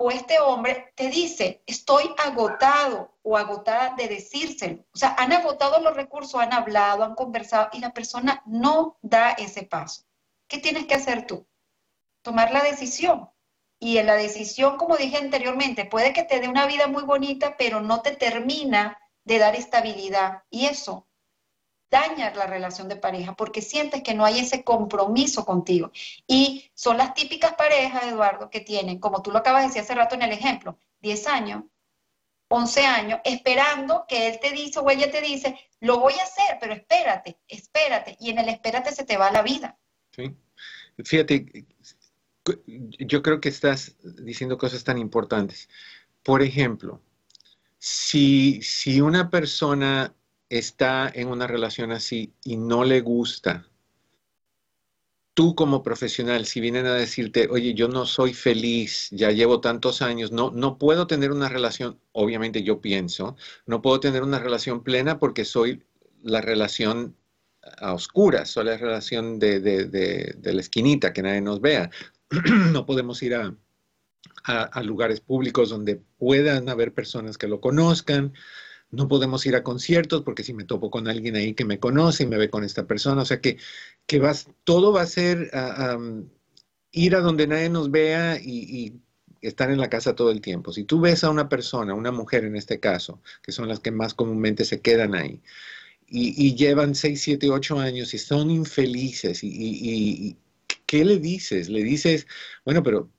o 0.00 0.10
este 0.12 0.38
hombre 0.38 0.92
te 0.94 1.08
dice, 1.08 1.62
estoy 1.66 2.14
agotado 2.18 3.18
o 3.22 3.36
agotada 3.36 3.96
de 3.96 4.06
decírselo. 4.06 4.84
O 4.94 4.96
sea, 4.96 5.16
han 5.18 5.32
agotado 5.32 5.80
los 5.80 5.96
recursos, 5.96 6.40
han 6.40 6.52
hablado, 6.52 7.02
han 7.02 7.16
conversado 7.16 7.68
y 7.72 7.80
la 7.80 7.92
persona 7.92 8.42
no 8.46 8.96
da 9.02 9.32
ese 9.32 9.64
paso. 9.64 10.04
¿Qué 10.46 10.58
tienes 10.58 10.86
que 10.86 10.94
hacer 10.94 11.26
tú? 11.26 11.46
Tomar 12.22 12.52
la 12.52 12.62
decisión. 12.62 13.28
Y 13.80 13.98
en 13.98 14.06
la 14.06 14.14
decisión, 14.14 14.76
como 14.76 14.96
dije 14.96 15.18
anteriormente, 15.18 15.84
puede 15.84 16.12
que 16.12 16.24
te 16.24 16.40
dé 16.40 16.48
una 16.48 16.66
vida 16.66 16.88
muy 16.88 17.04
bonita, 17.04 17.56
pero 17.56 17.80
no 17.80 18.02
te 18.02 18.16
termina 18.16 18.98
de 19.24 19.38
dar 19.38 19.54
estabilidad. 19.54 20.42
Y 20.50 20.66
eso 20.66 21.06
daña 21.90 22.32
la 22.34 22.46
relación 22.46 22.88
de 22.88 22.96
pareja 22.96 23.34
porque 23.34 23.62
sientes 23.62 24.02
que 24.02 24.14
no 24.14 24.24
hay 24.24 24.40
ese 24.40 24.64
compromiso 24.64 25.44
contigo. 25.44 25.90
Y 26.26 26.70
son 26.74 26.98
las 26.98 27.14
típicas 27.14 27.54
parejas, 27.54 28.04
Eduardo, 28.04 28.50
que 28.50 28.60
tienen, 28.60 28.98
como 28.98 29.22
tú 29.22 29.30
lo 29.30 29.38
acabas 29.38 29.62
de 29.62 29.68
decir 29.68 29.82
hace 29.82 29.94
rato 29.94 30.14
en 30.14 30.22
el 30.22 30.32
ejemplo, 30.32 30.78
10 31.00 31.26
años, 31.28 31.64
11 32.48 32.86
años, 32.86 33.20
esperando 33.24 34.06
que 34.08 34.28
él 34.28 34.40
te 34.40 34.50
dice 34.52 34.80
o 34.80 34.90
ella 34.90 35.10
te 35.10 35.20
dice, 35.20 35.58
lo 35.80 35.98
voy 35.98 36.14
a 36.14 36.22
hacer, 36.22 36.58
pero 36.60 36.72
espérate, 36.72 37.38
espérate. 37.46 38.16
Y 38.20 38.30
en 38.30 38.38
el 38.38 38.48
espérate 38.48 38.92
se 38.92 39.04
te 39.04 39.16
va 39.16 39.30
la 39.30 39.42
vida. 39.42 39.78
Sí. 40.12 40.34
Fíjate, 41.04 41.66
yo 42.66 43.22
creo 43.22 43.40
que 43.40 43.48
estás 43.48 43.96
diciendo 44.02 44.58
cosas 44.58 44.84
tan 44.84 44.98
importantes. 44.98 45.68
Por 46.22 46.42
ejemplo, 46.42 47.00
si, 47.78 48.60
si 48.62 49.00
una 49.00 49.30
persona 49.30 50.14
está 50.48 51.10
en 51.14 51.28
una 51.28 51.46
relación 51.46 51.92
así 51.92 52.32
y 52.44 52.56
no 52.56 52.84
le 52.84 53.00
gusta, 53.00 53.66
tú 55.38 55.54
como 55.54 55.84
profesional, 55.84 56.46
si 56.46 56.60
vienen 56.60 56.86
a 56.86 56.94
decirte, 56.94 57.46
oye, 57.48 57.72
yo 57.72 57.86
no 57.86 58.06
soy 58.06 58.34
feliz, 58.34 59.08
ya 59.12 59.30
llevo 59.30 59.60
tantos 59.60 60.02
años, 60.02 60.32
no, 60.32 60.50
no 60.50 60.78
puedo 60.78 61.06
tener 61.06 61.30
una 61.30 61.48
relación, 61.48 62.00
obviamente 62.10 62.64
yo 62.64 62.80
pienso, 62.80 63.36
no 63.64 63.80
puedo 63.80 64.00
tener 64.00 64.24
una 64.24 64.40
relación 64.40 64.82
plena 64.82 65.20
porque 65.20 65.44
soy 65.44 65.84
la 66.24 66.40
relación 66.40 67.14
a 67.62 67.92
oscuras, 67.92 68.50
soy 68.50 68.64
la 68.64 68.76
relación 68.76 69.38
de, 69.38 69.60
de 69.60 70.52
la 70.52 70.60
esquinita, 70.60 71.12
que 71.12 71.22
nadie 71.22 71.40
nos 71.40 71.60
vea. 71.60 71.88
no 72.72 72.86
podemos 72.86 73.22
ir 73.22 73.34
a, 73.34 73.54
lugares 74.82 75.20
públicos 75.20 75.68
donde 75.68 76.00
puedan 76.18 76.68
haber 76.68 76.94
personas 76.94 77.36
que 77.36 77.48
lo 77.48 77.60
conozcan, 77.60 78.32
no 78.90 79.06
podemos 79.06 79.44
ir 79.44 79.54
a 79.56 79.62
conciertos 79.62 80.22
porque 80.22 80.42
si 80.42 80.54
me 80.54 80.64
topo 80.64 80.90
con 80.90 81.08
alguien 81.08 81.36
ahí 81.36 81.54
que 81.54 81.66
me 81.66 81.78
conoce 81.78 82.22
y 82.22 82.26
me 82.26 82.38
ve 82.38 82.48
con 82.48 82.64
esta 82.64 82.86
persona, 82.86 83.22
o 83.22 83.24
sea 83.26 83.40
que, 83.40 83.58
que 84.06 84.18
vas, 84.18 84.48
todo 84.64 84.92
va 84.92 85.02
a 85.02 85.06
ser 85.06 85.50
ir 86.92 87.14
a 87.16 87.20
donde 87.20 87.46
nadie 87.46 87.68
nos 87.68 87.90
vea 87.90 88.38
y, 88.40 89.00
estar 89.40 89.70
en 89.70 89.78
la 89.78 89.88
casa 89.88 90.16
todo 90.16 90.32
el 90.32 90.40
tiempo. 90.40 90.72
Si 90.72 90.82
tú 90.82 91.00
ves 91.00 91.22
a 91.22 91.30
una 91.30 91.48
persona, 91.48 91.94
una 91.94 92.10
mujer 92.10 92.44
en 92.44 92.56
este 92.56 92.80
caso, 92.80 93.22
que 93.40 93.52
son 93.52 93.68
las 93.68 93.78
que 93.78 93.92
más 93.92 94.12
comúnmente 94.12 94.64
se 94.64 94.80
quedan 94.80 95.14
ahí, 95.14 95.40
y, 96.08 96.56
llevan 96.56 96.94
6, 96.94 97.20
7, 97.20 97.50
8 97.50 97.78
años 97.78 98.14
y 98.14 98.18
son 98.18 98.50
infelices 98.50 99.44
y, 99.44 100.36
¿qué 100.88 101.04
le 101.04 101.18
dices? 101.18 101.68
¿Le 101.68 101.84
dices, 101.84 102.26
bueno, 102.64 102.82
pero 102.82 103.10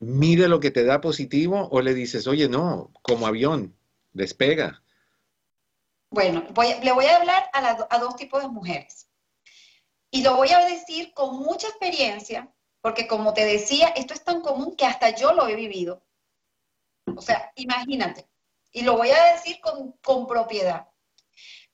mire 0.00 0.48
lo 0.48 0.58
que 0.58 0.72
te 0.72 0.84
da 0.84 1.00
positivo 1.00 1.68
o 1.70 1.80
le 1.80 1.94
dices, 1.94 2.26
oye, 2.26 2.48
no, 2.48 2.90
como 3.02 3.28
avión, 3.28 3.76
despega? 4.12 4.82
Bueno, 6.10 6.44
le 6.82 6.92
voy 6.92 7.04
a 7.06 7.16
hablar 7.16 7.48
a, 7.52 7.86
a 7.88 7.98
dos 8.00 8.16
tipos 8.16 8.42
de 8.42 8.48
mujeres. 8.48 9.08
Y 10.10 10.24
lo 10.24 10.34
voy 10.34 10.50
a 10.50 10.66
decir 10.66 11.14
con 11.14 11.38
mucha 11.38 11.68
experiencia, 11.68 12.52
porque 12.80 13.06
como 13.06 13.32
te 13.32 13.44
decía, 13.44 13.90
esto 13.90 14.12
es 14.12 14.24
tan 14.24 14.40
común 14.40 14.74
que 14.74 14.84
hasta 14.84 15.10
yo 15.10 15.32
lo 15.32 15.46
he 15.46 15.54
vivido. 15.54 16.02
O 17.06 17.22
sea, 17.22 17.52
imagínate. 17.54 18.28
Y 18.72 18.82
lo 18.82 18.96
voy 18.96 19.10
a 19.10 19.32
decir 19.32 19.60
con, 19.60 19.92
con 20.02 20.26
propiedad. 20.26 20.88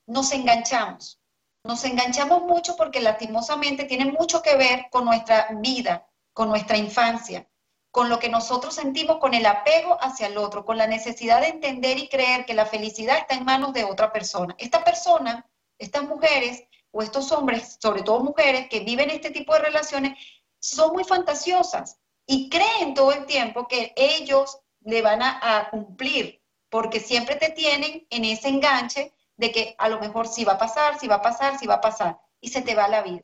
Nos 0.06 0.30
enganchamos. 0.32 1.18
Nos 1.66 1.84
enganchamos 1.84 2.42
mucho 2.42 2.76
porque 2.76 3.00
lastimosamente 3.00 3.84
tiene 3.84 4.04
mucho 4.04 4.40
que 4.40 4.56
ver 4.56 4.86
con 4.88 5.04
nuestra 5.04 5.48
vida, 5.56 6.06
con 6.32 6.48
nuestra 6.48 6.76
infancia, 6.76 7.48
con 7.90 8.08
lo 8.08 8.20
que 8.20 8.28
nosotros 8.28 8.72
sentimos, 8.72 9.18
con 9.18 9.34
el 9.34 9.44
apego 9.46 9.98
hacia 10.00 10.28
el 10.28 10.38
otro, 10.38 10.64
con 10.64 10.76
la 10.76 10.86
necesidad 10.86 11.40
de 11.40 11.48
entender 11.48 11.98
y 11.98 12.08
creer 12.08 12.46
que 12.46 12.54
la 12.54 12.66
felicidad 12.66 13.18
está 13.18 13.34
en 13.34 13.44
manos 13.44 13.72
de 13.72 13.82
otra 13.82 14.12
persona. 14.12 14.54
Esta 14.58 14.84
persona, 14.84 15.44
estas 15.76 16.04
mujeres 16.04 16.62
o 16.92 17.02
estos 17.02 17.32
hombres, 17.32 17.78
sobre 17.82 18.02
todo 18.02 18.20
mujeres 18.20 18.68
que 18.68 18.80
viven 18.80 19.10
este 19.10 19.30
tipo 19.30 19.52
de 19.52 19.60
relaciones, 19.60 20.16
son 20.60 20.92
muy 20.92 21.02
fantasiosas 21.02 21.98
y 22.26 22.48
creen 22.48 22.94
todo 22.94 23.10
el 23.10 23.26
tiempo 23.26 23.66
que 23.66 23.92
ellos 23.96 24.60
le 24.82 25.02
van 25.02 25.20
a, 25.20 25.40
a 25.42 25.70
cumplir, 25.70 26.40
porque 26.70 27.00
siempre 27.00 27.34
te 27.34 27.50
tienen 27.50 28.06
en 28.08 28.24
ese 28.24 28.50
enganche 28.50 29.15
de 29.36 29.52
que 29.52 29.74
a 29.78 29.88
lo 29.88 29.98
mejor 30.00 30.28
sí 30.28 30.44
va 30.44 30.54
a 30.54 30.58
pasar, 30.58 30.98
sí 30.98 31.06
va 31.08 31.16
a 31.16 31.22
pasar, 31.22 31.58
sí 31.58 31.66
va 31.66 31.74
a 31.74 31.80
pasar, 31.80 32.18
y 32.40 32.48
se 32.48 32.62
te 32.62 32.74
va 32.74 32.88
la 32.88 33.02
vida. 33.02 33.22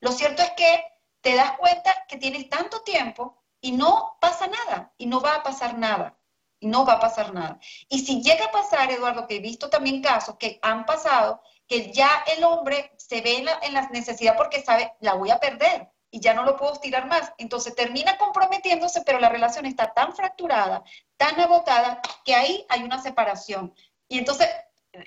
Lo 0.00 0.12
cierto 0.12 0.42
es 0.42 0.50
que 0.52 0.84
te 1.20 1.34
das 1.34 1.52
cuenta 1.58 1.92
que 2.08 2.16
tienes 2.16 2.48
tanto 2.48 2.82
tiempo 2.82 3.42
y 3.60 3.72
no 3.72 4.16
pasa 4.20 4.46
nada, 4.46 4.92
y 4.96 5.06
no 5.06 5.20
va 5.20 5.36
a 5.36 5.42
pasar 5.42 5.78
nada, 5.78 6.16
y 6.60 6.68
no 6.68 6.84
va 6.84 6.94
a 6.94 7.00
pasar 7.00 7.34
nada. 7.34 7.58
Y 7.88 8.00
si 8.00 8.22
llega 8.22 8.46
a 8.46 8.52
pasar, 8.52 8.90
Eduardo, 8.90 9.26
que 9.26 9.36
he 9.36 9.40
visto 9.40 9.68
también 9.68 10.02
casos 10.02 10.36
que 10.38 10.58
han 10.62 10.86
pasado, 10.86 11.42
que 11.66 11.92
ya 11.92 12.24
el 12.36 12.44
hombre 12.44 12.92
se 12.96 13.20
ve 13.22 13.38
en 13.38 13.46
la, 13.46 13.58
en 13.62 13.74
la 13.74 13.88
necesidad 13.88 14.36
porque 14.36 14.62
sabe, 14.62 14.94
la 15.00 15.14
voy 15.14 15.30
a 15.30 15.40
perder, 15.40 15.90
y 16.10 16.20
ya 16.20 16.34
no 16.34 16.44
lo 16.44 16.56
puedo 16.56 16.72
estirar 16.72 17.06
más. 17.06 17.32
Entonces 17.38 17.74
termina 17.74 18.16
comprometiéndose, 18.16 19.02
pero 19.02 19.18
la 19.18 19.28
relación 19.28 19.66
está 19.66 19.92
tan 19.92 20.14
fracturada, 20.14 20.84
tan 21.16 21.38
agotada, 21.40 22.00
que 22.24 22.34
ahí 22.34 22.64
hay 22.68 22.82
una 22.82 23.02
separación. 23.02 23.74
Y 24.08 24.18
entonces 24.18 24.48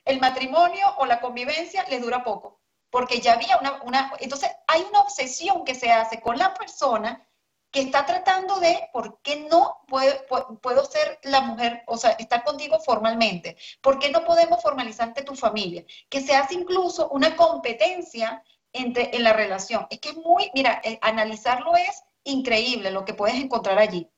el 0.06 0.20
matrimonio 0.20 0.86
o 0.98 1.06
la 1.06 1.20
convivencia 1.20 1.86
le 1.90 2.00
dura 2.00 2.24
poco, 2.24 2.62
porque 2.90 3.22
ya 3.22 3.34
había 3.34 3.58
una, 3.58 3.82
una, 3.84 4.14
entonces 4.20 4.50
hay 4.68 4.82
una 4.90 5.02
obsesión 5.02 5.64
que 5.64 5.76
se 5.76 5.92
hace 5.92 6.22
con 6.22 6.38
la 6.38 6.54
persona 6.54 7.26
que 7.72 7.82
está 7.82 8.06
tratando 8.06 8.60
de 8.60 8.90
por 8.92 9.22
qué 9.22 9.48
no 9.50 9.82
puedo, 9.88 10.26
puedo 10.62 10.86
ser 10.86 11.20
la 11.24 11.42
mujer, 11.42 11.84
o 11.86 11.98
sea, 11.98 12.12
estar 12.12 12.44
contigo 12.44 12.80
formalmente, 12.80 13.58
por 13.82 14.00
qué 14.00 14.10
no 14.10 14.26
podemos 14.26 14.62
formalizar 14.62 15.10
ante 15.10 15.24
tu 15.24 15.36
familia, 15.36 15.86
que 16.10 16.22
se 16.22 16.36
hace 16.36 16.56
incluso 16.56 17.10
una 17.10 17.36
competencia 17.36 18.44
entre, 18.74 19.16
en 19.16 19.24
la 19.24 19.34
relación. 19.34 19.86
Es 19.90 20.00
que 20.00 20.10
es 20.10 20.18
muy, 20.18 20.50
mira, 20.54 20.82
eh, 20.84 20.98
analizarlo 21.02 21.76
es 21.76 22.04
increíble 22.24 22.92
lo 22.92 23.06
que 23.06 23.14
puedes 23.14 23.36
encontrar 23.36 23.78
allí. 23.78 24.10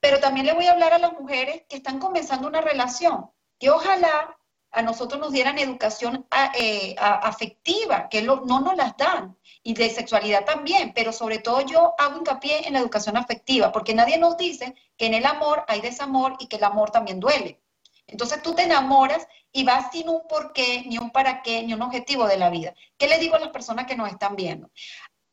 Pero 0.00 0.18
también 0.18 0.46
le 0.46 0.52
voy 0.52 0.66
a 0.66 0.72
hablar 0.72 0.92
a 0.92 0.98
las 0.98 1.12
mujeres 1.12 1.62
que 1.68 1.76
están 1.76 2.00
comenzando 2.00 2.48
una 2.48 2.60
relación, 2.60 3.30
que 3.58 3.70
ojalá 3.70 4.36
a 4.72 4.82
nosotros 4.82 5.20
nos 5.20 5.32
dieran 5.32 5.58
educación 5.58 6.26
eh, 6.58 6.94
afectiva, 6.98 8.08
que 8.08 8.22
no 8.22 8.40
nos 8.60 8.76
las 8.76 8.96
dan, 8.96 9.36
y 9.62 9.74
de 9.74 9.90
sexualidad 9.90 10.44
también, 10.44 10.92
pero 10.94 11.12
sobre 11.12 11.38
todo 11.38 11.60
yo 11.60 11.94
hago 11.98 12.18
hincapié 12.18 12.66
en 12.66 12.72
la 12.72 12.80
educación 12.80 13.16
afectiva, 13.16 13.70
porque 13.70 13.94
nadie 13.94 14.18
nos 14.18 14.36
dice 14.36 14.74
que 14.96 15.06
en 15.06 15.14
el 15.14 15.24
amor 15.24 15.64
hay 15.68 15.80
desamor 15.80 16.36
y 16.40 16.48
que 16.48 16.56
el 16.56 16.64
amor 16.64 16.90
también 16.90 17.20
duele. 17.20 17.60
Entonces 18.06 18.42
tú 18.42 18.54
te 18.54 18.64
enamoras 18.64 19.26
y 19.52 19.64
vas 19.64 19.92
sin 19.92 20.08
un 20.08 20.26
porqué, 20.26 20.84
ni 20.86 20.98
un 20.98 21.10
para 21.10 21.42
qué, 21.42 21.62
ni 21.62 21.74
un 21.74 21.82
objetivo 21.82 22.26
de 22.26 22.38
la 22.38 22.50
vida. 22.50 22.74
¿Qué 22.98 23.06
le 23.06 23.18
digo 23.18 23.36
a 23.36 23.40
las 23.40 23.50
personas 23.50 23.86
que 23.86 23.96
nos 23.96 24.10
están 24.10 24.34
viendo? 24.34 24.70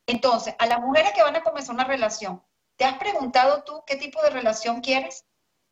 Entonces, 0.06 0.56
a 0.60 0.66
las 0.66 0.80
mujeres 0.80 1.12
que 1.14 1.24
van 1.24 1.36
a 1.36 1.44
comenzar 1.44 1.74
una 1.74 1.84
relación, 1.84 2.44
¿te 2.76 2.86
has 2.86 2.98
preguntado 2.98 3.64
tú 3.64 3.84
qué 3.86 3.96
tipo 3.96 4.22
de 4.22 4.30
relación 4.30 4.82
quieres? 4.82 5.26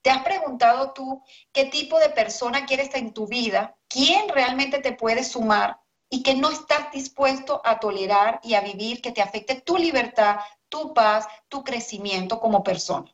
¿Te 0.07 0.11
has 0.11 0.23
preguntado 0.23 0.93
tú 0.93 1.21
qué 1.51 1.65
tipo 1.65 1.99
de 1.99 2.07
persona 2.07 2.65
quieres 2.65 2.95
en 2.95 3.13
tu 3.13 3.27
vida? 3.27 3.75
¿Quién 3.89 4.29
realmente 4.29 4.79
te 4.79 4.93
puede 4.93 5.21
sumar? 5.25 5.81
Y 6.09 6.23
que 6.23 6.33
no 6.33 6.49
estás 6.49 6.93
dispuesto 6.93 7.61
a 7.65 7.77
tolerar 7.77 8.39
y 8.41 8.53
a 8.53 8.61
vivir 8.61 9.01
que 9.01 9.11
te 9.11 9.21
afecte 9.21 9.59
tu 9.59 9.75
libertad, 9.75 10.37
tu 10.69 10.93
paz, 10.93 11.27
tu 11.49 11.61
crecimiento 11.61 12.39
como 12.39 12.63
persona. 12.63 13.13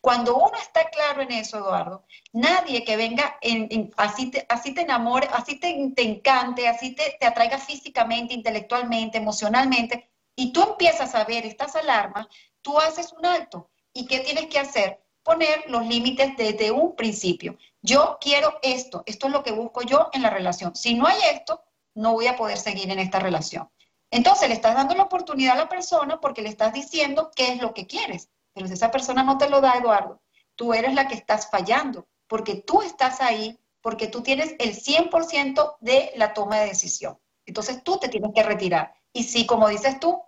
Cuando 0.00 0.36
uno 0.36 0.56
está 0.62 0.88
claro 0.90 1.22
en 1.22 1.32
eso, 1.32 1.58
Eduardo, 1.58 2.04
nadie 2.32 2.84
que 2.84 2.96
venga 2.96 3.36
en, 3.40 3.92
así, 3.96 4.30
te, 4.30 4.46
enamore, 4.80 5.28
así 5.32 5.58
te, 5.58 5.70
encante, 6.04 6.68
así 6.68 6.94
te, 6.94 7.16
te 7.18 7.26
atraiga 7.26 7.58
físicamente, 7.58 8.32
intelectualmente, 8.32 9.18
emocionalmente, 9.18 10.08
y 10.36 10.52
tú 10.52 10.62
empiezas 10.62 11.16
a 11.16 11.24
ver 11.24 11.44
estas 11.44 11.74
alarmas, 11.74 12.28
tú 12.62 12.78
haces 12.78 13.12
un 13.12 13.26
alto. 13.26 13.72
¿Y 13.92 14.06
qué 14.06 14.20
tienes 14.20 14.46
que 14.46 14.60
hacer? 14.60 15.02
Poner 15.28 15.64
los 15.68 15.86
límites 15.86 16.38
desde 16.38 16.70
un 16.70 16.96
principio. 16.96 17.58
Yo 17.82 18.16
quiero 18.18 18.58
esto, 18.62 19.02
esto 19.04 19.26
es 19.26 19.32
lo 19.34 19.42
que 19.42 19.52
busco 19.52 19.82
yo 19.82 20.08
en 20.14 20.22
la 20.22 20.30
relación. 20.30 20.74
Si 20.74 20.94
no 20.94 21.06
hay 21.06 21.18
esto, 21.34 21.62
no 21.94 22.14
voy 22.14 22.28
a 22.28 22.36
poder 22.36 22.56
seguir 22.56 22.90
en 22.90 22.98
esta 22.98 23.18
relación. 23.18 23.68
Entonces 24.10 24.48
le 24.48 24.54
estás 24.54 24.74
dando 24.74 24.94
la 24.94 25.02
oportunidad 25.02 25.52
a 25.52 25.64
la 25.64 25.68
persona 25.68 26.18
porque 26.18 26.40
le 26.40 26.48
estás 26.48 26.72
diciendo 26.72 27.30
qué 27.36 27.52
es 27.52 27.60
lo 27.60 27.74
que 27.74 27.86
quieres. 27.86 28.30
Pero 28.54 28.68
si 28.68 28.72
esa 28.72 28.90
persona 28.90 29.22
no 29.22 29.36
te 29.36 29.50
lo 29.50 29.60
da, 29.60 29.74
Eduardo, 29.74 30.22
tú 30.56 30.72
eres 30.72 30.94
la 30.94 31.06
que 31.06 31.14
estás 31.14 31.50
fallando, 31.50 32.08
porque 32.26 32.54
tú 32.54 32.80
estás 32.80 33.20
ahí, 33.20 33.60
porque 33.82 34.06
tú 34.06 34.22
tienes 34.22 34.54
el 34.58 34.74
100% 34.74 35.76
de 35.80 36.10
la 36.16 36.32
toma 36.32 36.56
de 36.56 36.68
decisión. 36.68 37.18
Entonces 37.44 37.84
tú 37.84 37.98
te 37.98 38.08
tienes 38.08 38.30
que 38.34 38.42
retirar. 38.42 38.94
Y 39.12 39.24
si, 39.24 39.44
como 39.44 39.68
dices 39.68 40.00
tú, 40.00 40.22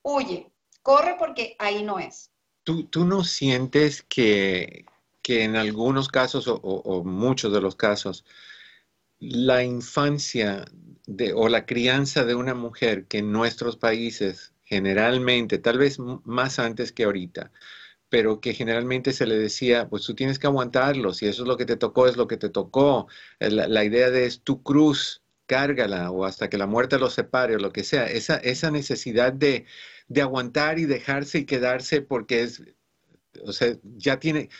huye, 0.00 0.50
corre 0.80 1.16
porque 1.18 1.54
ahí 1.58 1.82
no 1.82 1.98
es. 1.98 2.31
¿Tú, 2.64 3.04
no 3.04 3.24
sientes 3.24 4.02
que, 4.02 4.84
en 5.26 5.56
algunos 5.56 6.08
casos 6.08 6.46
o, 6.48 7.02
muchos 7.04 7.52
de 7.52 7.60
los 7.60 7.76
casos, 7.76 8.24
la 9.18 9.64
infancia 9.64 10.64
de, 11.06 11.32
o 11.32 11.48
la 11.48 11.66
crianza 11.66 12.24
de 12.24 12.34
una 12.34 12.54
mujer 12.54 13.06
que 13.06 13.18
en 13.18 13.32
nuestros 13.32 13.76
países 13.76 14.52
generalmente, 14.64 15.58
tal 15.58 15.78
vez 15.78 15.98
más 15.98 16.58
antes 16.58 16.92
que 16.92 17.04
ahorita, 17.04 17.52
pero 18.08 18.40
que 18.40 18.54
generalmente 18.54 19.12
se 19.12 19.26
le 19.26 19.38
decía, 19.38 19.88
pues 19.88 20.04
tú 20.04 20.14
tienes 20.14 20.38
que 20.38 20.46
aguantarlo, 20.46 21.14
si 21.14 21.26
eso 21.26 21.42
es 21.42 21.48
lo 21.48 21.56
que 21.56 21.66
te 21.66 21.76
tocó, 21.76 22.06
es 22.06 22.16
lo 22.16 22.26
que 22.26 22.36
te 22.36 22.50
tocó. 22.50 23.08
La, 23.40 23.84
idea 23.84 24.10
de 24.10 24.26
es 24.26 24.42
tu 24.42 24.62
cruz, 24.62 25.22
cárgala 25.46 26.10
o 26.10 26.24
hasta 26.24 26.50
que 26.50 26.58
la 26.58 26.66
muerte 26.66 26.98
los 26.98 27.14
separe 27.14 27.56
o 27.56 27.58
lo 27.58 27.72
que 27.72 27.84
sea. 27.84 28.06
Esa, 28.06 28.36
esa 28.36 28.70
necesidad 28.70 29.32
de, 29.32 29.66
de 30.12 30.22
aguantar 30.22 30.78
y 30.78 30.84
dejarse 30.84 31.38
y 31.38 31.46
quedarse 31.46 32.02
porque 32.02 32.42
es, 32.42 32.62
o 33.44 33.52
sea, 33.52 33.74
ya 33.96 34.18
tiene, 34.18 34.50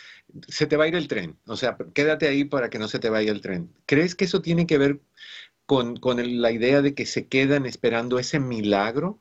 se 0.47 0.65
te 0.65 0.77
va 0.77 0.85
a 0.85 0.87
ir 0.87 0.95
el 0.95 1.07
tren, 1.07 1.37
o 1.45 1.55
sea, 1.55 1.77
quédate 1.93 2.27
ahí 2.27 2.43
para 2.43 2.69
que 2.69 2.79
no 2.79 2.87
se 2.87 2.99
te 2.99 3.09
vaya 3.09 3.31
el 3.31 3.41
tren. 3.41 3.71
¿Crees 3.85 4.15
que 4.15 4.25
eso 4.25 4.41
tiene 4.41 4.65
que 4.65 4.77
ver 4.77 4.99
con, 5.65 5.99
la 6.41 6.51
idea 6.51 6.81
de 6.81 6.95
que 6.95 7.05
se 7.05 7.27
quedan 7.27 7.65
esperando 7.65 8.19
ese 8.19 8.39
milagro? 8.39 9.19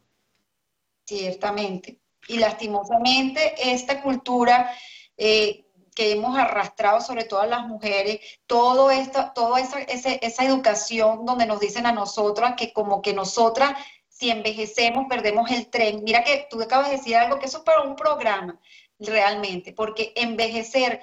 Ciertamente. 1.05 1.99
Y 2.28 2.39
lastimosamente 2.39 3.55
esta 3.59 4.01
cultura 4.01 4.70
eh, 5.16 5.66
que 5.95 6.12
hemos 6.12 6.39
arrastrado 6.39 7.01
sobre 7.01 7.24
todo 7.24 7.41
a 7.41 7.47
las 7.47 7.66
mujeres, 7.66 8.20
todo 8.47 8.91
esto, 8.91 9.33
toda 9.35 9.61
esa, 9.61 9.80
esa 9.80 10.45
educación 10.45 11.26
donde 11.26 11.47
nos 11.47 11.61
dicen 11.61 11.85
a 11.85 11.93
nosotras 11.93 12.55
que 12.57 12.72
como 12.72 13.03
que 13.03 13.12
nosotras 13.12 13.74
si 14.23 14.31
envejecemos, 14.31 15.07
perdemos 15.09 15.51
el 15.51 15.66
tren. 15.66 16.05
Mira 16.05 16.23
que 16.23 16.47
tú 16.49 16.62
acabas 16.62 16.91
de 16.91 16.97
decir 16.97 17.16
algo 17.16 17.41
que 17.41 17.47
eso 17.47 17.59
es 17.59 17.64
para 17.64 17.83
un 17.83 17.97
programa, 17.97 18.57
realmente, 19.01 19.73
porque 19.73 20.12
envejecer, 20.14 21.01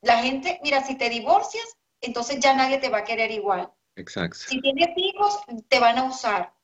la 0.00 0.22
gente, 0.22 0.58
mira, 0.62 0.82
si 0.82 0.96
te 0.96 1.10
divorcias, 1.10 1.76
entonces 2.00 2.40
ya 2.40 2.54
nadie 2.54 2.78
te 2.78 2.88
va 2.88 2.98
a 2.98 3.04
querer 3.04 3.30
igual. 3.30 3.70
Exacto. 3.94 4.38
Si 4.48 4.58
tienes 4.62 4.88
hijos, 4.96 5.40
te 5.68 5.80
van 5.80 5.98
a 5.98 6.04
usar. 6.04 6.54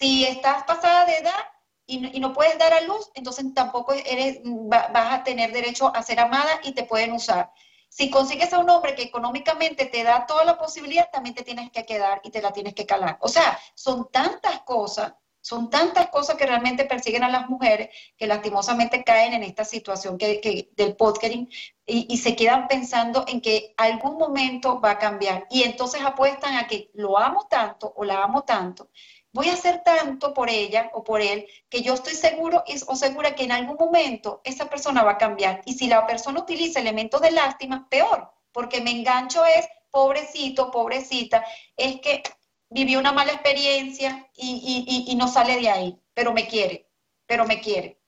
Si 0.00 0.24
estás 0.24 0.64
pasada 0.64 1.04
de 1.04 1.18
edad 1.18 1.44
y 1.84 2.20
no, 2.20 2.32
puedes 2.32 2.56
dar 2.56 2.72
a 2.72 2.80
luz, 2.80 3.10
entonces 3.12 3.44
tampoco 3.52 3.92
eres, 3.92 4.40
vas 4.42 5.12
a 5.12 5.24
tener 5.24 5.52
derecho 5.52 5.94
a 5.94 6.02
ser 6.02 6.20
amada 6.20 6.58
y 6.62 6.72
te 6.72 6.84
pueden 6.84 7.12
usar. 7.12 7.52
Si 7.90 8.08
consigues 8.08 8.50
a 8.54 8.60
un 8.60 8.70
hombre 8.70 8.94
que 8.94 9.02
económicamente 9.02 9.84
te 9.84 10.04
da 10.04 10.24
toda 10.24 10.46
la 10.46 10.56
posibilidad, 10.56 11.10
también 11.10 11.34
te 11.34 11.42
tienes 11.42 11.70
que 11.70 11.84
quedar 11.84 12.22
y 12.24 12.30
te 12.30 12.40
la 12.40 12.50
tienes 12.50 12.72
que 12.72 12.86
calar. 12.86 13.18
O 13.20 13.28
sea, 13.28 13.58
son 13.74 14.10
tantas 14.10 14.62
cosas 14.62 15.12
son 15.40 15.70
tantas 15.70 16.08
cosas 16.08 16.36
que 16.36 16.46
realmente 16.46 16.84
persiguen 16.84 17.24
a 17.24 17.28
las 17.28 17.48
mujeres 17.48 17.88
que 18.16 18.26
lastimosamente 18.26 19.04
caen 19.04 19.32
en 19.34 19.42
esta 19.42 19.64
situación 19.64 20.18
que, 20.18 20.70
del 20.76 20.96
podcasting 20.96 21.48
y, 21.86 22.16
se 22.18 22.36
quedan 22.36 22.68
pensando 22.68 23.24
en 23.26 23.40
que 23.40 23.74
algún 23.76 24.16
momento 24.16 24.80
va 24.80 24.92
a 24.92 24.98
cambiar. 24.98 25.46
Y 25.50 25.62
entonces 25.62 26.02
apuestan 26.02 26.56
a 26.56 26.66
que 26.66 26.90
lo 26.94 27.18
amo 27.18 27.46
tanto 27.48 27.92
o 27.96 28.04
la 28.04 28.22
amo 28.22 28.44
tanto, 28.44 28.90
voy 29.32 29.48
a 29.48 29.54
hacer 29.54 29.82
tanto 29.82 30.34
por 30.34 30.50
ella 30.50 30.90
o 30.92 31.02
por 31.02 31.20
él 31.20 31.46
que 31.68 31.82
yo 31.82 31.94
estoy 31.94 32.14
seguro 32.14 32.62
o 32.86 32.96
segura 32.96 33.34
que 33.34 33.44
en 33.44 33.52
algún 33.52 33.76
momento 33.78 34.40
esa 34.44 34.68
persona 34.68 35.02
va 35.02 35.12
a 35.12 35.18
cambiar. 35.18 35.62
Y 35.64 35.74
si 35.74 35.86
la 35.86 36.06
persona 36.06 36.40
utiliza 36.40 36.80
elementos 36.80 37.20
de 37.20 37.30
lástima, 37.30 37.88
peor, 37.88 38.32
porque 38.52 38.80
me 38.80 38.90
engancho 38.90 39.44
es 39.44 39.66
pobrecito, 39.90 40.70
pobrecita, 40.70 41.44
es 41.76 42.00
que 42.00 42.22
vivió 42.70 43.00
una 43.00 43.12
mala 43.12 43.32
experiencia 43.32 44.28
y, 44.36 45.14
no 45.16 45.28
sale 45.28 45.58
de 45.60 45.68
ahí, 45.68 45.98
pero 46.14 46.32
me 46.32 46.48
quiere, 46.48 46.88
pero 47.26 47.44
me 47.46 47.60
quiere. 47.60 47.98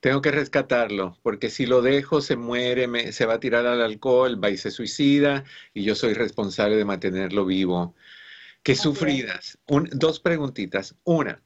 Tengo 0.00 0.20
que 0.20 0.30
rescatarlo, 0.30 1.18
porque 1.22 1.50
si 1.50 1.66
lo 1.66 1.82
dejo, 1.82 2.20
se 2.20 2.36
muere, 2.36 3.12
se 3.12 3.26
va 3.26 3.34
a 3.34 3.40
tirar 3.40 3.66
al 3.66 3.82
alcohol, 3.82 4.42
va 4.42 4.50
y 4.50 4.56
se 4.56 4.70
suicida, 4.70 5.44
y 5.72 5.82
yo 5.82 5.94
soy 5.94 6.14
responsable 6.14 6.76
de 6.76 6.84
mantenerlo 6.84 7.44
vivo. 7.46 7.94
Qué 8.62 8.76
sufridas. 8.76 9.58
dos 9.66 10.20
preguntitas. 10.20 10.94
Una, 11.04 11.42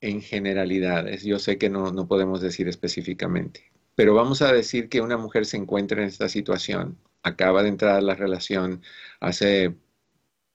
en 0.00 0.22
generalidades, 0.22 1.22
yo 1.22 1.38
sé 1.38 1.58
que 1.58 1.70
no, 1.70 1.92
no 1.92 2.08
podemos 2.08 2.40
decir 2.40 2.68
específicamente, 2.68 3.70
pero 3.94 4.14
vamos 4.14 4.42
a 4.42 4.52
decir 4.52 4.88
que 4.88 5.00
una 5.02 5.18
mujer 5.18 5.46
se 5.46 5.58
encuentra 5.58 6.02
en 6.02 6.08
esta 6.08 6.28
situación 6.28 6.98
acaba 7.22 7.62
de 7.62 7.68
entrar 7.70 7.96
a 7.96 8.00
la 8.00 8.14
relación 8.14 8.82
hace 9.20 9.74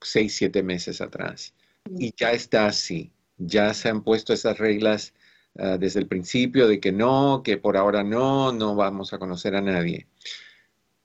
seis, 0.01 0.35
siete 0.35 0.63
meses 0.63 1.01
atrás 1.01 1.53
y 1.89 2.13
ya 2.15 2.31
está 2.31 2.67
así. 2.67 3.11
Ya 3.37 3.73
se 3.73 3.89
han 3.89 4.03
puesto 4.03 4.33
esas 4.33 4.57
reglas 4.57 5.13
ah, 5.57 5.77
desde 5.77 5.99
el 5.99 6.07
principio 6.07 6.67
de 6.67 6.79
que 6.79 6.91
no, 6.91 7.41
que 7.43 7.57
por 7.57 7.77
ahora 7.77 8.03
no, 8.03 8.51
no 8.51 8.75
vamos 8.75 9.13
a 9.13 9.19
conocer 9.19 9.55
a 9.55 9.61
nadie. 9.61 10.07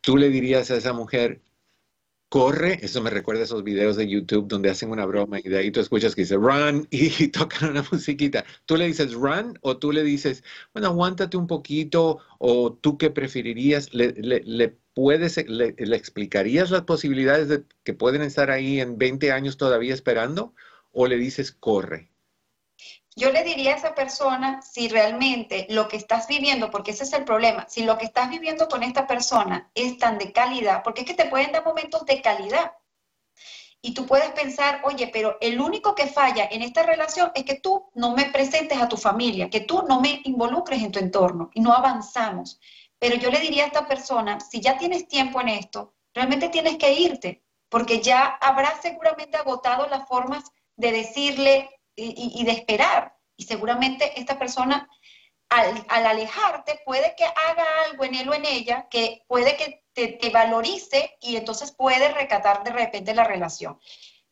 Tú 0.00 0.16
le 0.16 0.30
dirías 0.30 0.70
a 0.70 0.76
esa 0.76 0.92
mujer, 0.92 1.42
corre, 2.30 2.78
eso 2.82 3.02
me 3.02 3.10
recuerda 3.10 3.42
a 3.42 3.44
esos 3.44 3.64
videos 3.64 3.96
de 3.96 4.08
YouTube 4.08 4.46
donde 4.48 4.70
hacen 4.70 4.90
una 4.90 5.04
broma 5.04 5.40
y 5.40 5.42
de 5.42 5.58
ahí 5.58 5.70
tú 5.72 5.80
escuchas 5.80 6.14
que 6.14 6.22
dice 6.22 6.36
run 6.36 6.86
y, 6.90 7.28
tocan 7.28 7.70
una 7.70 7.84
musiquita. 7.90 8.44
¿Tú 8.66 8.76
le 8.76 8.86
dices 8.86 9.12
run 9.12 9.58
o 9.62 9.76
tú 9.78 9.92
le 9.92 10.04
dices, 10.04 10.44
bueno, 10.72 10.88
aguántate 10.88 11.36
un 11.36 11.46
poquito 11.46 12.20
o 12.38 12.72
tú 12.72 12.96
qué 12.98 13.10
preferirías? 13.10 13.92
¿Le, 13.92 14.12
le, 14.12 14.78
puedes, 14.94 15.36
le, 15.48 15.74
explicarías 15.78 16.70
las 16.70 16.82
posibilidades 16.82 17.48
de 17.48 17.64
que 17.84 17.94
pueden 17.94 18.22
estar 18.22 18.50
ahí 18.50 18.80
en 18.80 18.98
20 18.98 19.32
años 19.32 19.56
todavía 19.56 19.94
esperando 19.94 20.54
o 20.92 21.06
le 21.06 21.16
dices 21.16 21.52
corre? 21.52 22.10
Yo 23.16 23.32
le 23.32 23.42
diría 23.42 23.74
a 23.74 23.76
esa 23.76 23.94
persona 23.94 24.62
si 24.62 24.88
realmente 24.88 25.66
lo 25.68 25.88
que 25.88 25.96
estás 25.96 26.28
viviendo, 26.28 26.70
porque 26.70 26.92
ese 26.92 27.04
es 27.04 27.12
el 27.12 27.24
problema, 27.24 27.66
si 27.68 27.82
lo 27.82 27.98
que 27.98 28.04
estás 28.04 28.30
viviendo 28.30 28.68
con 28.68 28.82
esta 28.82 29.06
persona 29.06 29.70
es 29.74 29.98
tan 29.98 30.16
de 30.16 30.32
calidad, 30.32 30.82
porque 30.82 31.02
es 31.02 31.06
que 31.06 31.14
te 31.14 31.26
pueden 31.26 31.52
dar 31.52 31.64
momentos 31.64 32.06
de 32.06 32.22
calidad. 32.22 32.72
Y 33.82 33.94
tú 33.94 34.06
puedes 34.06 34.30
pensar, 34.32 34.82
oye, 34.84 35.08
pero 35.12 35.38
el 35.40 35.60
único 35.60 35.94
que 35.94 36.06
falla 36.06 36.46
en 36.50 36.62
esta 36.62 36.82
relación 36.82 37.32
es 37.34 37.44
que 37.44 37.54
tú 37.54 37.90
no 37.94 38.14
me 38.14 38.26
presentes 38.26 38.78
a 38.78 38.88
tu 38.88 38.96
familia, 38.96 39.48
que 39.48 39.60
tú 39.60 39.82
no 39.88 40.00
me 40.00 40.20
involucres 40.24 40.82
en 40.82 40.92
tu 40.92 40.98
entorno 40.98 41.50
y 41.54 41.60
no 41.60 41.72
avanzamos. 41.72 42.60
Pero 43.00 43.16
yo 43.16 43.30
le 43.30 43.40
diría 43.40 43.64
a 43.64 43.66
esta 43.68 43.88
persona, 43.88 44.38
si 44.38 44.60
ya 44.60 44.76
tienes 44.76 45.08
tiempo 45.08 45.40
en 45.40 45.48
esto, 45.48 45.94
realmente 46.14 46.50
tienes 46.50 46.76
que 46.76 46.92
irte, 46.92 47.42
porque 47.70 48.00
ya 48.00 48.26
habrás 48.26 48.82
seguramente 48.82 49.38
agotado 49.38 49.88
las 49.88 50.06
formas 50.06 50.44
de 50.76 50.92
decirle 50.92 51.70
y, 51.96 52.44
de 52.44 52.52
esperar. 52.52 53.16
Y 53.36 53.44
seguramente 53.44 54.20
esta 54.20 54.38
persona, 54.38 54.86
al, 55.48 55.86
alejarte, 55.88 56.80
puede 56.84 57.14
que 57.16 57.24
haga 57.24 57.64
algo 57.86 58.04
en 58.04 58.14
él 58.16 58.28
o 58.28 58.34
en 58.34 58.44
ella 58.44 58.86
que 58.90 59.24
puede 59.26 59.56
que 59.56 59.82
te, 59.94 60.08
te 60.08 60.28
valorice 60.28 61.16
y 61.22 61.36
entonces 61.36 61.72
puede 61.72 62.12
recatar 62.12 62.62
de 62.64 62.70
repente 62.70 63.14
la 63.14 63.24
relación. 63.24 63.80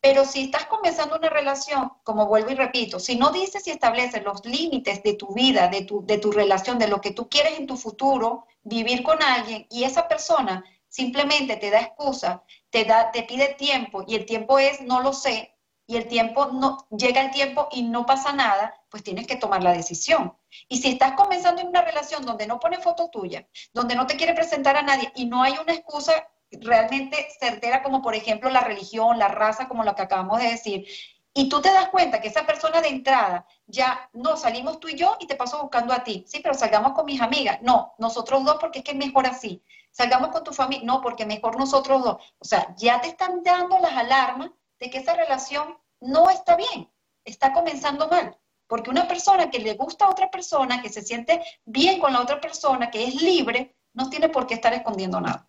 Pero 0.01 0.25
si 0.25 0.45
estás 0.45 0.67
comenzando 0.67 1.17
una 1.17 1.29
relación, 1.29 1.93
como 2.05 2.27
vuelvo 2.27 2.51
y 2.51 2.55
repito, 2.55 3.01
si 3.01 3.17
no 3.17 3.31
dices 3.31 3.67
y 3.67 3.71
estableces 3.71 4.23
los 4.23 4.45
límites 4.45 5.03
de 5.03 5.15
tu 5.15 5.35
vida, 5.35 5.69
de 5.69 5.83
tu, 5.83 6.07
de 6.07 6.19
tu 6.19 6.31
relación, 6.31 6.79
de 6.79 6.89
lo 6.89 7.01
que 7.01 7.11
tú 7.11 7.29
quieres 7.29 7.59
en 7.59 7.67
tu 7.67 7.77
futuro, 7.77 8.47
vivir 8.63 9.03
con 9.03 9.23
alguien, 9.23 9.67
y 9.71 9.85
esa 9.85 10.07
persona 10.07 10.65
simplemente 10.89 11.57
te 11.57 11.71
da 11.71 11.81
excusa, 11.81 12.45
te, 12.71 12.85
da, 12.85 13.11
te 13.11 13.25
pide 13.25 13.55
tiempo, 13.55 14.05
y 14.07 14.15
el 14.15 14.25
tiempo 14.25 14.59
es 14.59 14.81
no 14.81 15.01
lo 15.01 15.13
sé, 15.13 15.55
y 15.89 15.97
el 15.97 16.07
tiempo 16.07 16.47
no 16.53 16.87
llega 16.91 17.23
el 17.23 17.31
tiempo 17.31 17.69
y 17.73 17.83
no 17.83 18.05
pasa 18.05 18.33
nada, 18.33 18.75
pues 18.91 19.03
tienes 19.03 19.27
que 19.27 19.37
tomar 19.37 19.63
la 19.63 19.73
decisión. 19.73 20.37
Y 20.69 20.79
si 20.79 20.91
estás 20.91 21.15
comenzando 21.15 21.63
en 21.63 21.69
una 21.69 21.81
relación 21.81 22.27
donde 22.27 22.47
no 22.47 22.61
pone 22.61 22.79
foto 22.79 23.09
tuya, 23.09 23.49
donde 23.73 23.95
no 23.95 24.07
te 24.07 24.17
quiere 24.17 24.35
presentar 24.35 24.77
a 24.77 24.83
nadie 24.83 25.11
y 25.17 25.25
no 25.25 25.43
hay 25.43 25.55
una 25.55 25.73
excusa 25.73 26.29
realmente 26.51 27.29
certera 27.39 27.83
como 27.83 28.03
por 28.03 28.15
ejemplo 28.15 28.51
la 28.51 28.61
religión, 28.61 29.19
la 29.19 29.29
raza, 29.29 29.69
como 29.69 29.85
lo 29.85 29.95
que 29.95 30.03
acabamos 30.03 30.41
de 30.41 30.51
decir, 30.51 30.87
y 31.35 31.49
tú 31.49 31.61
te 31.61 31.73
das 31.73 31.89
cuenta 31.91 32.21
que 32.21 32.29
esa 32.29 32.47
persona 32.47 32.81
de 32.81 32.89
entrada 32.89 33.47
ya, 33.67 34.09
no, 34.13 34.37
salimos 34.37 34.81
tú 34.81 34.89
y 34.89 34.97
yo 34.97 35.17
y 35.21 35.27
te 35.27 35.37
paso 35.37 35.61
buscando 35.61 35.93
a 35.93 36.03
ti, 36.03 36.25
sí, 36.27 36.41
pero 36.43 36.55
salgamos 36.55 36.93
con 36.93 37.07
mis 37.07 37.21
amigas, 37.21 37.59
no, 37.63 37.95
nosotros 37.99 38.45
dos 38.45 38.57
porque 38.61 38.81
es 38.81 38.85
que 38.85 38.93
es 38.93 38.97
mejor 38.97 39.27
así, 39.27 39.63
salgamos 39.91 40.31
con 40.31 40.43
tu 40.43 40.53
familia, 40.53 40.85
no, 40.85 41.01
porque 41.01 41.27
mejor 41.27 41.59
nosotros 41.59 42.03
dos, 42.03 42.17
o 42.39 42.45
sea, 42.45 42.75
ya 42.77 43.01
te 43.01 43.09
están 43.09 43.43
dando 43.43 43.79
las 43.79 43.93
alarmas 43.93 44.51
de 44.81 44.91
que 44.91 44.99
esa 44.99 45.15
relación 45.15 45.77
no 46.01 46.31
está 46.31 46.57
bien, 46.57 46.91
está 47.25 47.53
comenzando 47.53 48.09
mal. 48.09 48.37
Porque 48.67 48.91
una 48.91 49.09
persona 49.09 49.51
que 49.51 49.59
le 49.61 49.75
gusta 49.75 50.05
a 50.05 50.11
otra 50.11 50.31
persona, 50.31 50.83
que 50.83 50.91
se 50.91 51.03
siente 51.03 51.43
bien 51.65 51.99
con 52.01 52.13
la 52.13 52.21
otra 52.21 52.41
persona, 52.41 52.91
que 52.91 53.05
es 53.05 53.23
libre, 53.23 53.75
no 53.95 54.11
tiene 54.11 54.29
por 54.29 54.47
qué 54.47 54.55
estar 54.55 54.75
escondiendo 54.75 55.21
nada. 55.21 55.48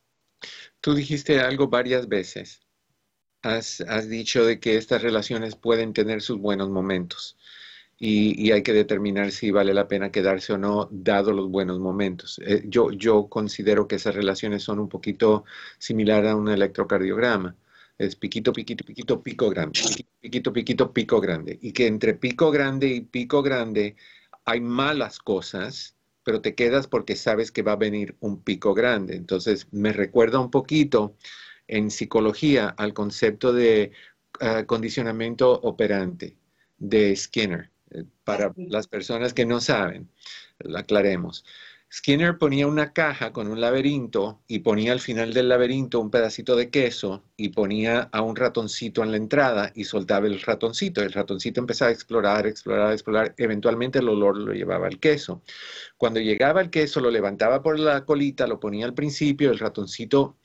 Tú 0.81 0.93
dijiste 0.93 1.39
algo 1.39 1.67
varias 1.67 2.07
veces. 2.07 2.61
Has, 3.41 3.79
dicho 4.09 4.45
de 4.45 4.59
que 4.59 4.75
estas 4.75 5.01
relaciones 5.01 5.55
pueden 5.55 5.93
tener 5.93 6.21
sus 6.21 6.39
buenos 6.39 6.69
momentos 6.69 7.37
y, 7.97 8.51
hay 8.51 8.63
que 8.63 8.73
determinar 8.73 9.31
si 9.31 9.51
vale 9.51 9.73
la 9.73 9.87
pena 9.87 10.11
quedarse 10.11 10.53
o 10.53 10.57
no, 10.57 10.89
dado 10.91 11.31
los 11.33 11.49
buenos 11.49 11.79
momentos. 11.79 12.39
Eh, 12.45 12.63
yo, 12.65 12.91
yo 12.91 13.29
considero 13.29 13.87
que 13.87 13.95
esas 13.95 14.15
relaciones 14.15 14.63
son 14.63 14.79
un 14.79 14.89
poquito 14.89 15.45
similar 15.77 16.25
a 16.27 16.35
un 16.35 16.49
electrocardiograma. 16.49 17.55
Es 17.97 18.15
piquito, 18.15 18.53
piquito, 18.53 18.85
piquito, 18.85 19.21
pico 19.23 19.49
grande, 19.49 19.79
piquito, 20.21 20.53
piquito, 20.53 20.93
pico 20.93 21.21
grande. 21.21 21.59
Y 21.61 21.73
que 21.73 21.87
entre 21.87 22.13
pico 22.15 22.51
grande 22.51 22.87
y 22.87 23.01
pico 23.01 23.41
grande 23.43 23.95
hay 24.45 24.61
malas 24.61 25.19
cosas 25.19 25.98
pero 26.29 26.41
te 26.41 26.53
quedas 26.53 26.85
porque 26.85 27.15
sabes 27.15 27.51
que 27.51 27.63
va 27.63 27.71
a 27.71 27.75
venir 27.75 28.15
un 28.19 28.43
pico 28.43 28.75
grande. 28.75 29.15
Entonces, 29.15 29.67
me 29.71 29.91
recuerda 29.91 30.39
un 30.39 30.51
poquito 30.51 31.15
en 31.67 31.89
psicología 31.89 32.67
al 32.77 32.93
concepto 32.93 33.51
de 33.51 33.93
ah, 34.39 34.63
condicionamiento 34.67 35.51
operante 35.51 36.37
de 36.77 37.15
Skinner. 37.15 37.71
Eh, 37.89 38.03
para 38.23 38.53
las 38.57 38.85
personas 38.85 39.33
que 39.33 39.47
no 39.47 39.59
saben, 39.59 40.07
lo 40.59 40.77
aclaremos. 40.77 41.45
Skinner 41.91 42.37
ponía 42.37 42.67
una 42.67 42.93
caja 42.93 43.33
con 43.33 43.47
un 43.47 43.59
laberinto 43.59 44.43
y 44.47 44.59
ponía 44.59 44.91
al 44.91 44.99
final 44.99 45.33
del 45.33 45.49
laberinto 45.49 45.99
un 45.99 46.11
pedacito 46.11 46.55
de 46.55 46.69
queso 46.69 47.23
y 47.35 47.49
ponía 47.49 48.09
a 48.11 48.21
un 48.21 48.35
ratoncito 48.35 49.01
en 49.01 49.09
la 49.09 49.17
entrada 49.17 49.71
y 49.73 49.85
soltaba 49.85 50.27
el 50.27 50.39
ratoncito. 50.39 51.01
El 51.01 51.11
ratoncito 51.11 51.59
empezaba 51.59 51.89
a 51.89 51.93
explorar, 51.93 52.45
explorar, 52.45 52.93
explorar. 52.93 53.33
Eventualmente 53.37 53.99
el 53.99 54.09
olor 54.09 54.37
lo 54.37 54.53
llevaba 54.53 54.85
al 54.85 54.99
queso. 54.99 55.41
Cuando 55.97 56.19
llegaba 56.19 56.61
el 56.61 56.69
queso, 56.69 57.01
lo 57.01 57.09
levantaba 57.09 57.63
por 57.63 57.79
la 57.79 58.05
colita, 58.05 58.45
lo 58.45 58.59
ponía 58.59 58.85
al 58.85 58.93
principio, 58.93 59.49
el 59.49 59.57
ratoncito, 59.57 60.37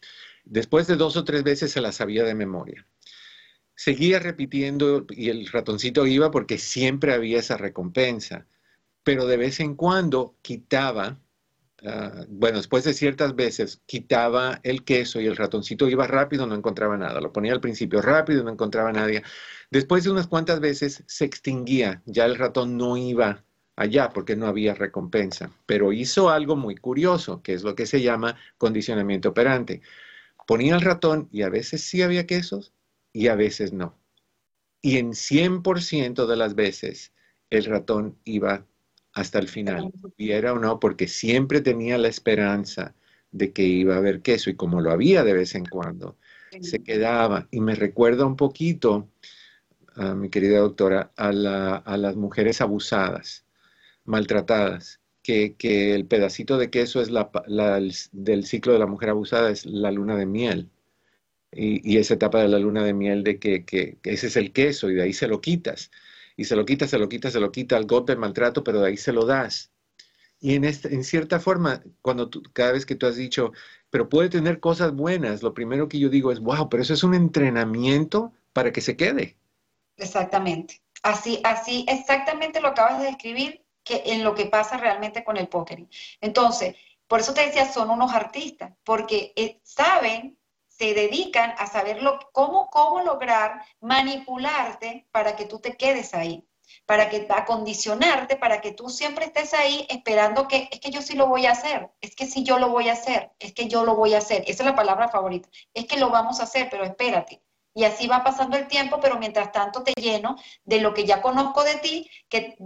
después 0.45 0.87
de 0.87 0.97
dos 0.97 1.15
o 1.19 1.25
tres 1.25 1.43
veces 1.43 1.73
se 1.73 1.83
la 1.83 1.93
sabía 1.93 2.25
de 2.25 2.35
memoria. 2.35 2.87
Seguía 3.75 4.19
repitiendo 4.19 5.05
y 5.11 5.29
el 5.29 5.47
ratoncito 5.49 6.07
iba 6.07 6.31
porque 6.31 6.57
siempre 6.57 7.13
había 7.13 7.41
esa 7.41 7.59
recompensa, 7.59 8.47
pero 9.03 9.27
de 9.27 9.37
vez 9.37 9.61
en 9.61 9.75
cuando 9.75 10.39
quitaba 10.41 11.21
Ah, 11.87 12.25
bueno, 12.29 12.57
después 12.59 12.85
de 12.85 12.95
ciertas 12.95 13.37
veces 13.37 13.83
quitaba 13.87 14.61
el 14.63 14.85
queso 14.85 15.21
y 15.21 15.27
el 15.27 15.37
ratoncito 15.37 15.89
iba 15.89 16.07
rápido, 16.07 16.47
no 16.47 16.55
encontraba 16.55 16.97
nada. 16.97 17.21
Lo 17.21 17.33
ponía 17.33 17.53
al 17.53 17.61
principio 17.61 18.01
rápido, 18.01 18.43
no 18.43 18.51
encontraba 18.51 18.91
nadie. 18.93 19.23
Después 19.71 20.05
de 20.05 20.11
unas 20.11 20.27
cuantas 20.27 20.61
veces 20.61 21.05
se 21.07 21.25
extinguía, 21.27 22.03
ya 22.07 22.25
el 22.25 22.37
ratón 22.37 22.79
no 22.79 22.97
iba 22.97 23.45
allá 23.77 24.11
porque 24.11 24.37
no 24.37 24.47
había 24.47 24.75
recompensa. 24.75 25.51
Pero 25.67 25.93
hizo 25.93 26.31
algo 26.31 26.57
muy 26.57 26.77
curioso, 26.77 27.43
que 27.43 27.53
es 27.55 27.63
lo 27.65 27.75
que 27.75 27.87
se 27.87 28.01
llama 28.03 28.37
condicionamiento 28.57 29.31
operante. 29.31 29.83
Ponía 30.47 30.77
el 30.77 30.81
ratón 30.83 31.29
y 31.33 31.43
a 31.43 31.51
veces 31.51 31.83
sí 31.83 32.03
había 32.03 32.27
quesos 32.27 32.73
y 33.13 33.29
a 33.29 33.35
veces 33.35 33.73
no. 33.73 33.99
Y 34.83 34.99
en 34.99 35.15
100% 35.15 36.27
de 36.27 36.37
las 36.37 36.55
veces 36.55 37.13
el 37.51 37.65
ratón 37.67 38.19
iba 38.25 38.67
hasta 39.15 39.39
el 39.39 39.49
final, 39.49 39.93
era 40.19 40.53
o 40.53 40.59
no, 40.59 40.81
porque 40.81 41.07
siempre 41.07 41.61
tenía 41.61 41.97
la 41.99 42.09
esperanza 42.09 42.95
de 43.31 43.53
que 43.53 43.63
iba 43.63 43.95
a 43.95 43.99
haber 43.99 44.23
queso 44.23 44.51
y 44.51 44.57
como 44.57 44.81
lo 44.81 44.91
había 44.91 45.23
de 45.23 45.33
vez 45.33 45.55
en 45.55 45.67
cuando, 45.67 46.19
se 46.61 46.83
quedaba. 46.83 47.49
Y 47.51 47.61
me 47.61 47.77
recuerda 47.77 48.27
un 48.27 48.37
poquito, 48.37 49.09
a 49.95 50.15
mi 50.15 50.31
querida 50.31 50.59
doctora, 50.59 51.13
a, 51.17 51.33
las 51.33 52.17
mujeres 52.17 52.61
abusadas, 52.61 53.45
maltratadas, 54.05 55.01
que, 55.23 55.55
el 55.95 56.07
pedacito 56.07 56.59
de 56.59 56.71
queso 56.71 57.01
es 57.01 57.11
la, 57.11 57.31
del 58.13 58.45
ciclo 58.45 58.73
de 58.73 58.79
la 58.81 58.87
mujer 58.87 59.11
abusada, 59.11 59.51
es 59.51 59.65
la 59.65 59.93
luna 59.93 60.17
de 60.17 60.27
miel. 60.27 60.71
Y, 61.53 61.99
esa 61.99 62.15
etapa 62.15 62.43
de 62.43 62.49
la 62.49 62.59
luna 62.59 62.83
de 62.85 62.95
miel 62.95 63.23
de 63.23 63.39
que, 63.39 63.65
que 63.65 63.99
ese 64.03 64.27
es 64.27 64.37
el 64.37 64.53
queso 64.53 64.91
y 64.91 64.95
de 64.95 65.03
ahí 65.03 65.13
se 65.13 65.29
lo 65.29 65.41
quitas 65.41 65.91
y 66.37 66.45
se 66.45 66.57
lo 66.57 66.65
quita, 66.65 66.87
se 66.87 66.99
lo 66.99 67.09
quita, 67.09 67.31
se 67.31 67.41
lo 67.41 67.53
quita 67.53 67.77
al 67.77 67.87
golpe, 67.87 68.13
el 68.13 68.19
maltrato, 68.19 68.65
pero 68.65 68.81
de 68.81 68.89
ahí 68.89 68.97
se 68.97 69.13
lo 69.13 69.25
das. 69.25 69.73
Y 70.41 70.57
en, 70.57 70.65
este, 70.65 70.95
en 70.95 71.05
cierta 71.05 71.41
forma, 71.41 71.83
cuando 72.03 72.29
tú, 72.29 72.43
cada 72.53 72.73
vez 72.73 72.85
que 72.85 72.97
tú 72.97 73.07
has 73.07 73.17
dicho, 73.17 73.53
pero 73.91 74.09
puede 74.09 74.29
tener 74.29 74.61
cosas 74.61 74.93
buenas, 74.93 75.43
lo 75.43 75.55
primero 75.55 75.89
que 75.89 75.99
yo 75.99 76.09
digo 76.09 76.33
es, 76.33 76.41
wow, 76.41 76.69
pero 76.69 76.83
eso 76.83 76.93
es 76.93 77.05
un 77.05 77.15
entrenamiento 77.15 78.33
para 78.53 78.73
que 78.73 78.81
se 78.81 78.97
quede. 78.97 79.37
Exactamente. 79.97 80.83
Así, 81.03 81.41
así, 81.45 81.87
exactamente 81.89 82.61
lo 82.61 82.69
acabas 82.69 82.99
de 82.99 83.07
describir 83.07 83.65
que 83.85 84.03
en 84.07 84.25
lo 84.25 84.35
que 84.35 84.47
pasa 84.47 84.77
realmente 84.77 85.23
con 85.23 85.37
el 85.37 85.49
póker. 85.49 85.87
Entonces, 86.21 86.75
por 87.07 87.21
eso 87.21 87.35
te 87.35 87.47
decía, 87.47 87.71
son 87.71 87.91
unos 87.91 88.13
artistas, 88.13 88.73
porque 88.83 89.33
eh, 89.37 89.61
saben 89.63 90.37
se 90.77 90.95
dedican 90.95 91.55
a 91.59 91.67
saber 91.67 92.01
cómo, 92.33 92.69
cómo 92.71 93.01
lograr 93.01 93.65
manipularte 93.81 95.07
para 95.13 95.37
que 95.37 95.45
tú 95.45 95.61
te 95.61 95.77
quedes 95.77 96.15
ahí, 96.15 96.47
para 96.87 97.09
que 97.09 97.27
acondicionarte, 97.31 98.37
para 98.37 98.61
que 98.61 98.73
tú 98.73 98.89
siempre 98.89 99.27
estés 99.27 99.55
ahí 99.55 99.87
esperando 99.89 100.49
que 100.49 100.69
es 100.73 100.81
que 100.81 100.91
yo 100.91 101.01
sí 101.03 101.15
lo 101.15 101.29
voy 101.29 101.47
a 101.47 101.53
hacer, 101.53 101.91
es 102.01 102.17
que 102.17 102.27
sí 102.27 102.43
yo 102.43 102.59
lo 102.59 102.69
voy 102.69 102.89
a 102.89 102.95
hacer, 102.95 103.31
es 103.39 103.53
que 103.53 103.69
yo 103.69 103.85
lo 103.85 103.95
voy 103.95 104.15
a 104.15 104.19
hacer. 104.19 104.43
Esa 104.47 104.63
es 104.63 104.67
la 104.67 104.75
palabra 104.75 105.09
favorita. 105.09 105.49
Es 105.73 105.87
que 105.87 105.99
lo 105.99 106.11
vamos 106.11 106.41
a 106.41 106.45
hacer, 106.45 106.69
pero 106.71 106.85
espérate. 106.85 107.43
Y 107.73 107.85
así 107.85 108.07
va 108.07 108.25
pasando 108.25 108.57
el 108.57 108.69
tiempo, 108.69 109.01
pero 109.01 109.19
mientras 109.19 109.53
tanto 109.53 109.83
te 109.83 109.93
lleno 109.95 110.37
de 110.65 110.81
lo 110.81 110.95
que 110.95 111.05
ya 111.05 111.23
conozco 111.23 111.65
de 111.65 111.77
ti, 111.77 112.11
que 112.29 112.57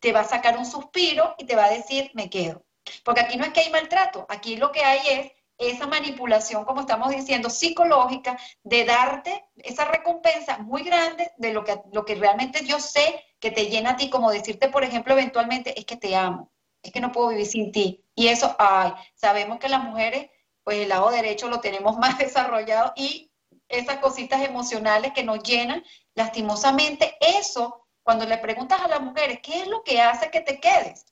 te 0.00 0.12
va 0.12 0.20
a 0.20 0.24
sacar 0.24 0.58
un 0.58 0.66
suspiro 0.66 1.34
y 1.38 1.46
te 1.46 1.56
va 1.56 1.66
a 1.66 1.70
decir, 1.70 2.10
me 2.14 2.30
quedo. 2.30 2.64
Porque 3.04 3.20
aquí 3.20 3.36
no 3.36 3.44
es 3.44 3.52
que 3.52 3.60
hay 3.60 3.70
maltrato, 3.70 4.26
aquí 4.28 4.56
lo 4.56 4.70
que 4.70 4.84
hay 4.84 5.00
es 5.08 5.32
esa 5.58 5.86
manipulación, 5.86 6.64
como 6.64 6.82
estamos 6.82 7.10
diciendo, 7.10 7.50
psicológica, 7.50 8.38
de 8.62 8.84
darte 8.84 9.44
esa 9.56 9.86
recompensa 9.86 10.58
muy 10.58 10.82
grande 10.82 11.30
de 11.38 11.52
lo 11.52 11.64
que, 11.64 11.80
lo 11.92 12.04
que 12.04 12.14
realmente 12.14 12.64
yo 12.64 12.78
sé 12.78 13.24
que 13.40 13.50
te 13.50 13.66
llena 13.66 13.90
a 13.90 13.96
ti, 13.96 14.10
como 14.10 14.30
decirte, 14.30 14.68
por 14.68 14.84
ejemplo, 14.84 15.14
eventualmente, 15.14 15.78
es 15.78 15.84
que 15.84 15.96
te 15.96 16.14
amo, 16.14 16.50
es 16.82 16.92
que 16.92 17.00
no 17.00 17.12
puedo 17.12 17.28
vivir 17.28 17.46
sin 17.46 17.72
ti. 17.72 18.04
Y 18.14 18.28
eso, 18.28 18.54
ay, 18.58 18.92
sabemos 19.14 19.58
que 19.58 19.68
las 19.68 19.82
mujeres, 19.82 20.30
pues 20.62 20.78
el 20.78 20.88
lado 20.88 21.10
derecho 21.10 21.48
lo 21.48 21.60
tenemos 21.60 21.96
más 21.98 22.18
desarrollado 22.18 22.92
y 22.96 23.30
esas 23.68 23.98
cositas 23.98 24.42
emocionales 24.42 25.12
que 25.12 25.24
nos 25.24 25.42
llenan, 25.42 25.82
lastimosamente, 26.14 27.16
eso, 27.20 27.86
cuando 28.02 28.24
le 28.26 28.38
preguntas 28.38 28.80
a 28.80 28.88
las 28.88 29.00
mujeres, 29.00 29.40
¿qué 29.42 29.60
es 29.60 29.66
lo 29.66 29.82
que 29.82 30.00
hace 30.00 30.30
que 30.30 30.40
te 30.40 30.60
quedes? 30.60 31.06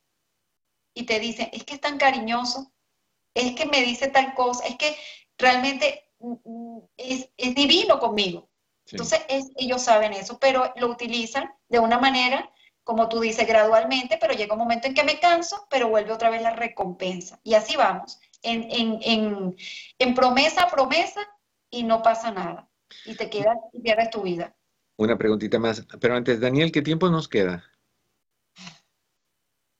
Y 0.94 1.04
te 1.04 1.18
dicen, 1.18 1.48
es 1.52 1.64
que 1.64 1.74
es 1.74 1.80
tan 1.80 1.98
cariñoso, 1.98 2.72
es 3.34 3.54
que 3.54 3.66
me 3.66 3.82
dice 3.82 4.08
tal 4.08 4.34
cosa, 4.34 4.66
es 4.66 4.76
que 4.76 4.96
realmente 5.36 6.08
mm, 6.20 6.34
mm, 6.44 6.80
es, 6.96 7.28
divino 7.54 7.98
conmigo. 7.98 8.48
Entonces, 8.90 9.20
ellos 9.56 9.82
saben 9.82 10.12
eso, 10.12 10.38
pero 10.38 10.72
lo 10.76 10.88
utilizan 10.88 11.50
de 11.68 11.78
una 11.78 11.98
manera, 11.98 12.50
como 12.84 13.08
tú 13.08 13.18
dices, 13.18 13.46
gradualmente, 13.46 14.18
pero 14.20 14.34
llega 14.34 14.52
un 14.52 14.58
momento 14.58 14.86
en 14.86 14.94
que 14.94 15.04
me 15.04 15.18
canso, 15.18 15.66
pero 15.70 15.88
vuelve 15.88 16.12
otra 16.12 16.28
vez 16.28 16.42
la 16.42 16.50
recompensa. 16.50 17.40
Y 17.42 17.54
así 17.54 17.76
vamos, 17.76 18.20
en, 18.42 18.68
en, 18.70 19.56
en, 19.98 20.14
promesa 20.14 20.64
a 20.64 20.70
promesa 20.70 21.20
y 21.70 21.82
no 21.82 22.02
pasa 22.02 22.30
nada. 22.30 22.68
Y 23.06 23.14
te 23.16 23.30
quedas 23.30 23.56
y 23.72 23.80
pierdes 23.80 24.10
tu 24.10 24.22
vida. 24.22 24.54
Una 24.96 25.16
preguntita 25.16 25.58
más, 25.58 25.84
pero 25.98 26.14
antes, 26.14 26.38
Daniel, 26.38 26.70
¿qué 26.70 26.82
tiempo 26.82 27.08
nos 27.08 27.26
queda? 27.26 27.64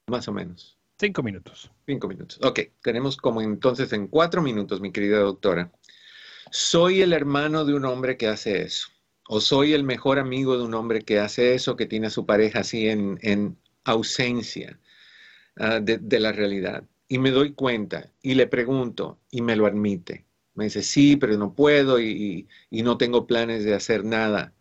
Más 0.09 0.27
o 0.29 0.33
menos. 0.33 0.79
Cinco 0.99 1.23
minutos. 1.23 1.71
Cinco 1.87 2.09
minutos. 2.09 2.39
Ok, 2.43 2.61
tenemos 2.83 3.17
como 3.17 3.43
entonces 3.43 3.93
en 3.93 4.07
cuatro 4.07 4.43
minutos, 4.43 4.81
mi 4.81 4.93
querida 4.93 5.19
doctora. 5.19 5.73
Soy 6.51 7.03
el 7.03 7.13
hermano 7.13 7.65
de 7.65 7.75
un 7.75 7.85
hombre 7.85 8.17
que 8.17 8.29
hace 8.29 8.63
eso 8.63 8.89
o 9.29 9.41
soy 9.41 9.73
el 9.73 9.85
mejor 9.85 10.19
amigo 10.19 10.57
de 10.57 10.65
un 10.65 10.75
hombre 10.75 11.03
que 11.03 11.19
hace 11.19 11.55
eso, 11.55 11.77
que 11.77 11.87
tiene 11.87 12.09
a 12.09 12.11
su 12.11 12.27
pareja 12.27 12.61
así 12.61 12.89
en, 12.89 13.57
ausencia 13.85 14.79
ah, 15.57 15.81
de, 15.81 16.21
la 16.21 16.33
realidad. 16.33 16.85
Y 17.09 17.19
me 17.19 17.31
doy 17.31 17.53
cuenta 17.53 18.11
y 18.23 18.35
le 18.35 18.47
pregunto 18.47 19.19
y 19.31 19.43
me 19.43 19.57
lo 19.57 19.67
admite. 19.67 20.25
Me 20.55 20.65
dice, 20.65 20.83
sí, 20.83 21.17
pero 21.17 21.37
no 21.37 21.55
puedo 21.55 22.01
y 22.01 22.47
no 22.71 22.97
tengo 22.97 23.27
planes 23.27 23.65
de 23.65 23.75
hacer 23.75 24.05
nada 24.05 24.54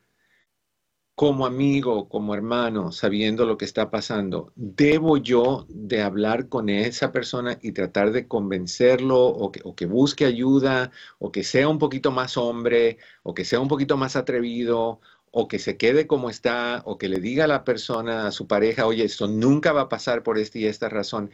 como 1.15 1.45
amigo, 1.45 2.09
como 2.09 2.33
hermano, 2.33 2.91
sabiendo 2.91 3.45
lo 3.45 3.57
que 3.57 3.65
está 3.65 3.91
pasando, 3.91 4.51
¿debo 4.55 5.17
yo 5.17 5.65
de 5.69 6.01
hablar 6.01 6.49
con 6.49 6.69
esa 6.69 7.11
persona 7.11 7.59
y 7.61 7.71
tratar 7.71 8.11
de 8.11 8.27
convencerlo 8.27 9.19
o 9.27 9.51
que, 9.51 9.85
busque 9.85 10.25
ayuda 10.25 10.91
o 11.19 11.31
que 11.31 11.43
sea 11.43 11.69
un 11.69 11.77
poquito 11.77 12.11
más 12.11 12.35
hombre 12.37 12.97
o 13.21 13.33
que 13.35 13.45
sea 13.45 13.59
un 13.59 13.67
poquito 13.67 13.95
más 13.95 14.15
atrevido 14.15 15.01
o 15.31 15.47
que 15.47 15.59
se 15.59 15.77
quede 15.77 16.07
como 16.07 16.29
está 16.29 16.81
o 16.85 16.97
que 16.97 17.09
le 17.09 17.19
diga 17.19 17.45
a 17.45 17.47
la 17.47 17.63
persona, 17.63 18.27
a 18.27 18.31
su 18.31 18.47
pareja, 18.47 18.87
oye, 18.87 19.03
esto 19.03 19.27
nunca 19.27 19.71
va 19.71 19.81
a 19.81 19.89
pasar 19.89 20.23
por 20.23 20.37
esta 20.39 20.57
y 20.59 20.65
esta 20.65 20.89
razón? 20.89 21.31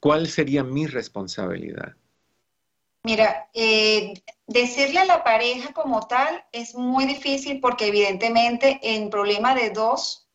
¿Cuál 0.00 0.28
sería 0.28 0.62
mi 0.62 0.86
responsabilidad? 0.86 1.96
Mira, 3.04 3.48
eh, 3.54 4.14
decirle 4.46 5.00
a 5.00 5.04
la 5.04 5.24
pareja 5.24 5.72
como 5.72 6.06
tal 6.06 6.44
es 6.52 6.74
muy 6.74 7.04
difícil 7.04 7.60
porque 7.60 7.88
evidentemente 7.88 8.78
en 8.82 9.10
problema 9.10 9.54
de 9.54 9.70
dos, 9.70 10.28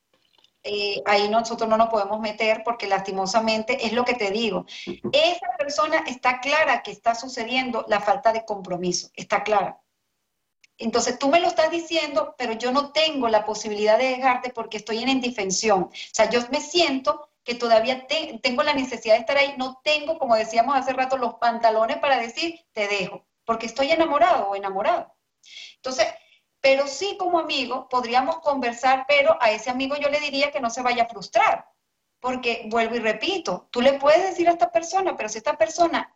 eh, 0.64 1.02
ahí 1.06 1.28
nosotros 1.30 1.68
no 1.70 1.78
nos 1.78 1.90
podemos 1.90 2.20
meter 2.20 2.62
porque 2.64 2.88
lastimosamente 2.88 3.86
es 3.86 3.94
lo 3.94 4.06
que 4.06 4.14
te 4.14 4.32
digo. 4.32 4.66
Esa 5.12 5.48
persona 5.58 6.04
está 6.08 6.40
clara 6.40 6.84
que 6.84 6.92
está 6.92 7.16
sucediendo 7.16 7.86
la 7.88 8.00
falta 8.00 8.32
de 8.32 8.46
compromiso, 8.46 9.10
está 9.16 9.44
clara. 9.44 9.82
Entonces 10.78 11.18
tú 11.20 11.30
me 11.30 11.40
lo 11.40 11.48
estás 11.48 11.70
diciendo, 11.72 12.36
pero 12.38 12.54
yo 12.54 12.72
no 12.72 12.92
tengo 12.92 13.28
la 13.28 13.46
posibilidad 13.46 13.98
de 13.98 14.10
dejarte 14.10 14.50
porque 14.52 14.78
estoy 14.78 15.00
en 15.00 15.10
indefensión. 15.10 15.84
O 15.84 15.92
sea, 16.12 16.30
yo 16.30 16.42
me 16.52 16.60
siento 16.60 17.30
que 17.44 17.56
todavía 17.56 18.08
tengo 18.42 18.64
la 18.64 18.74
necesidad 18.74 19.16
de 19.16 19.22
estar 19.22 19.38
ahí, 19.38 19.56
no 19.58 19.80
tengo, 19.84 20.20
como 20.20 20.36
decíamos 20.36 20.76
hace 20.76 20.94
rato, 20.94 21.18
los 21.18 21.36
pantalones 21.36 21.98
para 21.98 22.20
decir, 22.20 22.60
te 22.74 22.88
dejo, 22.88 23.26
porque 23.52 23.66
estoy 23.66 23.92
enamorado 23.92 24.48
o 24.48 24.56
enamorado. 24.56 25.14
Entonces, 25.76 26.08
pero 26.62 26.88
sí 26.88 27.18
como 27.20 27.38
amigo 27.38 27.90
podríamos 27.90 28.40
conversar, 28.40 29.04
pero 29.10 29.38
a 29.42 29.52
ese 29.52 29.70
amigo 29.70 29.98
yo 29.98 30.08
le 30.08 30.22
diría 30.22 30.52
que 30.52 30.62
no 30.62 30.70
se 30.70 30.82
vaya 30.82 31.04
a 31.04 31.10
frustrar, 31.10 31.66
porque 32.22 32.64
vuelvo 32.68 32.96
y 32.96 33.00
repito, 33.00 33.68
tú 33.70 33.82
le 33.82 34.00
puedes 34.00 34.24
decir 34.24 34.48
a 34.48 34.54
esta 34.54 34.72
persona, 34.72 35.18
pero 35.18 35.28
si 35.28 35.40
esta 35.40 35.58
persona 35.58 36.16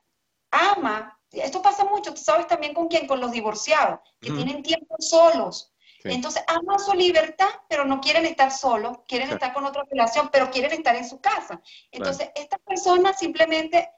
ama, 0.49 1.19
esto 1.29 1.61
pasa 1.61 1.83
mucho, 1.83 2.13
tú 2.13 2.21
sabes 2.21 2.47
también 2.47 2.73
con 2.73 2.87
quién, 2.87 3.05
con 3.05 3.19
los 3.19 3.33
divorciados, 3.33 3.99
que 4.21 4.31
tienen 4.31 4.63
tiempo 4.63 4.95
solos, 4.99 5.75
entonces 6.05 6.41
aman 6.47 6.79
su 6.79 6.93
libertad, 6.93 7.49
pero 7.67 7.83
no 7.83 7.99
quieren 7.99 8.25
estar 8.25 8.49
solos, 8.49 8.99
quieren 9.09 9.29
estar 9.29 9.51
con 9.51 9.65
otra 9.65 9.83
relación, 9.91 10.29
pero 10.31 10.49
quieren 10.51 10.71
estar 10.71 10.95
en 10.95 11.09
su 11.09 11.19
casa. 11.19 11.61
Entonces, 11.91 12.29
esta 12.35 12.57
persona 12.59 13.11
simplemente 13.11 13.89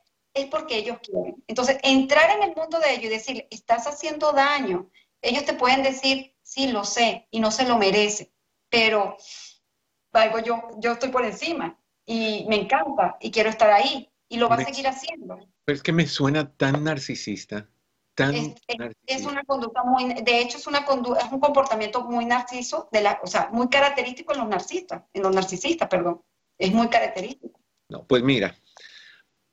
es 0.41 0.47
porque 0.47 0.77
ellos 0.77 0.97
quieren. 1.01 1.43
Entonces, 1.47 1.77
entrar 1.83 2.29
en 2.31 2.43
el 2.43 2.55
mundo 2.55 2.79
de 2.79 2.93
ellos 2.93 3.05
y 3.05 3.09
decir, 3.09 3.47
estás 3.49 3.88
haciendo 3.88 4.31
daño, 4.31 4.89
ellos 5.21 5.45
te 5.45 5.53
pueden 5.53 5.83
decir, 5.83 6.35
sí, 6.41 6.67
lo 6.67 6.83
sé, 6.83 7.27
y 7.31 7.39
no 7.39 7.51
se 7.51 7.67
lo 7.67 7.77
merece, 7.77 8.31
pero 8.69 9.17
algo 10.13 10.39
yo, 10.39 10.69
yo 10.79 10.93
estoy 10.93 11.09
por 11.09 11.23
encima 11.23 11.77
y 12.05 12.45
me 12.47 12.55
encanta 12.55 13.17
y 13.19 13.29
quiero 13.29 13.49
estar 13.49 13.69
ahí 13.69 14.09
y 14.29 14.38
lo 14.38 14.49
va 14.49 14.55
a 14.55 14.65
seguir 14.65 14.88
haciendo. 14.88 15.38
Pero 15.65 15.75
es 15.75 15.83
que 15.83 15.93
me 15.93 16.07
suena 16.07 16.51
tan 16.55 16.83
narcisista 16.83 17.67
es, 19.05 19.25
una 19.25 19.43
conducta 19.43 19.83
muy, 19.83 20.13
de 20.13 20.41
hecho 20.41 20.57
es, 20.57 20.67
una 20.67 20.85
conducta, 20.85 21.25
es 21.25 21.31
un 21.31 21.39
comportamiento 21.39 22.03
muy 22.03 22.25
narciso, 22.25 22.89
de 22.91 23.01
la, 23.01 23.19
o 23.23 23.27
sea, 23.27 23.49
muy 23.51 23.69
característico 23.69 24.33
en 24.33 24.39
los 24.39 24.49
narcisistas, 24.49 25.03
en 25.13 25.23
los 25.23 25.33
narcisistas, 25.33 25.88
perdón, 25.88 26.21
es 26.57 26.71
muy 26.71 26.88
característico. 26.88 27.59
No, 27.89 28.05
pues 28.05 28.23
mira, 28.23 28.55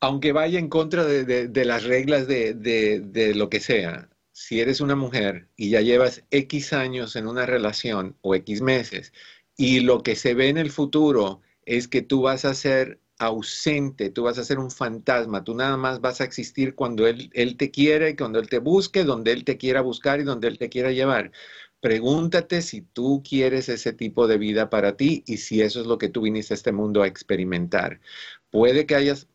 aunque 0.05 0.33
vaya 0.33 0.59
en 0.59 0.69
contra 0.69 1.05
de, 1.05 1.65
las 1.65 1.85
reglas 1.85 2.27
de, 2.29 3.33
lo 3.35 3.49
que 3.49 3.61
sea, 3.61 4.11
si 4.33 4.61
eres 4.61 4.81
una 4.83 4.97
mujer 4.97 5.49
y 5.57 5.71
ya 5.71 5.81
llevas 5.81 6.25
X 6.31 6.75
años 6.75 7.17
en 7.17 7.27
una 7.27 7.47
relación 7.47 8.15
o 8.21 8.35
X 8.35 8.61
meses 8.61 9.13
y 9.57 9.81
lo 9.81 10.03
que 10.03 10.15
se 10.15 10.35
ve 10.35 10.49
en 10.49 10.59
el 10.59 10.71
futuro 10.71 11.41
es 11.65 11.89
que 11.89 12.03
tú 12.03 12.23
vas 12.23 12.45
a 12.45 12.53
ser 12.53 13.01
ausente, 13.19 14.11
tú 14.11 14.25
vas 14.25 14.39
a 14.39 14.45
ser 14.45 14.59
un 14.59 14.71
fantasma, 14.71 15.43
tú 15.45 15.55
nada 15.55 15.79
más 15.79 16.01
vas 16.03 16.21
a 16.21 16.25
existir 16.25 16.75
cuando 16.75 17.07
él, 17.07 17.31
él 17.33 17.57
te 17.57 17.71
quiere, 17.71 18.17
cuando 18.17 18.41
Él 18.41 18.49
te 18.49 18.59
busque, 18.59 19.05
donde 19.05 19.33
Él 19.33 19.45
te 19.45 19.57
quiera 19.57 19.81
buscar 19.81 20.21
y 20.21 20.25
donde 20.25 20.49
Él 20.49 20.59
te 20.59 20.69
quiera 20.69 20.91
llevar. 20.93 21.33
Pregúntate 21.85 22.63
si 22.63 22.81
tú 22.81 23.23
quieres 23.29 23.69
ese 23.69 23.93
tipo 23.93 24.27
de 24.27 24.39
vida 24.39 24.71
para 24.71 24.97
ti 24.97 25.23
y 25.27 25.37
si 25.39 25.61
eso 25.61 25.81
es 25.81 25.87
lo 25.87 25.99
que 25.99 26.09
tú 26.09 26.23
viniste 26.23 26.55
a 26.55 26.57
este 26.57 26.73
mundo 26.73 27.03
a 27.03 27.07
experimentar. 27.07 28.01
Puede 28.51 28.87
que 28.87 28.95
hayas, 28.95 29.29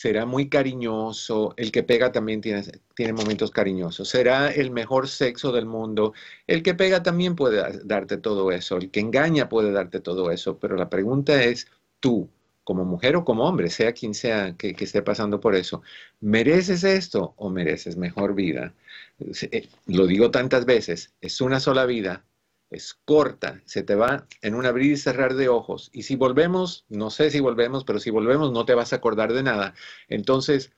será 0.00 0.24
muy 0.24 0.48
cariñoso, 0.48 1.52
el 1.58 1.70
que 1.70 1.82
pega 1.82 2.10
también 2.10 2.40
tiene, 2.40 2.62
tiene 2.94 3.12
momentos 3.12 3.50
cariñosos, 3.50 4.08
será 4.08 4.48
el 4.50 4.70
mejor 4.70 5.08
sexo 5.08 5.52
del 5.52 5.66
mundo, 5.66 6.14
el 6.46 6.62
que 6.62 6.72
pega 6.72 7.02
también 7.02 7.36
puede 7.36 7.82
darte 7.84 8.16
todo 8.16 8.50
eso, 8.50 8.78
el 8.78 8.90
que 8.90 9.00
engaña 9.00 9.50
puede 9.50 9.72
darte 9.72 10.00
todo 10.00 10.30
eso, 10.30 10.58
pero 10.58 10.74
la 10.76 10.88
pregunta 10.88 11.44
es 11.44 11.66
tú, 12.00 12.30
como 12.64 12.86
mujer 12.86 13.14
o 13.14 13.26
como 13.26 13.44
hombre, 13.44 13.68
sea 13.68 13.92
quien 13.92 14.14
sea 14.14 14.56
que, 14.56 14.74
esté 14.78 15.02
pasando 15.02 15.38
por 15.38 15.54
eso, 15.54 15.82
¿mereces 16.20 16.82
esto 16.82 17.34
o 17.36 17.50
mereces 17.50 17.98
mejor 17.98 18.34
vida? 18.34 18.72
Eh, 19.18 19.68
lo 19.84 20.06
digo 20.06 20.30
tantas 20.30 20.64
veces, 20.64 21.12
es 21.20 21.42
una 21.42 21.60
sola 21.60 21.84
vida, 21.84 22.24
es 22.70 22.94
corta, 23.04 23.60
se 23.64 23.82
te 23.82 23.94
va 23.96 24.26
en 24.42 24.54
un 24.54 24.64
abrir 24.64 24.92
y 24.92 24.96
cerrar 24.96 25.34
de 25.34 25.48
ojos. 25.48 25.90
Y 25.92 26.04
si 26.04 26.16
volvemos, 26.16 26.86
no 26.88 27.10
sé 27.10 27.30
si 27.30 27.40
volvemos, 27.40 27.84
pero 27.84 27.98
si 27.98 28.10
volvemos 28.10 28.52
no 28.52 28.64
te 28.64 28.74
vas 28.74 28.92
a 28.92 28.96
acordar 28.96 29.32
de 29.32 29.42
nada. 29.42 29.74
Entonces, 30.08 30.72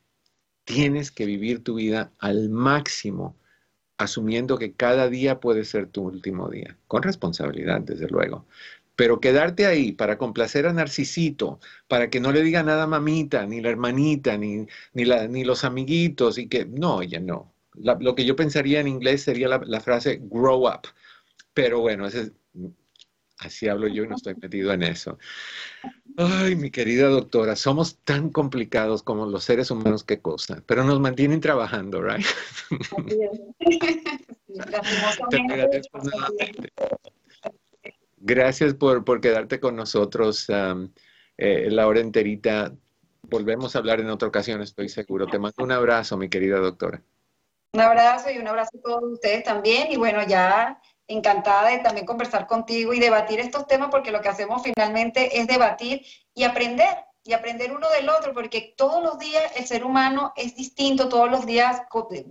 tienes 0.65 1.11
que 1.11 1.27
vivir 1.27 1.63
tu 1.63 1.75
vida 1.75 2.13
al 2.19 2.49
máximo, 2.49 3.37
asumiendo 3.99 4.59
que 4.59 4.73
cada 4.75 5.09
día 5.09 5.41
puede 5.41 5.65
ser 5.65 5.87
tu 5.89 6.03
último 6.03 6.49
día, 6.49 6.79
con 6.89 7.03
responsabilidad, 7.03 7.81
desde 7.83 8.09
luego. 8.09 8.47
Pero 8.97 9.21
quedarte 9.21 9.67
ahí 9.67 9.93
para 9.93 10.19
complacer 10.19 10.67
a 10.67 10.73
Narcisito, 10.73 11.61
para 11.89 12.11
que 12.11 12.21
no 12.21 12.33
le 12.33 12.43
diga 12.43 12.63
nada 12.63 12.85
a 12.85 12.87
mamita, 12.87 13.47
ni 13.47 13.61
la 13.61 13.71
hermanita, 13.71 14.37
ni, 14.37 14.67
ni, 14.93 15.05
la, 15.05 15.29
ni 15.29 15.45
los 15.45 15.65
amiguitos, 15.65 16.39
y 16.39 16.49
que 16.49 16.65
no, 16.67 17.03
ella 17.03 17.21
no. 17.21 17.53
lo 17.75 18.15
que 18.15 18.25
yo 18.25 18.37
pensaría 18.37 18.81
en 18.81 18.89
inglés 18.89 19.23
sería 19.23 19.49
la, 19.49 19.81
frase 19.81 20.21
grow 20.23 20.67
up. 20.69 20.89
Pero 21.55 21.81
bueno, 21.81 22.07
ese, 22.07 22.33
así 23.39 23.69
hablo 23.69 23.89
yo 23.89 24.05
y 24.05 24.09
no 24.09 24.17
estoy 24.17 24.35
metido 24.37 24.73
en 24.73 24.83
eso. 24.83 25.19
Ay, 26.17 26.57
mi 26.57 26.71
querida 26.71 27.09
doctora, 27.09 27.57
somos 27.57 27.99
tan 27.99 28.31
complicados 28.31 29.03
como 29.03 29.27
los 29.27 29.45
seres 29.45 29.71
humanos 29.71 30.05
que 30.05 30.21
cosa, 30.21 30.63
pero 30.67 30.85
nos 30.85 31.01
mantienen 31.01 31.41
trabajando, 31.41 32.03
¿right? 32.03 32.25
Gracias 38.19 38.75
por, 38.75 39.21
quedarte 39.21 39.59
con 39.59 39.75
nosotros 39.75 40.47
eh, 41.39 41.71
la 41.71 41.87
hora 41.87 42.01
enterita. 42.01 42.73
Volvemos 43.23 43.75
a 43.75 43.79
hablar 43.79 44.01
en 44.01 44.11
otra 44.11 44.29
ocasión, 44.29 44.61
estoy 44.63 44.89
seguro. 44.89 45.27
Te 45.27 45.39
mando 45.39 45.65
un 45.65 45.73
abrazo, 45.73 46.17
mi 46.17 46.29
querida 46.29 46.59
doctora. 46.59 47.03
Un 47.75 47.81
abrazo 47.81 48.31
y 48.31 48.39
un 48.39 48.47
abrazo 48.47 48.77
a 48.79 48.81
todos 48.83 49.03
ustedes 49.05 49.43
también. 49.45 49.91
Y 49.91 49.97
bueno, 49.97 50.25
ya 50.27 50.79
encantada 51.13 51.69
de 51.69 51.79
también 51.79 52.07
conversar 52.07 52.47
contigo 52.47 52.93
y 52.93 53.01
debatir 53.01 53.41
estos 53.41 53.67
temas 53.67 53.89
porque 53.91 54.11
lo 54.11 54.21
que 54.21 54.29
hacemos 54.29 54.63
finalmente 54.63 55.39
es 55.41 55.47
debatir 55.47 56.05
y 56.35 56.45
aprender 56.45 57.05
y 57.25 57.35
aprender 57.35 57.73
uno 57.73 57.89
del 57.91 58.09
otro, 58.09 58.35
porque 58.35 58.75
todos 58.77 59.03
los 59.03 59.19
días 59.19 59.53
el 59.55 59.65
ser 59.65 59.85
humano 59.85 60.33
es 60.35 60.57
distinto, 60.57 61.09
todos 61.09 61.31
los 61.31 61.47
días 61.47 61.83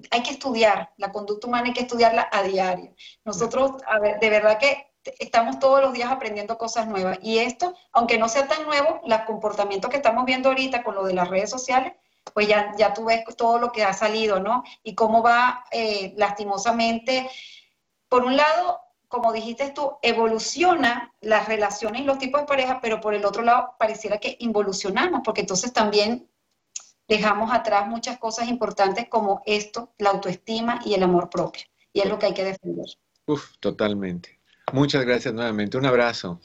hay 0.09 0.23
que 0.23 0.32
estudiar, 0.32 0.91
la 0.97 1.11
conducta 1.11 1.47
humana 1.47 1.67
hay 1.67 1.73
que 1.73 1.84
estudiarla 1.84 2.27
a 2.32 2.43
diario. 2.43 2.93
Nosotros, 3.23 3.71
a 3.88 3.99
ver, 3.99 4.19
de 4.19 4.29
verdad 4.29 4.57
que 4.57 4.91
estamos 5.19 5.59
todos 5.59 5.82
los 5.82 5.93
días 5.93 6.11
aprendiendo 6.11 6.57
cosas 6.57 6.88
nuevas. 6.88 7.19
Y 7.21 7.39
esto, 7.39 7.73
aunque 7.93 8.17
no 8.17 8.27
sea 8.27 8.47
tan 8.47 8.63
nuevo, 8.65 9.01
los 9.05 9.21
comportamientos 9.21 9.89
que 9.89 9.97
estamos 9.97 10.25
viendo 10.25 10.49
ahorita 10.49 10.84
con 10.84 10.95
lo 10.95 11.05
de 11.05 11.13
las 11.13 11.29
redes 11.29 11.49
sociales, 11.49 11.93
pues 12.34 12.47
ya, 12.47 12.73
ya 12.77 12.93
tú 12.93 13.05
ves 13.05 13.23
todo 13.36 13.59
lo 13.59 13.71
que 13.71 13.84
ha 13.84 13.93
salido, 13.93 14.39
¿no? 14.39 14.63
Y 14.84 14.93
cómo 14.93 15.23
va 15.23 15.65
eh, 15.71 16.13
lastimosamente, 16.17 17.29
por 18.12 18.26
un 18.26 18.36
lado, 18.36 18.82
como 19.07 19.32
dijiste 19.32 19.72
tú, 19.74 19.93
evoluciona 20.01 21.14
las 21.22 21.47
relaciones 21.47 22.01
y 22.01 22.03
los 22.03 22.20
tipos 22.20 22.41
de 22.41 22.45
pareja, 22.45 22.82
pero 22.82 22.99
por 22.99 23.14
el 23.14 23.24
otro 23.24 23.41
lado 23.41 23.76
pareciera 23.80 24.18
que 24.18 24.36
involucionamos, 24.39 25.22
porque 25.24 25.39
entonces 25.39 25.72
también 25.72 26.28
dejamos 27.07 27.53
atrás 27.53 27.88
muchas 27.88 28.20
cosas 28.20 28.49
importantes 28.49 29.07
como 29.07 29.41
esto, 29.45 29.93
la 29.97 30.09
autoestima 30.09 30.82
y 30.84 30.93
el 30.93 31.03
amor 31.03 31.30
propio. 31.30 31.64
Y 31.93 32.01
es 32.01 32.09
lo 32.09 32.20
que 32.20 32.26
hay 32.26 32.34
que 32.34 32.43
defender. 32.43 32.86
Uf, 33.28 33.55
totalmente. 33.62 34.41
Muchas 34.74 35.05
gracias 35.05 35.34
nuevamente. 35.34 35.78
Un 35.78 35.86
abrazo. 35.86 36.41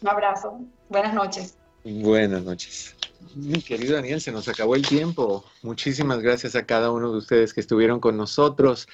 Un 0.00 0.08
abrazo. 0.08 0.58
Buenas 0.88 1.12
noches. 1.12 1.58
Buenas 1.84 2.42
noches. 2.42 2.96
Mi 3.34 3.60
querido 3.60 3.96
Daniel, 3.96 4.22
se 4.22 4.32
nos 4.32 4.48
acabó 4.48 4.74
el 4.74 4.86
tiempo. 4.86 5.44
Muchísimas 5.62 6.20
gracias 6.20 6.56
a 6.56 6.64
cada 6.64 6.90
uno 6.90 7.12
de 7.12 7.18
ustedes 7.18 7.52
que 7.52 7.60
estuvieron 7.60 8.00
con 8.00 8.16
nosotros 8.16 8.88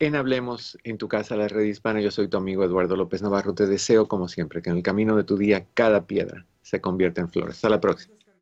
en 0.00 0.16
Hablemos 0.16 0.78
en 0.82 0.98
tu 0.98 1.08
casa, 1.08 1.36
la 1.36 1.46
red 1.46 1.64
hispana. 1.64 2.00
Yo 2.00 2.10
soy 2.10 2.28
tu 2.28 2.38
amigo 2.38 2.64
Eduardo 2.64 2.96
López 2.96 3.22
Navarro. 3.22 3.54
Te 3.54 3.66
deseo, 3.66 4.08
como 4.08 4.28
siempre, 4.28 4.62
que 4.62 4.70
en 4.70 4.78
el 4.78 4.82
camino 4.82 5.16
de 5.16 5.24
tu 5.24 5.36
día 5.36 5.66
cada 5.74 6.06
piedra 6.06 6.46
se 6.62 6.80
convierta 6.80 7.20
en 7.20 7.28
flor. 7.28 7.50
Hasta 7.50 7.68
la 7.68 7.80
próxima. 7.80 8.14